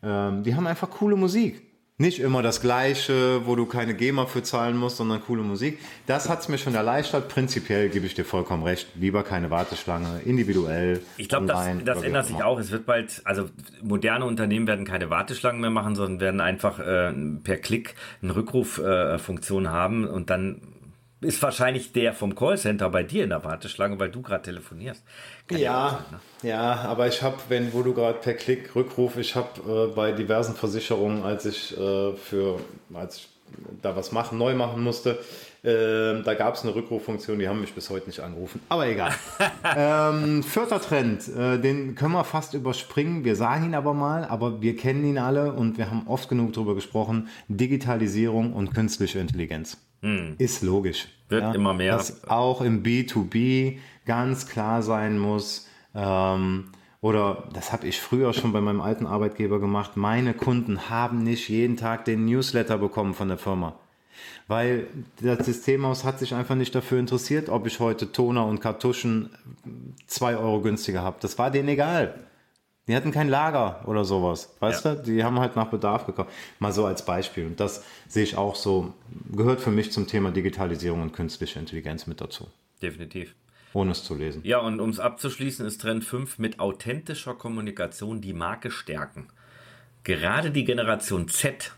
Ähm, 0.03 0.43
die 0.43 0.55
haben 0.55 0.67
einfach 0.67 0.89
coole 0.89 1.15
Musik. 1.15 1.61
Nicht 1.97 2.19
immer 2.19 2.41
das 2.41 2.59
Gleiche, 2.59 3.45
wo 3.45 3.55
du 3.55 3.65
keine 3.65 3.93
GEMA 3.93 4.25
für 4.25 4.43
zahlen 4.43 4.75
musst, 4.75 4.97
sondern 4.97 5.21
coole 5.21 5.43
Musik. 5.43 5.79
Das 6.07 6.27
hat's 6.27 6.49
mir 6.49 6.57
schon 6.57 6.75
erleichtert. 6.75 7.29
Prinzipiell 7.29 7.87
gebe 7.87 8.05
ich 8.05 8.13
dir 8.13 8.25
vollkommen 8.25 8.63
recht. 8.63 8.89
Lieber 8.95 9.23
keine 9.23 9.49
Warteschlange, 9.49 10.19
individuell. 10.25 10.99
Ich 11.15 11.29
glaube, 11.29 11.45
das, 11.45 11.65
das 11.85 12.03
ändert 12.03 12.25
sich 12.25 12.43
auch. 12.43 12.59
Es 12.59 12.71
wird 12.71 12.85
bald, 12.85 13.21
also 13.23 13.45
moderne 13.81 14.25
Unternehmen 14.25 14.67
werden 14.67 14.83
keine 14.83 15.09
Warteschlangen 15.09 15.61
mehr 15.61 15.69
machen, 15.69 15.95
sondern 15.95 16.19
werden 16.19 16.41
einfach 16.41 16.79
äh, 16.79 17.13
per 17.45 17.55
Klick 17.55 17.95
eine 18.21 18.35
Rückruffunktion 18.35 19.63
äh, 19.63 19.69
haben 19.69 20.05
und 20.05 20.29
dann 20.29 20.63
ist 21.21 21.41
wahrscheinlich 21.41 21.93
der 21.93 22.13
vom 22.13 22.35
Callcenter 22.35 22.89
bei 22.89 23.03
dir 23.03 23.23
in 23.23 23.29
der 23.29 23.43
Warteschlange, 23.43 23.99
weil 23.99 24.09
du 24.09 24.21
gerade 24.21 24.43
telefonierst. 24.43 25.03
Kann 25.47 25.57
ja, 25.57 25.89
sein, 25.89 26.19
ne? 26.43 26.49
ja, 26.49 26.73
aber 26.81 27.07
ich 27.07 27.21
habe, 27.21 27.37
wenn, 27.49 27.73
wo 27.73 27.83
du 27.83 27.93
gerade 27.93 28.19
per 28.19 28.33
Klick 28.33 28.75
Rückruf, 28.75 29.17
ich 29.17 29.35
habe 29.35 29.89
äh, 29.91 29.95
bei 29.95 30.11
diversen 30.11 30.55
Versicherungen, 30.55 31.23
als 31.23 31.45
ich 31.45 31.77
äh, 31.77 32.13
für, 32.15 32.59
als 32.93 33.17
ich 33.17 33.29
da 33.81 33.95
was 33.95 34.11
machen, 34.11 34.37
neu 34.37 34.55
machen 34.55 34.83
musste, 34.83 35.19
äh, 35.63 36.21
da 36.21 36.35
gab 36.35 36.55
es 36.55 36.63
eine 36.63 36.75
Rückruffunktion, 36.75 37.39
die 37.39 37.47
haben 37.47 37.61
mich 37.61 37.73
bis 37.73 37.89
heute 37.89 38.07
nicht 38.07 38.19
angerufen. 38.19 38.61
Aber 38.69 38.87
egal. 38.87 39.11
ähm, 39.75 40.43
vierter 40.43 40.79
Trend, 40.79 41.27
äh, 41.27 41.57
den 41.59 41.95
können 41.95 42.13
wir 42.13 42.23
fast 42.23 42.53
überspringen. 42.53 43.25
Wir 43.25 43.35
sagen 43.35 43.65
ihn 43.65 43.75
aber 43.75 43.93
mal, 43.93 44.25
aber 44.25 44.61
wir 44.61 44.75
kennen 44.75 45.03
ihn 45.05 45.17
alle 45.17 45.53
und 45.53 45.77
wir 45.77 45.89
haben 45.89 46.07
oft 46.07 46.29
genug 46.29 46.53
darüber 46.53 46.75
gesprochen. 46.75 47.29
Digitalisierung 47.47 48.53
und 48.53 48.75
künstliche 48.75 49.19
Intelligenz. 49.19 49.77
Hm. 50.01 50.35
Ist 50.37 50.61
logisch. 50.61 51.07
Wird 51.29 51.41
ja, 51.41 51.51
immer 51.53 51.73
mehr. 51.73 51.97
Dass 51.97 52.27
auch 52.27 52.61
im 52.61 52.83
B2B 52.83 53.77
ganz 54.05 54.47
klar 54.47 54.83
sein 54.83 55.17
muss, 55.17 55.67
ähm, 55.93 56.65
oder 57.01 57.43
das 57.53 57.71
habe 57.71 57.87
ich 57.87 57.99
früher 57.99 58.33
schon 58.33 58.51
bei 58.51 58.61
meinem 58.61 58.81
alten 58.81 59.05
Arbeitgeber 59.05 59.59
gemacht, 59.59 59.91
meine 59.95 60.33
Kunden 60.33 60.89
haben 60.89 61.23
nicht 61.23 61.49
jeden 61.49 61.77
Tag 61.77 62.05
den 62.05 62.25
Newsletter 62.25 62.77
bekommen 62.77 63.13
von 63.13 63.27
der 63.27 63.37
Firma. 63.37 63.75
Weil 64.47 64.87
das 65.21 65.45
Systemhaus 65.45 66.03
hat 66.03 66.19
sich 66.19 66.33
einfach 66.33 66.55
nicht 66.55 66.73
dafür 66.73 66.99
interessiert, 66.99 67.49
ob 67.49 67.67
ich 67.67 67.79
heute 67.79 68.11
Toner 68.11 68.45
und 68.45 68.59
Kartuschen 68.59 69.29
zwei 70.07 70.37
Euro 70.37 70.61
günstiger 70.61 71.01
habe. 71.01 71.17
Das 71.19 71.37
war 71.37 71.51
denen 71.51 71.69
egal. 71.69 72.27
Die 72.87 72.95
hatten 72.95 73.11
kein 73.11 73.29
Lager 73.29 73.81
oder 73.87 74.05
sowas, 74.05 74.55
weißt 74.59 74.85
ja. 74.85 74.95
du? 74.95 75.03
Die 75.03 75.23
haben 75.23 75.39
halt 75.39 75.55
nach 75.55 75.69
Bedarf 75.69 76.05
gekauft. 76.05 76.29
Mal 76.59 76.71
so 76.71 76.85
als 76.85 77.03
Beispiel. 77.03 77.47
Und 77.47 77.59
das 77.59 77.83
sehe 78.07 78.23
ich 78.23 78.37
auch 78.37 78.55
so, 78.55 78.93
gehört 79.31 79.59
für 79.59 79.71
mich 79.71 79.91
zum 79.91 80.05
Thema 80.05 80.31
Digitalisierung 80.31 81.01
und 81.01 81.11
künstliche 81.11 81.57
Intelligenz 81.57 82.05
mit 82.05 82.21
dazu. 82.21 82.47
Definitiv. 82.81 83.33
Ohne 83.73 83.91
es 83.91 84.03
zu 84.03 84.13
lesen. 84.13 84.41
Ja, 84.43 84.59
und 84.59 84.79
um 84.79 84.89
es 84.89 84.99
abzuschließen, 84.99 85.65
ist 85.65 85.81
Trend 85.81 86.03
5 86.03 86.37
mit 86.37 86.59
authentischer 86.59 87.33
Kommunikation 87.33 88.21
die 88.21 88.33
Marke 88.33 88.69
stärken. 88.69 89.27
Gerade 90.03 90.51
die 90.51 90.63
Generation 90.63 91.27
Z 91.27 91.73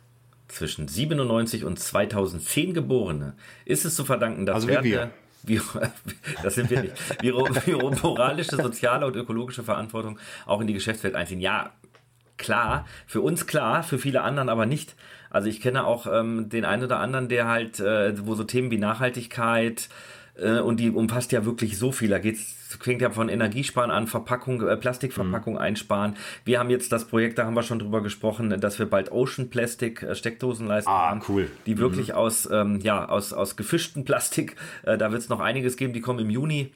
zwischen 0.49 0.87
97 0.87 1.63
und 1.63 1.79
2010 1.79 2.73
Geborene 2.73 3.35
ist 3.65 3.85
es 3.85 3.95
zu 3.95 4.03
verdanken, 4.03 4.45
dass 4.45 4.55
also 4.55 4.67
wir 4.67 5.11
das 6.43 6.55
sind 6.55 6.69
wir 6.69 6.81
nicht, 6.81 6.93
wie, 7.21 7.31
wie 7.31 7.73
moralische, 7.73 8.57
soziale 8.57 9.05
und 9.05 9.15
ökologische 9.15 9.63
Verantwortung 9.63 10.19
auch 10.45 10.61
in 10.61 10.67
die 10.67 10.73
Geschäftswelt 10.73 11.15
einziehen. 11.15 11.39
Ja, 11.39 11.71
klar, 12.37 12.85
für 13.05 13.21
uns 13.21 13.47
klar, 13.47 13.83
für 13.83 13.97
viele 13.97 14.21
anderen 14.21 14.49
aber 14.49 14.65
nicht. 14.65 14.95
Also 15.29 15.49
ich 15.49 15.61
kenne 15.61 15.85
auch 15.85 16.07
ähm, 16.07 16.49
den 16.49 16.65
einen 16.65 16.83
oder 16.83 16.99
anderen, 16.99 17.29
der 17.29 17.47
halt, 17.47 17.79
äh, 17.79 18.13
wo 18.25 18.35
so 18.35 18.43
Themen 18.43 18.71
wie 18.71 18.77
Nachhaltigkeit, 18.77 19.89
äh, 20.37 20.59
und 20.59 20.79
die 20.79 20.89
umfasst 20.89 21.31
ja 21.31 21.45
wirklich 21.45 21.77
so 21.77 21.91
viel. 21.91 22.09
Da 22.09 22.19
geht's 22.19 22.56
fängt 22.67 23.01
ja 23.01 23.09
von 23.09 23.29
Energiesparen 23.29 23.91
an, 23.91 24.07
Verpackung, 24.07 24.67
äh, 24.67 24.77
Plastikverpackung 24.77 25.53
mhm. 25.53 25.59
einsparen. 25.59 26.15
Wir 26.45 26.59
haben 26.59 26.69
jetzt 26.69 26.91
das 26.91 27.05
Projekt, 27.05 27.37
da 27.37 27.45
haben 27.45 27.55
wir 27.55 27.63
schon 27.63 27.79
drüber 27.79 28.01
gesprochen, 28.01 28.59
dass 28.59 28.79
wir 28.79 28.85
bald 28.85 29.11
Ocean 29.11 29.49
Plastic 29.49 30.03
äh, 30.03 30.15
Steckdosen 30.15 30.67
leisten 30.67 30.89
ah, 30.89 31.09
haben, 31.09 31.21
cool. 31.29 31.49
die 31.65 31.77
wirklich 31.77 32.09
mhm. 32.09 32.15
aus, 32.15 32.49
ähm, 32.51 32.79
ja, 32.81 33.07
aus, 33.07 33.33
aus 33.33 33.55
gefischtem 33.55 34.05
Plastik, 34.05 34.55
äh, 34.83 34.97
da 34.97 35.11
wird 35.11 35.21
es 35.21 35.29
noch 35.29 35.39
einiges 35.39 35.77
geben, 35.77 35.93
die 35.93 36.01
kommen 36.01 36.19
im 36.19 36.29
Juni. 36.29 36.71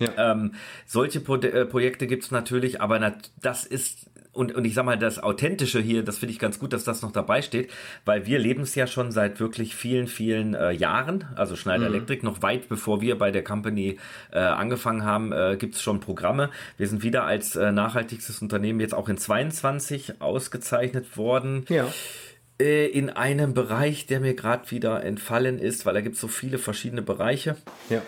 Ja. 0.00 0.32
Ähm, 0.32 0.54
solche 0.86 1.20
Pro 1.20 1.36
äh, 1.36 1.66
Projekte 1.66 2.06
gibt's 2.06 2.30
natürlich, 2.30 2.80
aber 2.80 2.98
das 3.42 3.66
ist 3.66 4.09
und, 4.32 4.54
und 4.54 4.64
ich 4.64 4.74
sag 4.74 4.84
mal, 4.84 4.98
das 4.98 5.18
Authentische 5.18 5.80
hier, 5.80 6.04
das 6.04 6.18
finde 6.18 6.32
ich 6.32 6.38
ganz 6.38 6.58
gut, 6.58 6.72
dass 6.72 6.84
das 6.84 7.02
noch 7.02 7.12
dabei 7.12 7.42
steht, 7.42 7.70
weil 8.04 8.26
wir 8.26 8.38
leben 8.38 8.62
es 8.62 8.74
ja 8.74 8.86
schon 8.86 9.10
seit 9.10 9.40
wirklich 9.40 9.74
vielen, 9.74 10.06
vielen 10.06 10.54
äh, 10.54 10.70
Jahren, 10.70 11.24
also 11.34 11.56
Schneider 11.56 11.88
mhm. 11.88 11.94
Electric, 11.94 12.24
noch 12.24 12.40
weit 12.42 12.68
bevor 12.68 13.00
wir 13.00 13.18
bei 13.18 13.30
der 13.30 13.42
Company 13.42 13.98
äh, 14.32 14.38
angefangen 14.38 15.04
haben, 15.04 15.32
äh, 15.32 15.56
gibt 15.58 15.74
es 15.74 15.82
schon 15.82 16.00
Programme. 16.00 16.50
Wir 16.76 16.86
sind 16.86 17.02
wieder 17.02 17.24
als 17.24 17.56
äh, 17.56 17.72
nachhaltigstes 17.72 18.40
Unternehmen 18.40 18.80
jetzt 18.80 18.94
auch 18.94 19.08
in 19.08 19.18
22 19.18 20.20
ausgezeichnet 20.20 21.16
worden. 21.16 21.64
Ja 21.68 21.88
äh, 22.60 22.86
in 22.86 23.10
einem 23.10 23.54
Bereich, 23.54 24.06
der 24.06 24.20
mir 24.20 24.34
gerade 24.34 24.70
wieder 24.70 25.02
entfallen 25.02 25.58
ist, 25.58 25.86
weil 25.86 25.94
da 25.94 26.02
gibt 26.02 26.16
es 26.16 26.20
so 26.20 26.28
viele 26.28 26.58
verschiedene 26.58 27.02
Bereiche. 27.02 27.56
Ja. 27.88 28.02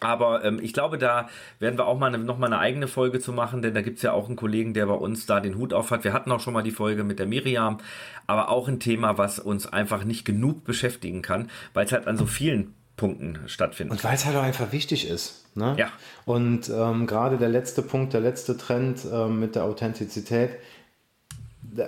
Aber 0.00 0.44
ähm, 0.44 0.60
ich 0.62 0.72
glaube, 0.72 0.98
da 0.98 1.28
werden 1.58 1.78
wir 1.78 1.86
auch 1.86 1.98
mal 1.98 2.06
eine, 2.06 2.18
noch 2.18 2.38
mal 2.38 2.46
eine 2.46 2.58
eigene 2.58 2.88
Folge 2.88 3.20
zu 3.20 3.32
machen, 3.32 3.62
denn 3.62 3.74
da 3.74 3.82
gibt's 3.82 4.02
ja 4.02 4.12
auch 4.12 4.28
einen 4.28 4.36
Kollegen, 4.36 4.74
der 4.74 4.86
bei 4.86 4.94
uns 4.94 5.26
da 5.26 5.40
den 5.40 5.56
Hut 5.56 5.72
auf 5.72 5.90
hat. 5.90 6.04
Wir 6.04 6.12
hatten 6.12 6.30
auch 6.32 6.40
schon 6.40 6.54
mal 6.54 6.62
die 6.62 6.70
Folge 6.70 7.04
mit 7.04 7.18
der 7.18 7.26
Miriam, 7.26 7.78
aber 8.26 8.48
auch 8.48 8.68
ein 8.68 8.80
Thema, 8.80 9.18
was 9.18 9.38
uns 9.38 9.66
einfach 9.66 10.04
nicht 10.04 10.24
genug 10.24 10.64
beschäftigen 10.64 11.22
kann, 11.22 11.50
weil 11.74 11.86
es 11.86 11.92
halt 11.92 12.06
an 12.06 12.16
so 12.16 12.26
vielen 12.26 12.74
Punkten 12.96 13.38
stattfindet. 13.46 13.92
Und 13.92 14.04
weil 14.04 14.14
es 14.14 14.24
halt 14.24 14.36
auch 14.36 14.42
einfach 14.42 14.72
wichtig 14.72 15.08
ist. 15.08 15.46
Ne? 15.54 15.74
Ja. 15.78 15.88
Und 16.24 16.68
ähm, 16.68 17.06
gerade 17.06 17.38
der 17.38 17.48
letzte 17.48 17.82
Punkt, 17.82 18.12
der 18.12 18.20
letzte 18.20 18.56
Trend 18.56 19.06
ähm, 19.10 19.40
mit 19.40 19.54
der 19.54 19.64
Authentizität, 19.64 20.50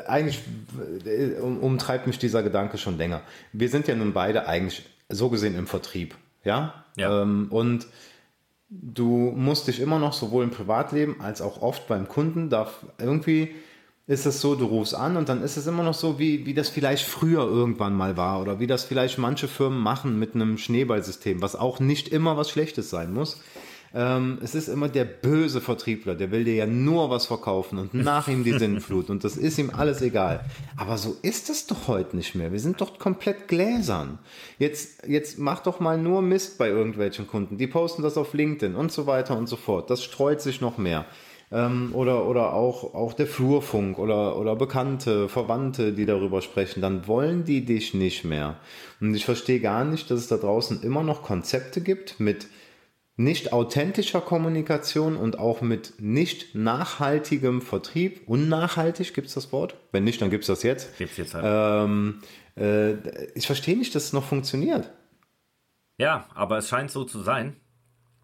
eigentlich 0.06 0.40
äh, 1.04 1.38
um, 1.40 1.58
umtreibt 1.58 2.06
mich 2.06 2.18
dieser 2.18 2.42
Gedanke 2.42 2.78
schon 2.78 2.96
länger. 2.98 3.22
Wir 3.52 3.68
sind 3.68 3.88
ja 3.88 3.94
nun 3.94 4.12
beide 4.12 4.46
eigentlich 4.46 4.84
so 5.08 5.28
gesehen 5.28 5.56
im 5.56 5.66
Vertrieb. 5.66 6.14
Ja. 6.44 6.84
ja. 6.96 7.22
Ähm, 7.22 7.48
und 7.50 7.86
du 8.70 9.32
musst 9.36 9.66
dich 9.66 9.80
immer 9.80 9.98
noch 9.98 10.12
sowohl 10.12 10.44
im 10.44 10.50
Privatleben 10.50 11.20
als 11.20 11.42
auch 11.42 11.60
oft 11.62 11.88
beim 11.88 12.08
Kunden, 12.08 12.50
darf 12.50 12.86
irgendwie 12.98 13.54
ist 14.06 14.26
es 14.26 14.40
so, 14.40 14.56
du 14.56 14.64
rufst 14.64 14.94
an 14.94 15.16
und 15.16 15.28
dann 15.28 15.40
ist 15.40 15.56
es 15.56 15.68
immer 15.68 15.84
noch 15.84 15.94
so, 15.94 16.18
wie, 16.18 16.44
wie 16.44 16.52
das 16.52 16.68
vielleicht 16.68 17.06
früher 17.06 17.42
irgendwann 17.42 17.94
mal 17.94 18.16
war 18.16 18.42
oder 18.42 18.58
wie 18.58 18.66
das 18.66 18.82
vielleicht 18.82 19.18
manche 19.18 19.46
Firmen 19.46 19.78
machen 19.78 20.18
mit 20.18 20.34
einem 20.34 20.58
Schneeballsystem, 20.58 21.40
was 21.40 21.54
auch 21.54 21.78
nicht 21.78 22.08
immer 22.08 22.36
was 22.36 22.50
Schlechtes 22.50 22.90
sein 22.90 23.14
muss. 23.14 23.40
Ähm, 23.94 24.38
es 24.42 24.54
ist 24.54 24.68
immer 24.68 24.88
der 24.88 25.04
böse 25.04 25.60
Vertriebler, 25.60 26.14
der 26.14 26.30
will 26.30 26.44
dir 26.44 26.54
ja 26.54 26.66
nur 26.66 27.10
was 27.10 27.26
verkaufen 27.26 27.78
und 27.78 27.94
nach 27.94 28.28
ihm 28.28 28.44
die 28.44 28.52
Sinnflut 28.58 29.10
und 29.10 29.24
das 29.24 29.36
ist 29.36 29.58
ihm 29.58 29.70
alles 29.70 30.00
egal. 30.02 30.44
Aber 30.76 30.96
so 30.98 31.16
ist 31.22 31.50
es 31.50 31.66
doch 31.66 31.88
heute 31.88 32.16
nicht 32.16 32.34
mehr. 32.34 32.52
Wir 32.52 32.60
sind 32.60 32.80
doch 32.80 32.98
komplett 32.98 33.48
gläsern. 33.48 34.18
Jetzt, 34.58 35.06
jetzt 35.06 35.38
mach 35.38 35.60
doch 35.60 35.80
mal 35.80 35.98
nur 35.98 36.22
Mist 36.22 36.58
bei 36.58 36.68
irgendwelchen 36.68 37.26
Kunden. 37.26 37.58
Die 37.58 37.66
posten 37.66 38.02
das 38.02 38.16
auf 38.16 38.34
LinkedIn 38.34 38.76
und 38.76 38.92
so 38.92 39.06
weiter 39.06 39.36
und 39.36 39.48
so 39.48 39.56
fort. 39.56 39.90
Das 39.90 40.04
streut 40.04 40.40
sich 40.40 40.60
noch 40.60 40.78
mehr 40.78 41.06
ähm, 41.52 41.90
oder, 41.94 42.26
oder 42.26 42.52
auch, 42.52 42.94
auch 42.94 43.12
der 43.12 43.26
Flurfunk 43.26 43.98
oder, 43.98 44.38
oder 44.38 44.56
Bekannte, 44.56 45.28
Verwandte, 45.28 45.92
die 45.92 46.06
darüber 46.06 46.42
sprechen, 46.42 46.80
dann 46.80 47.06
wollen 47.06 47.44
die 47.44 47.64
dich 47.64 47.94
nicht 47.94 48.24
mehr. 48.24 48.56
Und 49.00 49.14
ich 49.14 49.24
verstehe 49.24 49.60
gar 49.60 49.84
nicht, 49.84 50.10
dass 50.10 50.20
es 50.20 50.28
da 50.28 50.36
draußen 50.36 50.82
immer 50.82 51.02
noch 51.02 51.22
Konzepte 51.22 51.80
gibt 51.80 52.20
mit 52.20 52.46
nicht 53.20 53.52
authentischer 53.52 54.20
Kommunikation 54.22 55.16
und 55.16 55.38
auch 55.38 55.60
mit 55.60 55.94
nicht 55.98 56.54
nachhaltigem 56.54 57.60
Vertrieb. 57.60 58.22
Unnachhaltig 58.26 59.12
gibt 59.14 59.28
es 59.28 59.34
das 59.34 59.52
Wort? 59.52 59.76
Wenn 59.92 60.04
nicht, 60.04 60.22
dann 60.22 60.30
gibt 60.30 60.44
es 60.44 60.46
das 60.48 60.62
jetzt. 60.62 60.96
Gibt's 60.96 61.16
jetzt 61.18 61.34
halt. 61.34 61.44
Ähm, 61.46 62.20
äh, 62.56 62.92
ich 63.34 63.46
verstehe 63.46 63.76
nicht, 63.76 63.94
dass 63.94 64.04
es 64.04 64.12
noch 64.12 64.24
funktioniert. 64.24 64.90
Ja, 65.98 66.26
aber 66.34 66.58
es 66.58 66.68
scheint 66.68 66.90
so 66.90 67.04
zu 67.04 67.20
sein. 67.20 67.56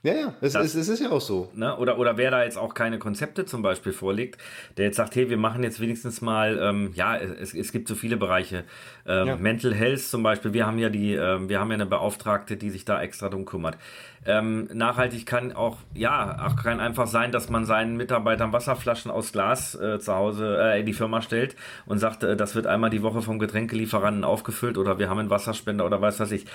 Ja, 0.02 0.14
ja, 0.14 0.34
es, 0.40 0.52
Das- 0.52 0.66
es, 0.66 0.74
es 0.76 0.88
ist 0.88 1.00
ja 1.00 1.10
auch 1.10 1.20
so. 1.20 1.50
Ne? 1.54 1.76
Oder, 1.78 1.98
oder 1.98 2.16
wer 2.16 2.30
da 2.30 2.44
jetzt 2.44 2.56
auch 2.58 2.74
keine 2.74 2.98
Konzepte 3.00 3.44
zum 3.44 3.62
Beispiel 3.62 3.92
vorlegt, 3.92 4.40
der 4.76 4.84
jetzt 4.86 4.96
sagt, 4.96 5.16
hey, 5.16 5.28
wir 5.30 5.36
machen 5.36 5.64
jetzt 5.64 5.80
wenigstens 5.80 6.20
mal, 6.20 6.58
ähm, 6.62 6.92
ja, 6.94 7.16
es, 7.16 7.52
es 7.54 7.72
gibt 7.72 7.88
so 7.88 7.96
viele 7.96 8.16
Bereiche. 8.16 8.64
Ähm, 9.04 9.26
Ja. 9.26 9.36
Mental 9.36 9.74
Health 9.74 10.02
zum 10.02 10.22
Beispiel, 10.22 10.52
wir 10.52 10.64
haben 10.64 10.78
ja 10.78 10.90
die, 10.90 11.14
ähm, 11.14 11.48
wir 11.48 11.58
haben 11.58 11.70
ja 11.70 11.74
eine 11.74 11.86
Beauftragte, 11.86 12.56
die 12.56 12.70
sich 12.70 12.84
da 12.84 13.02
extra 13.02 13.28
drum 13.30 13.44
kümmert. 13.46 13.78
Ähm, 14.24 14.68
nachhaltig 14.72 15.26
kann 15.26 15.52
auch, 15.52 15.78
ja, 15.94 16.46
auch 16.46 16.56
kann 16.56 16.80
einfach 16.80 17.06
sein, 17.06 17.32
dass 17.32 17.48
man 17.48 17.64
seinen 17.64 17.96
Mitarbeitern 17.96 18.52
Wasserflaschen 18.52 19.10
aus 19.10 19.32
Glas 19.32 19.74
äh, 19.74 19.98
zu 19.98 20.14
Hause 20.14 20.58
äh, 20.60 20.80
in 20.80 20.86
die 20.86 20.92
Firma 20.92 21.22
stellt 21.22 21.54
und 21.86 21.98
sagt, 21.98 22.22
äh, 22.24 22.36
das 22.36 22.54
wird 22.54 22.66
einmal 22.66 22.90
die 22.90 23.02
Woche 23.02 23.22
vom 23.22 23.38
Getränkelieferanten 23.38 24.24
aufgefüllt 24.24 24.78
oder 24.78 24.98
wir 24.98 25.08
haben 25.08 25.18
einen 25.18 25.30
Wasserspender 25.30 25.86
oder 25.86 26.00
was 26.00 26.18
weiß 26.18 26.32
ich. 26.32 26.46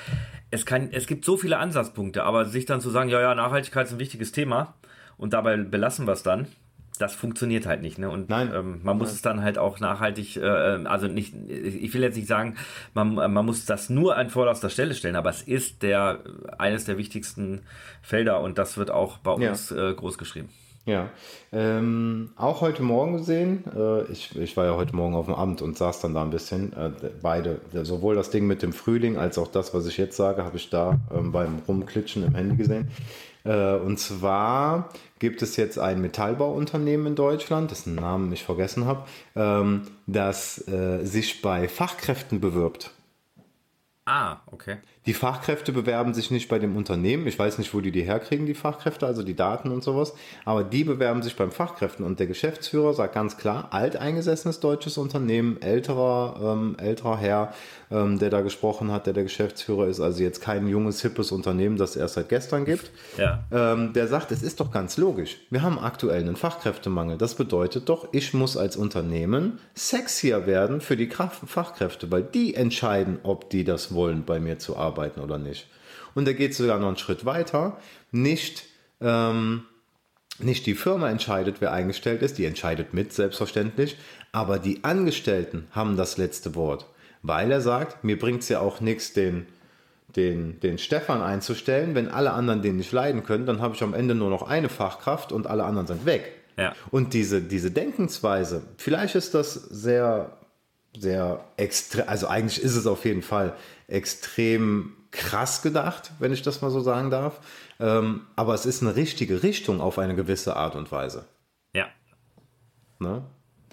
Es 0.50 0.66
kann, 0.66 0.90
es 0.92 1.08
gibt 1.08 1.24
so 1.24 1.38
viele 1.38 1.58
Ansatzpunkte, 1.60 2.24
aber 2.24 2.46
sich 2.46 2.66
dann 2.66 2.82
zu 2.82 2.90
sagen, 2.90 3.10
ja, 3.10 3.22
ja, 3.22 3.36
Nachhaltigkeit 3.36 3.88
ist 3.88 3.94
ein 3.94 4.00
wichtiges 4.00 4.32
Thema 4.32 4.74
und 5.18 5.34
dabei 5.34 5.56
belassen 5.58 6.08
wir 6.08 6.14
es 6.14 6.24
dann, 6.24 6.48
das 7.00 7.16
funktioniert 7.16 7.66
halt 7.66 7.82
nicht. 7.82 7.98
Ne? 7.98 8.10
Und 8.10 8.30
Nein. 8.30 8.52
Ähm, 8.54 8.80
man 8.84 8.98
muss 8.98 9.12
es 9.12 9.22
dann 9.22 9.42
halt 9.42 9.58
auch 9.58 9.80
nachhaltig, 9.80 10.38
äh, 10.38 10.42
also 10.46 11.08
nicht, 11.08 11.34
ich 11.48 11.94
will 11.94 12.02
jetzt 12.04 12.16
nicht 12.16 12.28
sagen, 12.28 12.56
man, 12.94 13.16
man 13.16 13.46
muss 13.46 13.66
das 13.66 13.90
nur 13.90 14.18
an 14.18 14.30
vorderster 14.30 14.70
Stelle 14.70 14.94
stellen, 14.94 15.16
aber 15.16 15.30
es 15.30 15.42
ist 15.42 15.82
der 15.84 16.20
eines 16.58 16.86
der 16.86 16.98
wichtigsten 16.98 17.62
Felder 18.02 18.42
und 18.42 18.58
das 18.58 18.78
wird 18.78 18.92
auch 18.92 19.18
bei 19.20 19.36
Ja. 19.38 19.50
uns 19.52 19.72
äh, 19.72 19.94
groß 19.94 20.18
geschrieben. 20.18 20.50
Ja, 20.84 21.10
ähm, 21.52 22.32
auch 22.36 22.62
heute 22.62 22.82
Morgen 22.82 23.18
gesehen, 23.18 23.64
äh, 23.76 24.04
ich, 24.12 24.36
ich 24.36 24.58
war 24.58 24.66
ja 24.66 24.76
heute 24.76 24.96
Morgen 24.96 25.14
auf 25.14 25.28
dem 25.28 25.36
Amt 25.36 25.62
und 25.62 25.78
saß 25.78 26.02
dann 26.02 26.16
da 26.16 26.24
ein 26.24 26.32
bisschen, 26.32 26.74
äh, 26.74 26.90
beide, 27.22 27.62
sowohl 27.84 28.16
das 28.16 28.32
Ding 28.32 28.48
mit 28.48 28.64
dem 28.64 28.74
Frühling 28.74 29.16
als 29.16 29.38
auch 29.38 29.48
das, 29.48 29.76
was 29.76 29.86
ich 29.86 29.98
jetzt 29.98 30.18
sage, 30.18 30.44
habe 30.44 30.58
ich 30.58 30.72
da 30.72 31.00
ähm, 31.16 31.32
beim 31.32 31.60
Rumklitschen 31.68 32.24
im 32.26 32.34
Handy 32.34 32.56
gesehen. 32.56 32.90
Äh, 33.44 33.76
und 33.76 34.00
zwar 34.00 34.90
gibt 35.20 35.42
es 35.42 35.56
jetzt 35.58 35.80
ein 35.80 36.02
Metallbauunternehmen 36.02 37.08
in 37.08 37.16
Deutschland, 37.16 37.72
dessen 37.72 37.96
Namen 37.96 38.32
ich 38.32 38.44
vergessen 38.44 38.86
habe, 38.86 39.06
ähm, 39.36 39.84
das 40.08 40.68
äh, 40.68 41.04
sich 41.06 41.42
bei 41.42 41.68
Fachkräften 41.68 42.40
bewirbt. 42.40 42.92
Ah, 44.06 44.38
okay. 44.48 44.78
Die 45.08 45.16
Fachkräfte 45.16 45.72
bewerben 45.72 46.14
sich 46.14 46.30
nicht 46.30 46.48
bei 46.48 46.60
dem 46.60 46.78
Unternehmen. 46.78 47.26
Ich 47.26 47.40
weiß 47.40 47.58
nicht, 47.58 47.74
wo 47.74 47.82
die 47.82 47.92
die 47.92 48.04
herkriegen, 48.04 48.46
die 48.46 48.54
Fachkräfte, 48.54 49.08
also 49.08 49.24
die 49.24 49.36
Daten 49.36 49.72
und 49.72 49.84
sowas. 49.84 50.14
Aber 50.46 50.64
die 50.64 50.84
bewerben 50.84 51.24
sich 51.24 51.36
beim 51.36 51.52
Fachkräften. 51.52 52.06
Und 52.06 52.20
der 52.20 52.28
Geschäftsführer 52.28 52.94
sagt 52.94 53.16
ganz 53.16 53.38
klar, 53.38 53.70
alteingesessenes 53.72 54.60
deutsches 54.60 55.00
Unternehmen, 55.00 55.60
älterer, 55.60 56.54
ähm, 56.54 56.76
älterer 56.78 57.18
Herr, 57.18 57.54
ähm, 57.90 58.20
der 58.20 58.30
da 58.30 58.42
gesprochen 58.42 58.92
hat, 58.92 59.08
der 59.08 59.14
der 59.14 59.24
Geschäftsführer 59.24 59.88
ist. 59.88 60.00
Also 60.00 60.22
jetzt 60.22 60.40
kein 60.40 60.68
junges, 60.68 61.02
hippes 61.02 61.32
Unternehmen, 61.32 61.78
das 61.78 61.92
es 61.92 61.96
erst 61.96 62.14
seit 62.14 62.30
gestern 62.30 62.66
gibt. 62.66 62.92
Ja. 63.18 63.44
Ähm, 63.52 63.94
der 63.94 64.08
sagt, 64.08 64.32
es 64.32 64.44
ist 64.44 64.60
doch 64.60 64.70
ganz 64.70 64.98
logisch. 64.98 65.38
Wir 65.50 65.64
haben 65.64 65.80
aktuell 65.80 66.22
einen 66.22 66.36
Fachkräftemangel. 66.36 67.18
Das 67.18 67.34
bedeutet 67.34 67.90
doch, 67.90 68.10
ich 68.12 68.36
muss 68.36 68.56
als 68.56 68.78
Unternehmen 68.78 69.58
sexier 69.74 70.46
werden 70.46 70.80
für 70.80 70.96
die 70.96 71.10
Fachkräfte, 71.10 72.12
weil 72.12 72.22
die 72.22 72.54
entscheiden, 72.54 73.18
ob 73.24 73.50
die 73.50 73.64
das 73.64 73.96
wollen, 73.96 74.26
bei 74.26 74.40
mir 74.40 74.60
zu 74.60 74.78
arbeiten 74.78 74.91
oder 74.98 75.38
nicht. 75.38 75.68
Und 76.14 76.28
da 76.28 76.34
geht 76.34 76.56
sogar 76.56 76.80
noch 76.80 76.88
einen 76.88 76.98
Schritt 76.98 77.26
weiter. 77.26 77.78
Nicht, 78.12 78.64
ähm, 79.00 79.64
nicht 80.40 80.66
die 80.66 80.76
Firma 80.76 81.10
entscheidet, 81.10 81.58
wer 81.60 81.72
eingestellt 81.72 82.22
ist, 82.22 82.38
die 82.38 82.46
entscheidet 82.46 82.94
mit, 82.94 83.14
selbstverständlich, 83.14 83.98
aber 84.32 84.60
die 84.60 84.84
Angestellten 84.84 85.68
haben 85.72 85.98
das 85.98 86.18
letzte 86.18 86.56
Wort. 86.56 86.88
Weil 87.22 87.52
er 87.52 87.62
sagt, 87.62 88.04
mir 88.04 88.18
bringt 88.18 88.42
es 88.42 88.50
ja 88.50 88.60
auch 88.60 88.82
nichts, 88.82 89.14
den, 89.14 89.46
den, 90.16 90.60
den 90.60 90.78
Stefan 90.78 91.22
einzustellen. 91.22 91.96
Wenn 91.96 92.10
alle 92.10 92.34
anderen 92.34 92.62
den 92.62 92.78
nicht 92.78 92.92
leiden 92.92 93.24
können, 93.24 93.46
dann 93.46 93.62
habe 93.62 93.76
ich 93.76 93.84
am 93.84 93.94
Ende 93.94 94.16
nur 94.16 94.30
noch 94.30 94.44
eine 94.44 94.70
Fachkraft 94.70 95.32
und 95.32 95.48
alle 95.48 95.64
anderen 95.64 95.88
sind 95.88 96.06
weg. 96.06 96.32
Ja. 96.58 96.74
Und 96.90 97.14
diese, 97.14 97.42
diese 97.42 97.72
Denkensweise, 97.72 98.64
vielleicht 98.78 99.16
ist 99.16 99.34
das 99.34 99.54
sehr, 99.54 100.38
sehr 100.98 101.44
extrem, 101.58 102.08
also 102.08 102.28
eigentlich 102.28 102.62
ist 102.62 102.76
es 102.76 102.88
auf 102.88 103.06
jeden 103.06 103.22
Fall 103.22 103.54
extrem 103.92 104.94
krass 105.12 105.62
gedacht, 105.62 106.12
wenn 106.20 106.32
ich 106.32 106.42
das 106.42 106.62
mal 106.62 106.72
so 106.72 106.80
sagen 106.80 107.10
darf. 107.10 107.40
Ähm, 107.80 108.22
aber 108.36 108.54
es 108.54 108.66
ist 108.66 108.82
eine 108.82 108.96
richtige 108.96 109.44
Richtung 109.44 109.82
auf 109.82 110.00
eine 110.00 110.16
gewisse 110.16 110.56
Art 110.56 110.76
und 110.76 110.92
Weise. 110.92 111.26
Ja. 111.76 111.88
Ne? 113.00 113.24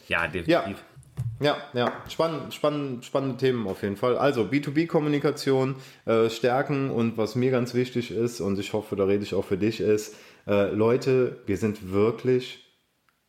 Ja, 0.08 0.22
Ja. 0.24 0.28
definitiv. 0.28 0.84
Ja, 1.40 1.56
ja, 1.72 1.92
spannend, 2.08 2.54
spannend, 2.54 3.04
spannende 3.04 3.36
Themen 3.36 3.66
auf 3.66 3.82
jeden 3.82 3.96
Fall. 3.96 4.16
Also 4.16 4.42
B2B-Kommunikation 4.44 5.76
äh, 6.04 6.30
stärken 6.30 6.90
und 6.90 7.16
was 7.16 7.34
mir 7.34 7.50
ganz 7.50 7.74
wichtig 7.74 8.10
ist, 8.12 8.40
und 8.40 8.58
ich 8.58 8.72
hoffe, 8.72 8.94
da 8.96 9.04
rede 9.04 9.22
ich 9.24 9.34
auch 9.34 9.44
für 9.44 9.56
dich, 9.58 9.80
ist, 9.80 10.14
äh, 10.46 10.70
Leute, 10.70 11.38
wir 11.46 11.56
sind 11.56 11.92
wirklich, 11.92 12.67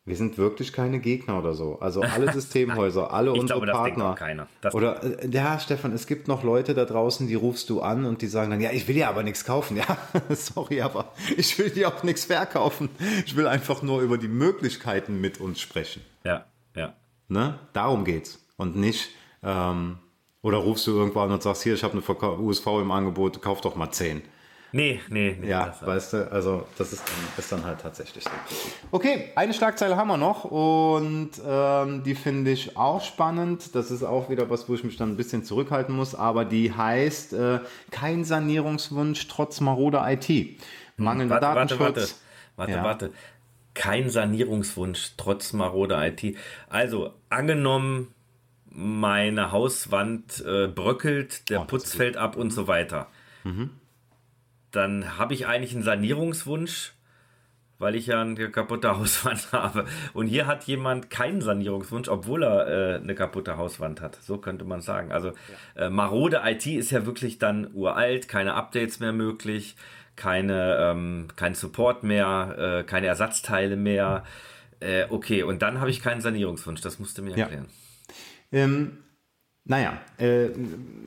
wir 0.10 0.15
sind 0.17 0.38
wirklich 0.38 0.74
keine 0.74 1.00
Gegner 1.00 1.39
oder 1.39 1.54
so. 1.54 1.80
Also 1.80 2.02
alle 2.02 2.32
Systemhäuser, 2.34 3.13
alle 3.13 3.32
Ich 3.34 3.39
unsere 3.39 3.60
glaube, 3.60 3.67
das 3.67 3.78
Partner. 3.78 4.12
auch 4.12 4.15
keiner. 4.15 4.48
Das- 4.62 4.74
oder 4.76 5.02
äh, 5.24 5.30
ja, 5.30 5.58
Stefan, 5.60 5.93
es 5.93 6.08
gibt 6.08 6.28
noch 6.28 6.43
Leute 6.43 6.74
da 6.74 6.84
draußen, 6.86 7.28
die 7.28 7.36
rufst 7.36 7.69
du 7.69 7.82
an 7.82 8.06
und 8.06 8.22
die 8.22 8.28
sagen 8.28 8.50
dann, 8.52 8.60
ja, 8.60 8.72
ich 8.72 8.88
will 8.88 8.98
ja 8.98 9.10
aber 9.10 9.24
nichts 9.24 9.45
kaufen. 9.45 9.78
Ja, 9.88 9.98
sorry, 10.36 10.82
aber 10.82 11.13
ich 11.38 11.58
will 11.58 11.69
dir 11.69 11.88
auch 11.88 12.04
nichts 12.04 12.26
verkaufen. 12.26 12.89
Ich 13.26 13.36
will 13.38 13.48
einfach 13.48 13.82
nur 13.82 14.02
über 14.02 14.17
die 14.17 14.28
Möglichkeiten 14.28 15.22
mit 15.22 15.39
uns 15.39 15.62
sprechen. 15.62 16.02
Ja, 16.26 16.45
ja. 16.76 16.93
Ne? 17.30 17.60
Darum 17.74 18.04
geht's. 18.04 18.43
Und 18.58 18.76
nicht, 18.76 19.10
ähm, 19.43 19.98
oder 20.41 20.58
rufst 20.58 20.88
du 20.88 20.91
irgendwann 20.91 21.32
und 21.32 21.43
sagst, 21.43 21.63
hier, 21.63 21.74
ich 21.76 21.84
habe 21.84 21.93
eine 21.93 22.39
USV 22.39 22.65
im 22.82 22.91
Angebot, 22.91 23.41
kauf 23.41 23.62
doch 23.62 23.76
mal 23.76 23.91
10. 23.91 24.22
Nee, 24.71 24.99
nee, 25.10 25.36
nee. 25.39 25.47
Ja, 25.49 25.73
weißt 25.82 26.13
du, 26.13 26.32
also 26.32 26.67
das 26.77 26.93
ist 26.93 27.01
dann, 27.08 27.15
ist 27.38 27.51
dann 27.51 27.63
halt 27.65 27.82
tatsächlich 27.82 28.23
so. 28.23 28.29
Okay, 28.91 29.32
eine 29.36 29.53
Schlagzeile 29.53 29.95
haben 29.97 30.08
wir 30.10 30.17
noch 30.17 30.43
und 30.45 31.32
ähm, 31.45 32.03
die 32.03 32.13
finde 32.13 32.51
ich 32.51 32.77
auch 32.77 33.01
spannend. 33.03 33.73
Das 33.75 33.89
ist 33.89 34.03
auch 34.03 34.29
wieder 34.29 34.49
was, 34.49 34.69
wo 34.69 34.75
ich 34.75 34.84
mich 34.84 34.95
dann 34.97 35.10
ein 35.12 35.17
bisschen 35.17 35.43
zurückhalten 35.43 35.95
muss, 35.95 36.13
aber 36.13 36.45
die 36.45 36.71
heißt 36.71 37.34
äh, 37.34 37.60
kein 37.89 38.23
Sanierungswunsch 38.23 39.27
trotz 39.27 39.60
maroder 39.60 40.05
IT. 40.12 40.60
Mangelnder 40.97 41.41
Warte, 41.41 41.47
warte, 41.47 41.75
Datenschutz. 41.77 41.97
warte. 41.97 42.13
Warte, 42.58 42.71
Ja. 42.73 42.84
warte. 42.84 43.12
Kein 43.73 44.10
Sanierungswunsch, 44.10 45.13
trotz 45.17 45.53
maroder 45.53 46.05
IT. 46.05 46.36
Also, 46.69 47.13
angenommen, 47.29 48.13
meine 48.69 49.51
Hauswand 49.51 50.43
äh, 50.45 50.67
bröckelt, 50.67 51.49
der 51.49 51.62
Oh, 51.62 51.65
Putz 51.65 51.95
fällt 51.95 52.17
ab 52.17 52.36
und 52.36 52.51
so 52.51 52.67
weiter. 52.67 53.08
Mhm. 53.45 53.69
Dann 54.71 55.17
habe 55.17 55.34
ich 55.34 55.47
eigentlich 55.47 55.73
einen 55.73 55.84
Sanierungswunsch, 55.84 56.93
weil 57.79 57.95
ich 57.95 58.08
ja 58.08 58.21
eine 58.21 58.49
kaputte 58.51 58.89
Hauswand 58.97 59.51
habe. 59.51 59.86
Und 60.13 60.27
hier 60.27 60.47
hat 60.47 60.65
jemand 60.65 61.10
keinen 61.10 61.41
Sanierungswunsch, 61.41 62.08
obwohl 62.10 62.43
er 62.43 62.67
äh, 62.67 62.95
eine 63.01 63.15
kaputte 63.15 63.58
Hauswand 63.58 64.01
hat. 64.01 64.15
So 64.21 64.38
könnte 64.38 64.65
man 64.65 64.82
sagen. 64.82 65.12
Also 65.12 65.32
äh, 65.75 65.89
marode 65.89 66.41
IT 66.45 66.65
ist 66.67 66.91
ja 66.91 67.05
wirklich 67.05 67.39
dann 67.39 67.73
uralt, 67.73 68.27
keine 68.27 68.53
Updates 68.53 68.99
mehr 68.99 69.13
möglich, 69.13 69.75
keine, 70.15 70.78
ähm, 70.78 71.28
kein 71.38 71.55
Support 71.55 72.03
mehr, 72.03 72.82
äh, 72.82 72.84
keine 72.84 73.07
Ersatzteile 73.07 73.78
mehr. 73.78 74.24
Äh, 74.82 75.05
okay, 75.09 75.43
und 75.43 75.61
dann 75.61 75.80
habe 75.80 75.89
ich 75.89 76.01
keinen 76.01 76.22
Sanierungswunsch. 76.22 76.82
Das 76.82 76.99
musst 76.99 77.17
du 77.17 77.22
mir 77.22 77.32
Ja. 77.36 77.45
erklären. 77.45 77.67
Ähm, 78.51 78.97
naja, 79.70 79.99
äh, 80.17 80.47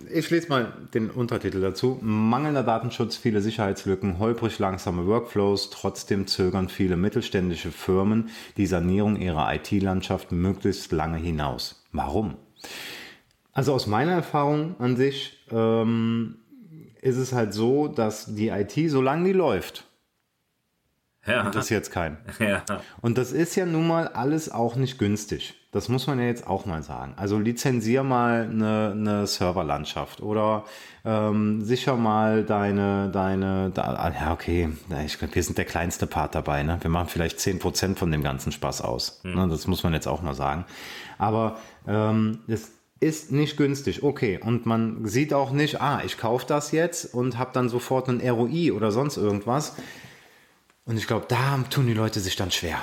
ich 0.08 0.30
lese 0.30 0.48
mal 0.48 0.72
den 0.94 1.10
Untertitel 1.10 1.60
dazu. 1.60 1.98
Mangelnder 2.00 2.62
Datenschutz, 2.62 3.16
viele 3.16 3.40
Sicherheitslücken, 3.40 4.20
holprig 4.20 4.60
langsame 4.60 5.04
Workflows, 5.08 5.70
trotzdem 5.70 6.28
zögern 6.28 6.68
viele 6.68 6.96
mittelständische 6.96 7.72
Firmen 7.72 8.28
die 8.56 8.66
Sanierung 8.66 9.16
ihrer 9.16 9.52
IT-Landschaft 9.52 10.30
möglichst 10.30 10.92
lange 10.92 11.18
hinaus. 11.18 11.84
Warum? 11.90 12.36
Also 13.52 13.74
aus 13.74 13.88
meiner 13.88 14.12
Erfahrung 14.12 14.76
an 14.78 14.94
sich 14.96 15.44
ähm, 15.50 16.36
ist 17.00 17.16
es 17.16 17.32
halt 17.32 17.52
so, 17.52 17.88
dass 17.88 18.32
die 18.32 18.50
IT, 18.50 18.74
solange 18.88 19.24
die 19.24 19.32
läuft, 19.32 19.88
Ja. 21.26 21.46
Interessiert 21.46 21.84
es 21.84 21.90
keinen. 21.90 22.18
Ja. 22.40 22.62
Und 23.00 23.16
das 23.18 23.30
ist 23.30 23.54
ja 23.54 23.64
nun 23.66 23.86
mal 23.86 24.08
alles 24.08 24.50
auch 24.50 24.74
nicht 24.74 24.98
günstig. 24.98 25.54
Das 25.70 25.88
muss 25.88 26.06
man 26.06 26.18
ja 26.18 26.26
jetzt 26.26 26.46
auch 26.46 26.66
mal 26.66 26.82
sagen. 26.82 27.14
Also 27.16 27.38
lizenzier 27.38 28.02
mal 28.02 28.48
eine, 28.50 28.90
eine 28.90 29.26
Serverlandschaft 29.26 30.20
oder 30.20 30.64
ähm, 31.04 31.62
sicher 31.62 31.96
mal 31.96 32.44
deine, 32.44 33.08
deine, 33.10 33.70
da, 33.72 33.82
ah, 33.82 34.12
ja 34.12 34.32
okay, 34.32 34.68
ich 35.06 35.18
glaube, 35.18 35.34
wir 35.34 35.42
sind 35.42 35.56
der 35.58 35.64
kleinste 35.64 36.06
Part 36.06 36.34
dabei. 36.34 36.62
Ne? 36.62 36.78
Wir 36.80 36.90
machen 36.90 37.08
vielleicht 37.08 37.38
10% 37.38 37.96
von 37.96 38.10
dem 38.10 38.22
ganzen 38.22 38.52
Spaß 38.52 38.82
aus. 38.82 39.20
Ne? 39.22 39.46
Das 39.48 39.66
muss 39.66 39.82
man 39.84 39.94
jetzt 39.94 40.08
auch 40.08 40.22
mal 40.22 40.34
sagen. 40.34 40.64
Aber 41.18 41.58
ähm, 41.86 42.40
es 42.48 42.72
ist 43.00 43.32
nicht 43.32 43.56
günstig. 43.56 44.02
Okay, 44.02 44.40
und 44.42 44.66
man 44.66 45.06
sieht 45.06 45.32
auch 45.32 45.52
nicht, 45.52 45.80
ah, 45.80 46.02
ich 46.04 46.18
kaufe 46.18 46.46
das 46.46 46.72
jetzt 46.72 47.14
und 47.14 47.38
habe 47.38 47.50
dann 47.52 47.68
sofort 47.68 48.08
einen 48.08 48.20
ROI 48.20 48.72
oder 48.72 48.92
sonst 48.92 49.16
irgendwas. 49.16 49.76
Und 50.84 50.96
ich 50.96 51.06
glaube, 51.06 51.26
da 51.28 51.58
tun 51.70 51.86
die 51.86 51.94
Leute 51.94 52.20
sich 52.20 52.36
dann 52.36 52.50
schwer. 52.50 52.78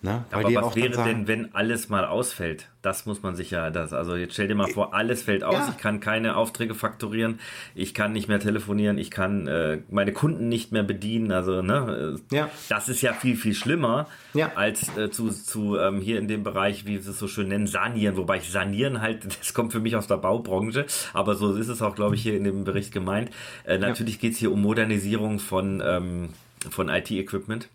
Ne? 0.00 0.24
Weil 0.30 0.40
Aber 0.44 0.48
die 0.48 0.54
was 0.54 0.76
wäre 0.76 0.94
sagen, 0.94 1.26
denn, 1.26 1.28
wenn 1.28 1.54
alles 1.56 1.88
mal 1.88 2.04
ausfällt? 2.04 2.68
Das 2.82 3.04
muss 3.04 3.22
man 3.24 3.34
sich 3.34 3.50
ja, 3.50 3.70
das, 3.70 3.92
also 3.92 4.14
jetzt 4.14 4.34
stell 4.34 4.46
dir 4.46 4.54
mal 4.54 4.68
vor, 4.68 4.94
alles 4.94 5.24
fällt 5.24 5.42
aus, 5.42 5.54
Ja. 5.54 5.74
ich 5.76 5.82
kann 5.82 5.98
keine 5.98 6.36
Aufträge 6.36 6.76
fakturieren, 6.76 7.40
ich 7.74 7.94
kann 7.94 8.12
nicht 8.12 8.28
mehr 8.28 8.38
telefonieren, 8.38 8.96
ich 8.96 9.10
kann 9.10 9.48
äh, 9.48 9.80
meine 9.90 10.12
Kunden 10.12 10.48
nicht 10.48 10.70
mehr 10.70 10.84
bedienen, 10.84 11.32
also 11.32 11.62
ne, 11.62 12.16
äh, 12.30 12.34
Ja. 12.36 12.48
das 12.68 12.88
ist 12.88 13.02
ja 13.02 13.12
viel, 13.12 13.36
viel 13.36 13.54
schlimmer, 13.54 14.06
Ja. 14.34 14.52
als 14.54 14.96
äh, 14.96 15.10
zu, 15.10 15.30
zu 15.30 15.76
ähm, 15.76 16.00
hier 16.00 16.20
in 16.20 16.28
dem 16.28 16.44
Bereich, 16.44 16.86
wie 16.86 16.98
sie 16.98 17.10
es 17.10 17.18
so 17.18 17.26
schön 17.26 17.48
nennen, 17.48 17.66
sanieren, 17.66 18.16
wobei 18.16 18.36
ich 18.36 18.48
sanieren 18.52 19.00
halt, 19.00 19.24
das 19.40 19.52
kommt 19.52 19.72
für 19.72 19.80
mich 19.80 19.96
aus 19.96 20.06
der 20.06 20.18
Baubranche, 20.18 20.86
aber 21.12 21.34
so 21.34 21.56
ist 21.56 21.66
es 21.68 21.82
auch, 21.82 21.96
glaube 21.96 22.14
ich, 22.14 22.22
hier 22.22 22.36
in 22.36 22.44
dem 22.44 22.62
Bericht 22.62 22.92
gemeint. 22.92 23.30
Äh, 23.64 23.78
natürlich 23.78 24.20
geht 24.20 24.34
es 24.34 24.38
hier 24.38 24.52
um 24.52 24.62
Modernisierung 24.62 25.40
von, 25.40 25.82
ähm, 25.84 26.28
von 26.70 26.88
IT-Equipment. 26.88 27.68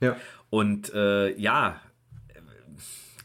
ja. 0.00 0.16
Und 0.50 0.94
äh, 0.94 1.38
ja, 1.38 1.78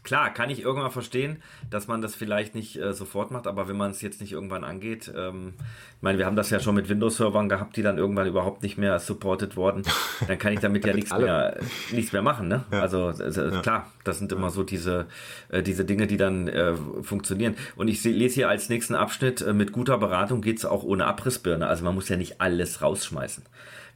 klar, 0.04 0.30
kann 0.34 0.50
ich 0.50 0.62
irgendwann 0.62 0.92
verstehen, 0.92 1.42
dass 1.70 1.88
man 1.88 2.02
das 2.02 2.16
vielleicht 2.16 2.56
nicht 2.56 2.78
äh, 2.78 2.94
sofort 2.94 3.32
macht, 3.32 3.48
aber 3.48 3.68
wenn 3.68 3.78
man 3.78 3.92
es 3.92 4.02
jetzt 4.02 4.22
nicht 4.22 4.34
irgendwann 4.34 4.64
angeht, 4.64 5.12
ähm, 5.16 5.54
ich 5.96 6.02
meine, 6.02 6.18
wir 6.18 6.26
haben 6.26 6.36
das 6.36 6.50
ja 6.50 6.60
schon 6.60 6.76
mit 6.76 6.90
Windows-Servern 6.90 7.48
gehabt, 7.48 7.78
die 7.78 7.82
dann 7.82 7.98
irgendwann 7.98 8.28
überhaupt 8.28 8.62
nicht 8.62 8.78
mehr 8.78 9.00
supported 9.00 9.56
wurden, 9.56 9.84
dann 10.28 10.38
kann 10.38 10.54
ich 10.54 10.60
damit 10.60 10.86
ja 10.86 10.94
nichts 10.96 11.12
alle. 11.12 11.26
mehr, 11.26 11.60
nichts 11.92 12.12
mehr 12.12 12.22
machen, 12.22 12.50
ne? 12.50 12.66
Also 12.72 13.10
äh, 13.10 13.62
klar, 13.62 13.92
das 14.04 14.20
sind 14.20 14.32
immer 14.32 14.50
so 14.50 14.64
diese, 14.64 15.08
äh, 15.50 15.64
diese 15.64 15.86
Dinge, 15.86 16.08
die 16.08 16.18
dann 16.18 16.48
äh, 16.50 16.74
funktionieren. 17.02 17.56
Und 17.76 17.88
ich 17.88 18.04
lese 18.04 18.36
hier 18.36 18.50
als 18.50 18.70
nächsten 18.70 18.96
Abschnitt, 18.96 19.42
äh, 19.42 19.54
mit 19.54 19.72
guter 19.72 19.98
Beratung 19.98 20.42
geht's 20.42 20.66
auch 20.66 20.84
ohne 20.84 21.06
Abrissbirne. 21.06 21.68
Also 21.68 21.86
man 21.86 21.96
muss 21.96 22.10
ja 22.10 22.18
nicht 22.18 22.42
alles 22.42 22.82
rausschmeißen 22.82 23.44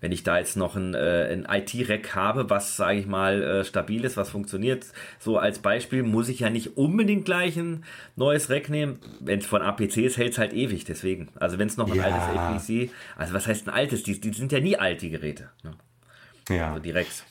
wenn 0.01 0.11
ich 0.11 0.23
da 0.23 0.37
jetzt 0.37 0.57
noch 0.57 0.75
ein, 0.75 0.93
äh, 0.93 1.27
ein 1.31 1.47
IT-Rack 1.49 2.15
habe, 2.15 2.49
was, 2.49 2.77
sage 2.77 2.99
ich 2.99 3.05
mal, 3.07 3.41
äh, 3.41 3.63
stabil 3.65 4.03
ist, 4.05 4.17
was 4.17 4.29
funktioniert, 4.29 4.85
so 5.19 5.37
als 5.37 5.59
Beispiel, 5.59 6.03
muss 6.03 6.29
ich 6.29 6.39
ja 6.41 6.49
nicht 6.49 6.77
unbedingt 6.77 7.25
gleich 7.25 7.57
ein 7.57 7.83
neues 8.15 8.49
Rack 8.49 8.69
nehmen. 8.69 8.99
Wenn 9.19 9.39
es 9.39 9.45
von 9.45 9.61
APCs 9.61 10.17
hält 10.17 10.33
es 10.33 10.37
halt 10.37 10.53
ewig, 10.53 10.85
deswegen. 10.85 11.29
Also 11.39 11.57
wenn 11.57 11.67
es 11.67 11.77
noch 11.77 11.89
ein 11.89 11.97
Ja. 11.97 12.03
altes 12.03 12.37
APC, 12.67 12.91
also 13.15 13.33
was 13.33 13.47
heißt 13.47 13.67
ein 13.67 13.73
altes? 13.73 14.03
Die, 14.03 14.19
die 14.19 14.33
sind 14.33 14.51
ja 14.51 14.59
nie 14.59 14.77
alt, 14.77 15.01
die 15.01 15.09
Geräte. 15.09 15.49
Ne? 15.63 15.71
ja. 16.49 16.69
Also 16.69 16.79
die 16.81 16.91
Racks. 16.91 17.23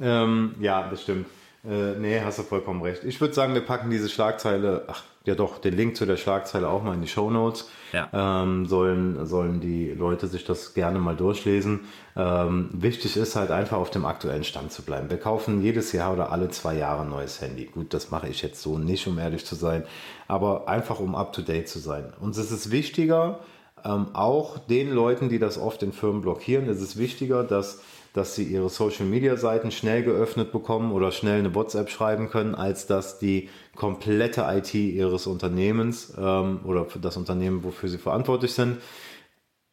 Ähm, 0.00 0.54
ja, 0.60 0.88
das 0.88 1.02
stimmt. 1.02 1.26
Äh, 1.64 1.94
nee, 1.98 2.20
hast 2.20 2.38
du 2.38 2.42
vollkommen 2.42 2.82
recht. 2.82 3.02
Ich 3.04 3.20
würde 3.20 3.34
sagen, 3.34 3.54
wir 3.54 3.60
packen 3.62 3.90
diese 3.90 4.08
Schlagzeile, 4.08 4.84
ach 4.88 5.02
ja 5.26 5.34
doch, 5.34 5.58
den 5.58 5.76
Link 5.76 5.96
zu 5.96 6.06
der 6.06 6.16
Schlagzeile 6.16 6.68
auch 6.68 6.82
mal 6.82 6.94
in 6.94 7.02
die 7.02 7.08
Show 7.08 7.30
Notes. 7.30 7.68
Ja. 7.92 8.08
Ähm, 8.12 8.66
sollen, 8.66 9.26
sollen 9.26 9.60
die 9.60 9.90
Leute 9.90 10.26
sich 10.26 10.44
das 10.44 10.74
gerne 10.74 10.98
mal 10.98 11.16
durchlesen. 11.16 11.80
Ähm, 12.16 12.70
wichtig 12.72 13.16
ist 13.16 13.36
halt 13.36 13.50
einfach 13.50 13.76
auf 13.76 13.90
dem 13.90 14.04
aktuellen 14.06 14.44
Stand 14.44 14.72
zu 14.72 14.82
bleiben. 14.82 15.10
Wir 15.10 15.18
kaufen 15.18 15.62
jedes 15.62 15.92
Jahr 15.92 16.12
oder 16.12 16.32
alle 16.32 16.48
zwei 16.48 16.76
Jahre 16.76 17.02
ein 17.02 17.10
neues 17.10 17.40
Handy. 17.40 17.66
Gut, 17.66 17.92
das 17.92 18.10
mache 18.10 18.28
ich 18.28 18.42
jetzt 18.42 18.62
so 18.62 18.78
nicht, 18.78 19.06
um 19.06 19.18
ehrlich 19.18 19.44
zu 19.44 19.54
sein, 19.54 19.84
aber 20.28 20.68
einfach 20.68 21.00
um 21.00 21.14
up 21.14 21.32
to 21.32 21.42
date 21.42 21.68
zu 21.68 21.78
sein. 21.78 22.12
Uns 22.20 22.38
ist 22.38 22.50
es 22.50 22.70
wichtiger, 22.70 23.40
ähm, 23.84 24.08
auch 24.14 24.58
den 24.58 24.90
Leuten, 24.90 25.28
die 25.28 25.38
das 25.38 25.58
oft 25.58 25.82
in 25.82 25.92
Firmen 25.92 26.22
blockieren, 26.22 26.68
ist 26.68 26.80
es 26.80 26.96
wichtiger, 26.96 27.44
dass, 27.44 27.82
dass 28.16 28.34
sie 28.34 28.44
ihre 28.44 28.70
Social-Media-Seiten 28.70 29.70
schnell 29.70 30.02
geöffnet 30.02 30.50
bekommen 30.50 30.92
oder 30.92 31.12
schnell 31.12 31.38
eine 31.38 31.54
WhatsApp 31.54 31.90
schreiben 31.90 32.30
können, 32.30 32.54
als 32.54 32.86
dass 32.86 33.18
die 33.18 33.50
komplette 33.74 34.46
IT 34.48 34.72
ihres 34.74 35.26
Unternehmens 35.26 36.14
ähm, 36.16 36.60
oder 36.64 36.86
für 36.86 36.98
das 36.98 37.18
Unternehmen, 37.18 37.62
wofür 37.62 37.90
sie 37.90 37.98
verantwortlich 37.98 38.54
sind, 38.54 38.78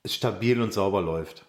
stabil 0.06 0.62
und 0.62 0.74
sauber 0.74 1.02
läuft. 1.02 1.46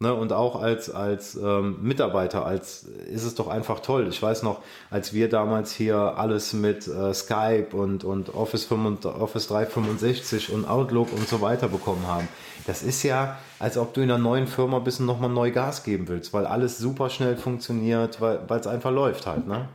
Ne, 0.00 0.12
und 0.12 0.32
auch 0.32 0.60
als, 0.60 0.90
als 0.90 1.36
ähm, 1.36 1.78
Mitarbeiter, 1.80 2.44
als 2.44 2.82
ist 2.82 3.22
es 3.24 3.36
doch 3.36 3.46
einfach 3.46 3.78
toll. 3.78 4.08
Ich 4.08 4.20
weiß 4.20 4.42
noch, 4.42 4.60
als 4.90 5.14
wir 5.14 5.28
damals 5.28 5.72
hier 5.72 5.96
alles 5.96 6.52
mit 6.52 6.88
äh, 6.88 7.14
Skype 7.14 7.68
und, 7.72 8.02
und 8.02 8.34
Office, 8.34 8.64
5, 8.64 9.04
Office 9.06 9.46
365 9.46 10.52
und 10.52 10.68
Outlook 10.68 11.12
und 11.12 11.28
so 11.28 11.40
weiter 11.40 11.68
bekommen 11.68 12.06
haben. 12.08 12.28
Das 12.66 12.82
ist 12.82 13.02
ja, 13.02 13.38
als 13.58 13.76
ob 13.76 13.92
du 13.94 14.00
in 14.00 14.10
einer 14.10 14.22
neuen 14.22 14.46
Firma 14.46 14.78
bist 14.78 15.00
und 15.00 15.06
nochmal 15.06 15.30
neu 15.30 15.50
Gas 15.50 15.82
geben 15.82 16.08
willst, 16.08 16.32
weil 16.32 16.46
alles 16.46 16.78
super 16.78 17.10
schnell 17.10 17.36
funktioniert, 17.36 18.20
weil 18.20 18.40
es 18.58 18.66
einfach 18.66 18.90
läuft 18.90 19.26
halt. 19.26 19.46
Ne? 19.46 19.68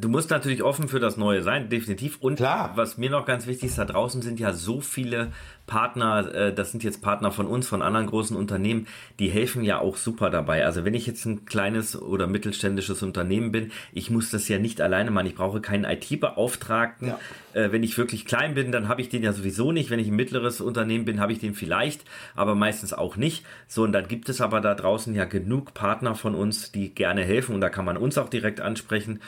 Du 0.00 0.08
musst 0.08 0.30
natürlich 0.30 0.62
offen 0.62 0.86
für 0.88 1.00
das 1.00 1.16
Neue 1.16 1.42
sein, 1.42 1.68
definitiv. 1.68 2.18
Und 2.20 2.36
Klar. 2.36 2.72
was 2.76 2.98
mir 2.98 3.10
noch 3.10 3.26
ganz 3.26 3.48
wichtig 3.48 3.70
ist, 3.70 3.78
da 3.78 3.84
draußen 3.84 4.22
sind 4.22 4.38
ja 4.38 4.52
so 4.52 4.80
viele 4.80 5.32
Partner, 5.66 6.34
äh, 6.34 6.54
das 6.54 6.70
sind 6.70 6.84
jetzt 6.84 7.02
Partner 7.02 7.32
von 7.32 7.46
uns, 7.46 7.66
von 7.66 7.82
anderen 7.82 8.06
großen 8.06 8.36
Unternehmen, 8.36 8.86
die 9.18 9.28
helfen 9.28 9.64
ja 9.64 9.80
auch 9.80 9.96
super 9.96 10.30
dabei. 10.30 10.64
Also 10.64 10.84
wenn 10.84 10.94
ich 10.94 11.06
jetzt 11.06 11.24
ein 11.26 11.46
kleines 11.46 12.00
oder 12.00 12.28
mittelständisches 12.28 13.02
Unternehmen 13.02 13.50
bin, 13.50 13.72
ich 13.92 14.08
muss 14.08 14.30
das 14.30 14.48
ja 14.48 14.58
nicht 14.58 14.80
alleine 14.80 15.10
machen. 15.10 15.26
Ich 15.26 15.34
brauche 15.34 15.60
keinen 15.60 15.84
IT-Beauftragten. 15.84 17.08
Ja. 17.08 17.18
Äh, 17.54 17.72
wenn 17.72 17.82
ich 17.82 17.98
wirklich 17.98 18.24
klein 18.24 18.54
bin, 18.54 18.70
dann 18.70 18.88
habe 18.88 19.00
ich 19.00 19.08
den 19.08 19.24
ja 19.24 19.32
sowieso 19.32 19.72
nicht. 19.72 19.90
Wenn 19.90 19.98
ich 19.98 20.08
ein 20.08 20.16
mittleres 20.16 20.60
Unternehmen 20.60 21.06
bin, 21.06 21.20
habe 21.20 21.32
ich 21.32 21.40
den 21.40 21.54
vielleicht, 21.54 22.04
aber 22.36 22.54
meistens 22.54 22.92
auch 22.92 23.16
nicht. 23.16 23.44
So, 23.66 23.82
und 23.82 23.92
dann 23.92 24.06
gibt 24.06 24.28
es 24.28 24.40
aber 24.40 24.60
da 24.60 24.74
draußen 24.74 25.12
ja 25.14 25.24
genug 25.24 25.74
Partner 25.74 26.14
von 26.14 26.36
uns, 26.36 26.70
die 26.70 26.94
gerne 26.94 27.24
helfen 27.24 27.54
und 27.54 27.60
da 27.60 27.68
kann 27.68 27.84
man 27.84 27.96
uns 27.96 28.16
auch 28.16 28.28
direkt 28.28 28.60
ansprechen. 28.60 29.20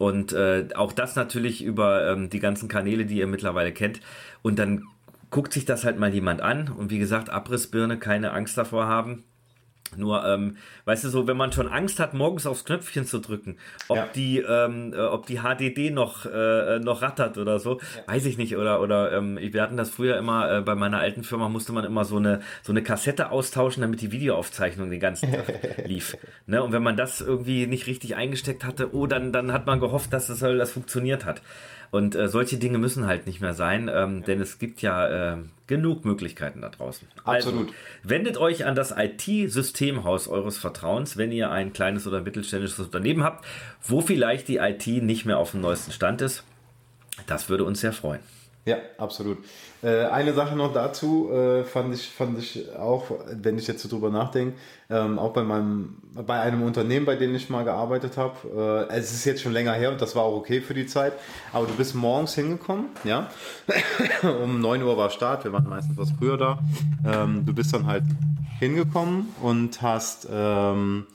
Und 0.00 0.32
äh, 0.32 0.66
auch 0.76 0.92
das 0.92 1.14
natürlich 1.14 1.62
über 1.62 2.10
ähm, 2.10 2.30
die 2.30 2.40
ganzen 2.40 2.70
Kanäle, 2.70 3.04
die 3.04 3.18
ihr 3.18 3.26
mittlerweile 3.26 3.70
kennt. 3.70 4.00
Und 4.40 4.58
dann 4.58 4.86
guckt 5.28 5.52
sich 5.52 5.66
das 5.66 5.84
halt 5.84 5.98
mal 5.98 6.14
jemand 6.14 6.40
an. 6.40 6.70
Und 6.70 6.90
wie 6.90 6.98
gesagt, 6.98 7.28
Abrissbirne, 7.28 7.98
keine 7.98 8.32
Angst 8.32 8.56
davor 8.56 8.86
haben. 8.86 9.24
Nur, 9.96 10.24
ähm, 10.24 10.56
weißt 10.84 11.04
du, 11.04 11.08
so, 11.08 11.26
wenn 11.26 11.36
man 11.36 11.52
schon 11.52 11.66
Angst 11.68 11.98
hat, 11.98 12.14
morgens 12.14 12.46
aufs 12.46 12.64
Knöpfchen 12.64 13.06
zu 13.06 13.18
drücken, 13.18 13.56
ob 13.88 13.96
Ja. 13.96 14.08
die, 14.14 14.38
ähm, 14.38 14.92
äh, 14.94 14.98
ob 15.00 15.26
die 15.26 15.38
HDD 15.40 15.90
noch, 15.90 16.26
äh, 16.26 16.78
noch 16.78 17.02
rattert 17.02 17.38
oder 17.38 17.58
so, 17.58 17.80
weiß 18.06 18.26
ich 18.26 18.38
nicht. 18.38 18.56
Oder, 18.56 18.80
oder 18.80 19.12
ähm, 19.12 19.38
wir 19.40 19.62
hatten 19.62 19.76
das 19.76 19.90
früher 19.90 20.16
immer, 20.16 20.58
äh, 20.58 20.60
bei 20.60 20.74
meiner 20.74 20.98
alten 20.98 21.24
Firma 21.24 21.48
musste 21.48 21.72
man 21.72 21.84
immer 21.84 22.04
so 22.04 22.16
eine, 22.18 22.40
so 22.62 22.72
eine 22.72 22.82
Kassette 22.82 23.30
austauschen, 23.30 23.80
damit 23.80 24.00
die 24.00 24.12
Videoaufzeichnung 24.12 24.90
den 24.90 25.00
ganzen 25.00 25.32
Tag 25.32 25.46
lief. 25.86 26.16
Ne? 26.46 26.62
Und 26.62 26.72
wenn 26.72 26.82
man 26.82 26.96
das 26.96 27.20
irgendwie 27.20 27.66
nicht 27.66 27.86
richtig 27.86 28.16
eingesteckt 28.16 28.64
hatte, 28.64 28.94
oh, 28.94 29.06
dann, 29.06 29.32
dann 29.32 29.52
hat 29.52 29.66
man 29.66 29.80
gehofft, 29.80 30.12
dass 30.12 30.28
das, 30.28 30.38
das 30.38 30.70
funktioniert 30.70 31.24
hat. 31.24 31.42
Und 31.90 32.14
äh, 32.14 32.28
solche 32.28 32.56
Dinge 32.58 32.78
müssen 32.78 33.06
halt 33.06 33.26
nicht 33.26 33.40
mehr 33.40 33.54
sein, 33.54 33.90
ähm, 33.92 34.22
denn 34.22 34.40
es 34.40 34.60
gibt 34.60 34.80
ja 34.80 35.32
äh, 35.32 35.36
genug 35.70 36.04
Möglichkeiten 36.04 36.60
da 36.60 36.68
draußen. 36.68 37.06
Absolut. 37.24 37.68
Also, 37.68 37.74
wendet 38.02 38.36
euch 38.38 38.66
an 38.66 38.74
das 38.74 38.92
IT-Systemhaus 38.94 40.26
eures 40.26 40.58
Vertrauens, 40.58 41.16
wenn 41.16 41.30
ihr 41.30 41.52
ein 41.52 41.72
kleines 41.72 42.08
oder 42.08 42.20
mittelständisches 42.20 42.80
Unternehmen 42.80 43.22
habt, 43.22 43.46
wo 43.80 44.00
vielleicht 44.00 44.48
die 44.48 44.56
IT 44.56 44.86
nicht 44.88 45.26
mehr 45.26 45.38
auf 45.38 45.52
dem 45.52 45.60
neuesten 45.60 45.92
Stand 45.92 46.22
ist. 46.22 46.42
Das 47.28 47.48
würde 47.48 47.62
uns 47.62 47.80
sehr 47.80 47.92
freuen. 47.92 48.20
Ja, 48.66 48.76
absolut. 48.98 49.38
Äh, 49.82 50.04
eine 50.06 50.34
Sache 50.34 50.54
noch 50.54 50.72
dazu 50.74 51.30
äh, 51.32 51.64
fand 51.64 51.94
ich 51.94 52.10
fand 52.10 52.38
ich 52.38 52.70
auch, 52.76 53.06
wenn 53.32 53.56
ich 53.56 53.66
jetzt 53.66 53.82
so 53.82 53.88
drüber 53.88 54.10
nachdenke, 54.10 54.54
ähm, 54.90 55.18
auch 55.18 55.32
bei 55.32 55.42
meinem 55.42 55.96
bei 56.26 56.40
einem 56.40 56.62
Unternehmen, 56.62 57.06
bei 57.06 57.16
dem 57.16 57.34
ich 57.34 57.48
mal 57.48 57.64
gearbeitet 57.64 58.18
habe. 58.18 58.88
Äh, 58.90 58.94
es 58.98 59.12
ist 59.12 59.24
jetzt 59.24 59.40
schon 59.40 59.52
länger 59.52 59.72
her 59.72 59.90
und 59.90 60.02
das 60.02 60.14
war 60.14 60.24
auch 60.24 60.36
okay 60.36 60.60
für 60.60 60.74
die 60.74 60.84
Zeit. 60.84 61.14
Aber 61.54 61.66
du 61.66 61.72
bist 61.72 61.94
morgens 61.94 62.34
hingekommen, 62.34 62.86
ja. 63.04 63.30
um 64.42 64.60
9 64.60 64.82
Uhr 64.82 64.96
war 64.96 65.08
Start. 65.08 65.44
Wir 65.44 65.54
waren 65.54 65.68
meistens 65.68 65.96
was 65.96 66.10
früher 66.18 66.36
da. 66.36 66.58
Ähm, 67.06 67.46
du 67.46 67.54
bist 67.54 67.72
dann 67.72 67.86
halt 67.86 68.04
hingekommen 68.58 69.30
und 69.40 69.80
hast 69.80 70.28
ähm, 70.30 71.06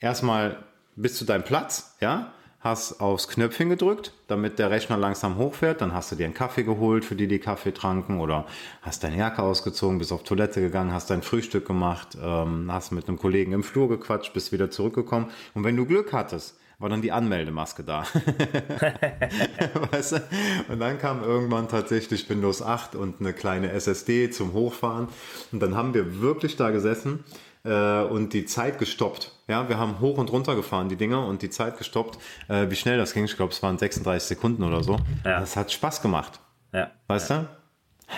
erstmal 0.00 0.56
bis 0.96 1.16
zu 1.16 1.24
deinem 1.24 1.44
Platz, 1.44 1.96
ja, 2.00 2.32
hast 2.60 3.00
aufs 3.00 3.28
Knöpfchen 3.28 3.70
gedrückt, 3.70 4.12
damit 4.28 4.58
der 4.58 4.70
Rechner 4.70 4.98
langsam 4.98 5.36
hochfährt, 5.36 5.80
dann 5.80 5.94
hast 5.94 6.12
du 6.12 6.16
dir 6.16 6.24
einen 6.24 6.34
Kaffee 6.34 6.62
geholt, 6.62 7.04
für 7.04 7.16
die 7.16 7.26
die 7.26 7.38
Kaffee 7.38 7.72
tranken 7.72 8.20
oder 8.20 8.46
hast 8.82 9.02
deine 9.02 9.16
Jacke 9.16 9.42
ausgezogen, 9.42 9.98
bist 9.98 10.12
auf 10.12 10.24
Toilette 10.24 10.60
gegangen, 10.60 10.92
hast 10.92 11.08
dein 11.08 11.22
Frühstück 11.22 11.66
gemacht, 11.66 12.18
ähm, 12.22 12.70
hast 12.70 12.92
mit 12.92 13.08
einem 13.08 13.18
Kollegen 13.18 13.52
im 13.52 13.62
Flur 13.62 13.88
gequatscht, 13.88 14.34
bist 14.34 14.52
wieder 14.52 14.70
zurückgekommen 14.70 15.30
und 15.54 15.64
wenn 15.64 15.76
du 15.76 15.86
Glück 15.86 16.12
hattest, 16.12 16.56
war 16.78 16.88
dann 16.88 17.02
die 17.02 17.12
Anmeldemaske 17.12 17.84
da. 17.84 18.04
weißt 19.90 20.12
du? 20.12 20.22
Und 20.68 20.80
dann 20.80 20.98
kam 20.98 21.22
irgendwann 21.22 21.68
tatsächlich 21.68 22.28
Windows 22.28 22.62
8 22.62 22.94
und 22.94 23.20
eine 23.20 23.34
kleine 23.34 23.70
SSD 23.70 24.30
zum 24.30 24.54
Hochfahren. 24.54 25.08
Und 25.52 25.60
dann 25.60 25.76
haben 25.76 25.92
wir 25.92 26.22
wirklich 26.22 26.56
da 26.56 26.70
gesessen 26.70 27.22
äh, 27.64 28.02
und 28.02 28.32
die 28.32 28.44
Zeit 28.44 28.78
gestoppt. 28.78 29.32
Ja, 29.48 29.68
wir 29.68 29.78
haben 29.78 30.00
hoch 30.00 30.18
und 30.18 30.30
runter 30.32 30.54
gefahren, 30.54 30.88
die 30.88 30.96
Dinger, 30.96 31.26
und 31.26 31.42
die 31.42 31.50
Zeit 31.50 31.78
gestoppt. 31.78 32.18
Äh, 32.48 32.70
wie 32.70 32.76
schnell 32.76 32.98
das 32.98 33.12
ging, 33.12 33.24
ich 33.24 33.36
glaube, 33.36 33.52
es 33.52 33.62
waren 33.62 33.78
36 33.78 34.28
Sekunden 34.28 34.62
oder 34.62 34.82
so. 34.82 34.98
Ja. 35.24 35.40
Das 35.40 35.56
hat 35.56 35.72
Spaß 35.72 36.02
gemacht. 36.02 36.40
Ja. 36.72 36.90
Weißt 37.06 37.30
du? 37.30 37.48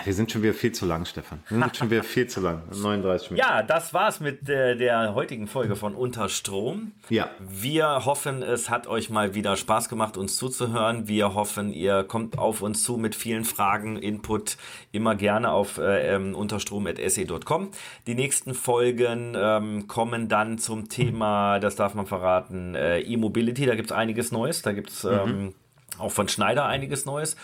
Wir 0.03 0.13
sind 0.13 0.31
schon 0.31 0.43
wieder 0.43 0.53
viel 0.53 0.71
zu 0.71 0.85
lang, 0.85 1.05
Stefan. 1.05 1.39
Wir 1.47 1.59
sind 1.59 1.77
schon 1.77 1.89
wieder 1.89 2.03
viel 2.03 2.27
zu 2.27 2.41
lang. 2.41 2.63
39 2.71 3.31
Minuten. 3.31 3.47
Ja, 3.47 3.63
das 3.63 3.93
war's 3.93 4.19
mit 4.19 4.49
äh, 4.49 4.75
der 4.75 5.13
heutigen 5.13 5.47
Folge 5.47 5.75
von 5.75 5.95
Unterstrom. 5.95 6.91
Ja. 7.09 7.29
Wir 7.39 8.05
hoffen, 8.05 8.41
es 8.43 8.69
hat 8.69 8.87
euch 8.87 9.09
mal 9.09 9.35
wieder 9.35 9.55
Spaß 9.55 9.89
gemacht, 9.89 10.17
uns 10.17 10.35
zuzuhören. 10.35 11.07
Wir 11.07 11.33
hoffen, 11.33 11.71
ihr 11.71 12.03
kommt 12.03 12.37
auf 12.37 12.61
uns 12.61 12.83
zu 12.83 12.97
mit 12.97 13.15
vielen 13.15 13.45
Fragen, 13.45 13.97
Input, 13.97 14.57
immer 14.91 15.15
gerne 15.15 15.51
auf 15.51 15.77
äh, 15.77 16.15
ähm, 16.15 16.35
unterstrom.se.com. 16.35 17.71
Die 18.07 18.15
nächsten 18.15 18.53
Folgen 18.53 19.35
ähm, 19.37 19.87
kommen 19.87 20.27
dann 20.27 20.57
zum 20.57 20.89
Thema, 20.89 21.59
das 21.59 21.75
darf 21.75 21.93
man 21.93 22.07
verraten, 22.07 22.75
äh, 22.75 22.99
E-Mobility. 22.99 23.65
Da 23.65 23.75
gibt's 23.75 23.91
einiges 23.91 24.31
Neues. 24.31 24.61
Da 24.61 24.73
gibt's 24.73 25.03
ähm, 25.03 25.53
auch 25.99 26.11
von 26.11 26.27
Schneider 26.27 26.65
einiges 26.65 27.05
Neues. 27.05 27.35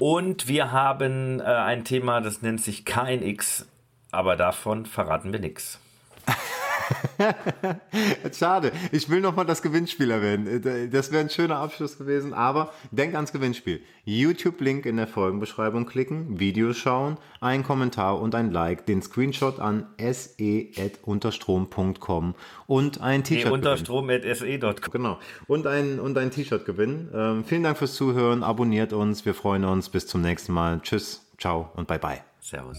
Und 0.00 0.48
wir 0.48 0.72
haben 0.72 1.40
äh, 1.40 1.44
ein 1.44 1.84
Thema, 1.84 2.20
das 2.20 2.42
nennt 2.42 2.60
sich 2.60 2.84
KNX, 2.84 3.66
aber 4.10 4.36
davon 4.36 4.86
verraten 4.86 5.32
wir 5.32 5.40
nichts. 5.40 5.78
Schade. 8.36 8.72
Ich 8.92 9.08
will 9.08 9.20
nochmal 9.20 9.46
das 9.46 9.62
Gewinnspiel 9.62 10.10
erwähnen. 10.10 10.90
Das 10.92 11.12
wäre 11.12 11.22
ein 11.22 11.30
schöner 11.30 11.56
Abschluss 11.58 11.96
gewesen, 11.98 12.34
aber 12.34 12.72
denk 12.90 13.14
ans 13.14 13.32
Gewinnspiel. 13.32 13.80
YouTube-Link 14.04 14.86
in 14.86 14.96
der 14.96 15.06
Folgenbeschreibung 15.06 15.86
klicken, 15.86 16.40
Videos 16.40 16.76
schauen, 16.78 17.16
ein 17.40 17.62
Kommentar 17.62 18.20
und 18.20 18.34
ein 18.34 18.50
Like, 18.50 18.86
den 18.86 19.02
Screenshot 19.02 19.60
an 19.60 19.86
se.unterstrom.com 19.98 22.34
und 22.66 23.00
ein 23.00 23.20
Nee, 23.20 23.24
T-Shirt. 23.24 23.44
gewinnen. 23.44 23.54
unterstrom.se.com. 23.54 24.92
Genau. 24.92 25.18
Und 25.46 25.66
ein, 25.66 26.00
und 26.00 26.16
ein 26.18 26.30
T-Shirt 26.30 26.64
gewinnen. 26.64 27.10
Ähm, 27.14 27.44
vielen 27.44 27.62
Dank 27.62 27.78
fürs 27.78 27.94
Zuhören. 27.94 28.42
Abonniert 28.42 28.92
uns. 28.92 29.24
Wir 29.24 29.34
freuen 29.34 29.64
uns. 29.64 29.88
Bis 29.90 30.06
zum 30.06 30.22
nächsten 30.22 30.52
Mal. 30.52 30.80
Tschüss, 30.82 31.26
ciao 31.38 31.70
und 31.74 31.86
bye 31.86 31.98
bye. 31.98 32.29
Servus. 32.40 32.78